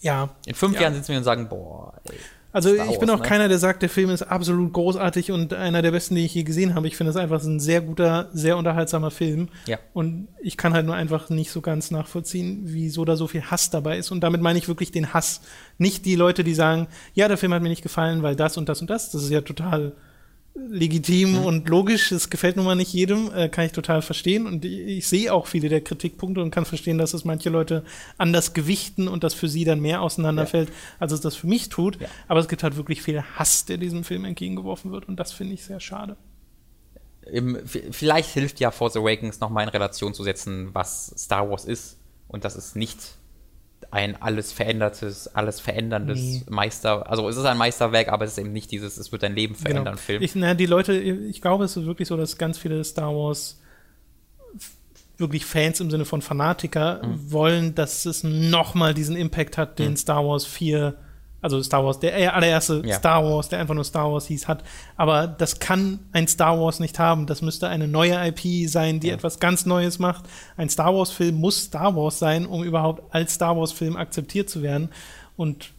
[0.00, 0.82] Ja, In fünf Ja.
[0.82, 2.16] Jahren sitzen wir und sagen, boah, ey.
[2.56, 3.28] Also Star ich bin Wars, auch ne?
[3.28, 6.42] keiner, der sagt, der Film ist absolut großartig und einer der besten, die ich je
[6.42, 6.88] gesehen habe.
[6.88, 9.50] Ich finde es einfach ein sehr guter, sehr unterhaltsamer Film.
[9.66, 9.78] Ja.
[9.92, 13.68] Und ich kann halt nur einfach nicht so ganz nachvollziehen, wieso da so viel Hass
[13.68, 14.10] dabei ist.
[14.10, 15.42] Und damit meine ich wirklich den Hass.
[15.76, 18.70] Nicht die Leute, die sagen, ja, der Film hat mir nicht gefallen, weil das und
[18.70, 19.10] das und das.
[19.10, 19.92] Das ist ja total
[20.68, 21.44] legitim Mhm.
[21.44, 22.12] und logisch.
[22.12, 24.46] Es gefällt nun mal nicht jedem, äh, kann ich total verstehen.
[24.46, 27.84] Und ich, ich sehe auch viele der Kritikpunkte und kann verstehen, dass es manche Leute
[28.18, 32.00] anders gewichten und das für sie dann mehr auseinanderfällt, als es das für mich tut.
[32.00, 32.08] Ja.
[32.28, 35.08] Aber es gibt halt wirklich viel Hass, der diesem Film entgegengeworfen wird.
[35.08, 36.16] Und das finde ich sehr schade.
[37.90, 41.98] Vielleicht hilft ja Force Awakens nochmal in Relation zu setzen, was Star Wars ist.
[42.28, 43.15] Und das ist nicht
[43.96, 46.42] ein alles verändertes, alles veränderndes Nee.
[46.48, 47.08] Meister.
[47.10, 49.54] Also es ist ein Meisterwerk, aber es ist eben nicht dieses, es wird dein Leben
[49.54, 50.20] verändern, Film.
[50.20, 50.24] Genau.
[50.26, 53.58] Ich, na, die Leute, ich glaube, es ist wirklich so, dass ganz viele Star Wars
[55.18, 57.32] wirklich Fans im Sinne von Fanatiker Mhm.
[57.32, 60.94] wollen, dass es nochmal diesen Impact hat, den Star Wars 4,
[61.46, 62.96] also Star Wars, der äh, allererste Ja.
[62.96, 64.64] Star Wars, der einfach nur Star Wars hieß, hat.
[64.96, 67.26] Aber das kann ein Star Wars nicht haben.
[67.26, 70.24] Das müsste eine neue IP sein, die etwas ganz Neues macht.
[70.56, 74.90] Ein Star Wars-Film muss Star Wars sein, um überhaupt als Star Wars-Film akzeptiert zu werden.
[75.36, 75.70] Und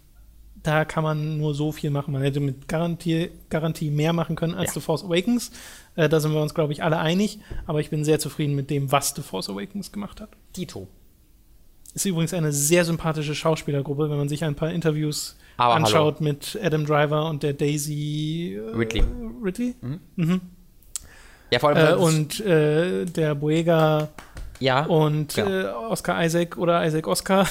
[0.63, 2.11] da kann man nur so viel machen.
[2.13, 4.73] Man hätte mit Garantie, Garantie mehr machen können als Ja.
[4.75, 5.51] The Force Awakens.
[5.95, 7.39] Äh, da sind wir uns, glaube ich, alle einig.
[7.65, 10.29] Aber ich bin sehr zufrieden mit dem, was The Force Awakens gemacht hat.
[10.55, 10.87] Dito.
[11.97, 16.55] Ist übrigens eine sehr sympathische Schauspielergruppe, wenn man sich ein paar Interviews Aber anschaut mit
[16.61, 19.03] Adam Driver und der Daisy äh, Ridley.
[19.43, 19.73] Ridley?
[21.49, 24.09] Ja, vor allem, Äh, und äh, der Boyega
[24.59, 25.49] ja, und genau.
[25.49, 27.47] äh, Oscar Isaac oder Isaac Oscar.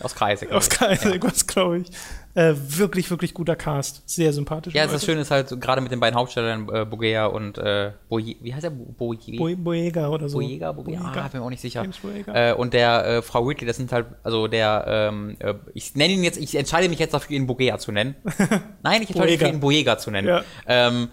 [0.00, 0.50] aus Kreise.
[0.50, 1.90] Oscar Isaac, was glaube ich.
[2.34, 4.08] Äh, wirklich, wirklich guter Cast.
[4.08, 4.72] Sehr sympathisch.
[4.72, 8.36] Ja, das Schöne ist halt, gerade mit den beiden Hauptstellern, äh, Bogea und äh, Boje,
[8.40, 8.70] wie heißt er?
[8.70, 10.38] Boje, Boy, Boyega oder so.
[10.38, 11.12] Boyega, Boyega?
[11.12, 11.82] Ah, bin mir auch nicht sicher.
[11.82, 11.98] James.
[12.28, 16.14] Äh, und der äh, Frau Ridley, das sind halt, also der, ähm, äh, ich nenne
[16.14, 18.14] ihn jetzt, ich entscheide mich jetzt dafür, ihn Bogea zu nennen.
[18.82, 19.46] Nein, ich entscheide mich Boyega.
[19.46, 20.28] für ihn Boyega zu nennen.
[20.28, 20.42] Ja.
[20.68, 21.08] Ähm,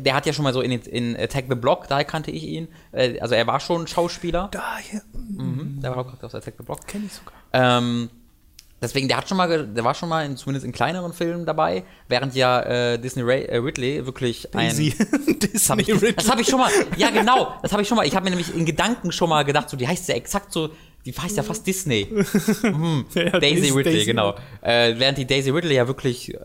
[0.00, 2.68] der hat ja schon mal so in, in Attack the Block, da kannte ich ihn.
[2.92, 4.48] Äh, also er war schon Schauspieler.
[4.52, 5.80] Daher Mhm.
[5.82, 6.86] Der war auch aus Attack the Block.
[6.86, 7.32] kenne ich sogar.
[7.52, 8.10] Ähm,
[8.82, 11.84] deswegen, der hat schon mal, der war schon mal in, zumindest in kleineren Filmen dabei,
[12.08, 14.68] während ja äh, Disney Ray, äh, Ridley wirklich ein.
[14.68, 14.94] Daisy.
[15.52, 15.86] Das habe ich,
[16.16, 18.30] das hab ich schon mal, ja genau, das habe ich schon mal, ich habe mir
[18.30, 20.70] nämlich in Gedanken schon mal gedacht, so, die heißt ja exakt so,
[21.04, 22.06] die heißt ja fast Disney.
[22.62, 23.06] Mhm.
[23.14, 24.04] Ja, Daisy Daisy- Ridley, Daisy.
[24.06, 24.34] genau.
[24.62, 26.38] Äh, während die Daisy Ridley ja wirklich äh,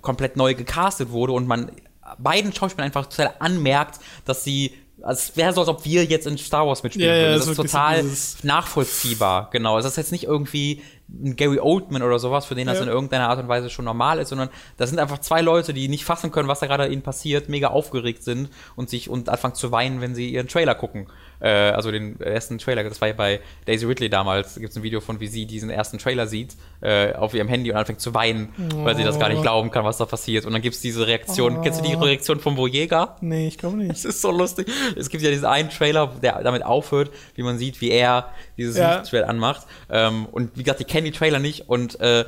[0.00, 1.70] komplett neu gecastet wurde und man
[2.18, 6.38] beiden Schauspielern einfach total anmerkt, dass sie, als wäre so, als ob wir jetzt in
[6.38, 7.38] Star Wars mitspielen Ja, ja, würden.
[7.38, 8.04] das Das ist total
[8.42, 9.78] nachvollziehbar, genau.
[9.78, 12.84] Es ist jetzt nicht irgendwie ein Gary Oldman oder sowas, für den das Ja.
[12.84, 15.88] in irgendeiner Art und Weise schon normal ist, sondern das sind einfach zwei Leute, die
[15.88, 19.54] nicht fassen können, was da gerade ihnen passiert, mega aufgeregt sind und sich und anfangen
[19.54, 21.06] zu weinen, wenn sie ihren Trailer gucken.
[21.44, 24.82] Äh, also den ersten Trailer, das war ja bei Daisy Ridley damals, gibt es ein
[24.82, 28.14] Video von, wie sie diesen ersten Trailer sieht, äh, auf ihrem Handy und anfängt zu
[28.14, 30.46] weinen, weil sie das gar nicht glauben kann, was da passiert.
[30.46, 33.16] Und dann gibt es diese Reaktion, kennst du die Reaktion von Boyega?
[33.20, 33.90] Nee, ich glaube nicht.
[33.90, 34.68] Das ist so lustig.
[34.96, 38.78] Es gibt ja diesen einen Trailer, der damit aufhört, wie man sieht, wie er dieses
[38.78, 38.94] Ja.
[38.96, 39.66] Lichtschwert anmacht.
[39.90, 42.24] Ähm, und wie gesagt, die kennen die Trailer nicht und äh,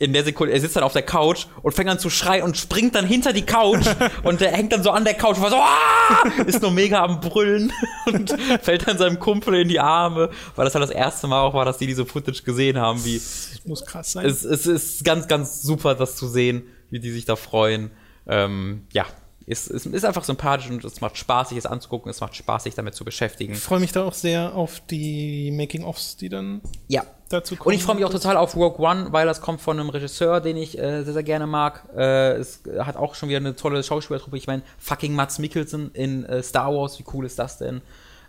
[0.00, 2.56] in der Sekunde, er sitzt dann auf der Couch und fängt an zu schreien und
[2.56, 3.86] springt dann hinter die Couch
[4.24, 6.42] und der hängt dann so an der Couch und war so, ah!
[6.46, 7.70] ist nur mega am Brüllen
[8.06, 11.52] und fällt dann seinem Kumpel in die Arme, weil das halt das erste Mal auch
[11.52, 14.24] war, dass die diese Footage gesehen haben, wie Das muss krass sein.
[14.24, 17.90] es, es ist ganz, ganz super, das zu sehen, wie die sich da freuen.
[18.26, 19.04] Ähm, ja,
[19.46, 22.10] es, es ist einfach sympathisch und es macht Spaß, sich es anzugucken.
[22.10, 23.52] Es macht Spaß, sich damit zu beschäftigen.
[23.52, 27.04] ich freue mich da auch sehr auf die Making-ofs, die dann Ja.
[27.30, 27.68] Dazu kommen.
[27.68, 30.40] Und ich freue mich auch total auf Rogue One, weil das kommt von einem Regisseur,
[30.40, 31.84] den ich äh, sehr, sehr gerne mag.
[31.96, 34.36] Äh, es hat auch schon wieder eine tolle Schauspielertruppe.
[34.36, 37.80] Ich meine, fucking Mats Mikkelsen in äh, Star Wars, wie cool ist das denn?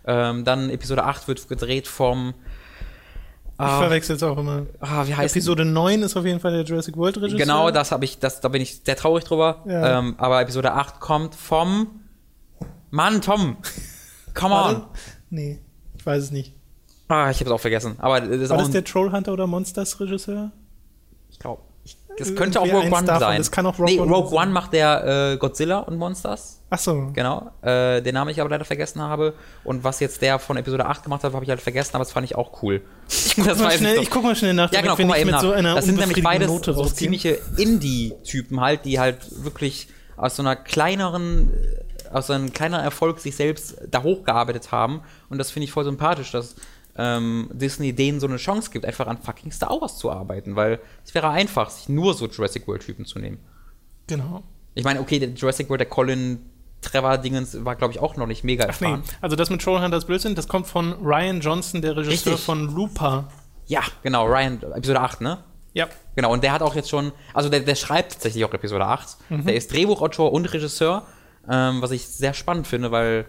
[0.06, 2.34] Ähm, dann Episode 8 wird gedreht vom.
[3.54, 4.66] Ich Ah, verwechsel es auch immer.
[4.80, 7.38] ah, wie heißt Episode 9 ist auf jeden Fall der Jurassic World Regisseur.
[7.38, 9.62] Genau, das habe ich, das, da bin ich sehr traurig drüber.
[9.66, 9.98] Ja.
[10.00, 12.00] Ähm, aber Episode 8 kommt vom
[12.90, 13.58] Mann, Tom.
[14.34, 14.86] Come on.
[15.30, 15.60] Nee,
[15.96, 16.54] ich weiß es nicht.
[17.12, 17.96] Ah, ich habe es auch vergessen.
[17.98, 20.50] Aber das ist War das der Trollhunter oder Monsters Regisseur?
[21.30, 21.60] ich glaube,
[22.18, 23.20] Das könnte auch Rogue One davon.
[23.20, 23.38] sein.
[23.38, 24.32] Das kann auch Rogue nee, One Rogue.
[24.36, 26.60] One macht der äh, Godzilla und Monsters.
[26.70, 27.10] Achso.
[27.12, 27.50] Genau.
[27.60, 29.34] Äh, den Namen ich aber leider vergessen habe.
[29.62, 32.12] Und was jetzt der von Episode 8 gemacht hat, habe ich halt vergessen, aber das
[32.12, 32.80] fand ich auch cool.
[33.10, 35.42] Ich Guck mal schnell, ich guck mal schnell nach, ja, genau, guck mal eben nach.
[35.42, 40.42] so das sind nämlich beides Note so ziemliche Indie-Typen halt, die halt wirklich aus so
[40.42, 41.50] einer kleineren,
[42.10, 45.02] aus so einem kleineren Erfolg sich selbst da hochgearbeitet haben.
[45.28, 46.54] Und das finde ich voll sympathisch, dass
[46.96, 50.80] ähm, Disney denen so eine Chance gibt, einfach an fucking Star Wars zu arbeiten, weil
[51.04, 53.38] es wäre einfach, sich nur so Jurassic World-Typen zu nehmen.
[54.06, 54.42] Genau.
[54.74, 56.40] Ich meine, okay, der Jurassic World, der Colin
[56.82, 60.04] Trevor Dingens war, glaube ich, auch noch nicht mega Ach nee, also das mit Trollhunters
[60.04, 62.44] Blödsinn, das kommt von Ryan Johnson, der Regisseur Richtig.
[62.44, 63.28] von Looper.
[63.66, 65.38] Ja, genau, Ryan, Episode 8, ne?
[65.74, 65.88] Ja.
[66.16, 69.16] Genau, und der hat auch jetzt schon, also der, der schreibt tatsächlich auch Episode 8.
[69.30, 69.46] Mhm.
[69.46, 71.06] Der ist Drehbuchautor und Regisseur,
[71.48, 73.26] ähm, was ich sehr spannend finde, weil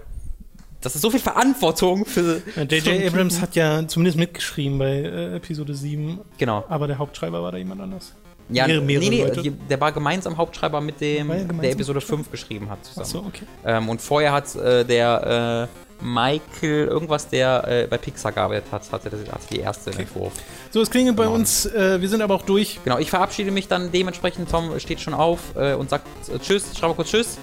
[0.84, 2.38] das ist so viel Verantwortung für.
[2.38, 3.08] Äh, für J.J.
[3.08, 6.64] Abrams hat ja zumindest mitgeschrieben bei äh, Episode 7, Genau.
[6.70, 8.14] aber der Hauptschreiber war da jemand anders.
[8.50, 12.30] Ja, Mehrere- mehrere nee, nee, der war gemeinsam Hauptschreiber mit dem, er der Episode 5
[12.30, 13.06] geschrieben hat zusammen.
[13.06, 13.46] Achso, okay.
[13.66, 15.70] Ähm, und vorher hat äh, der
[16.02, 20.00] äh, Michael irgendwas, der äh, bei Pixar gearbeitet hat, hatte, das, hatte die erste im
[20.00, 20.34] Entwurf.
[20.72, 21.36] So, es klingelt bei Genau.
[21.36, 22.80] uns, äh, wir sind aber auch durch.
[22.84, 24.52] Genau, ich verabschiede mich dann dementsprechend.
[24.52, 26.78] Tom steht schon auf äh, und sagt äh, Tschüss.
[26.78, 27.38] Schreibe kurz Tschüss.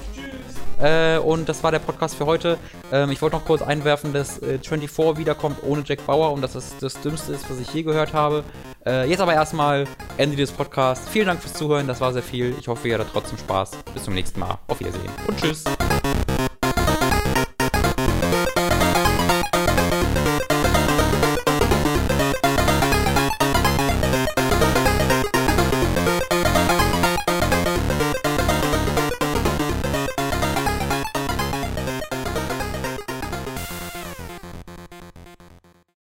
[0.82, 2.58] Äh, und das war der Podcast für heute.
[2.92, 6.54] Ähm, ich wollte noch kurz einwerfen, dass äh, 24 wiederkommt ohne Jack Bauer und dass
[6.54, 8.44] das das Dümmste ist, was ich je gehört habe.
[8.86, 9.86] Äh, jetzt aber erstmal
[10.16, 11.08] Ende des Podcasts.
[11.08, 12.54] Vielen Dank fürs Zuhören, das war sehr viel.
[12.58, 13.72] Ich hoffe, ihr hattet trotzdem Spaß.
[13.92, 14.58] Bis zum nächsten Mal.
[14.68, 15.64] Auf Wiedersehen und tschüss.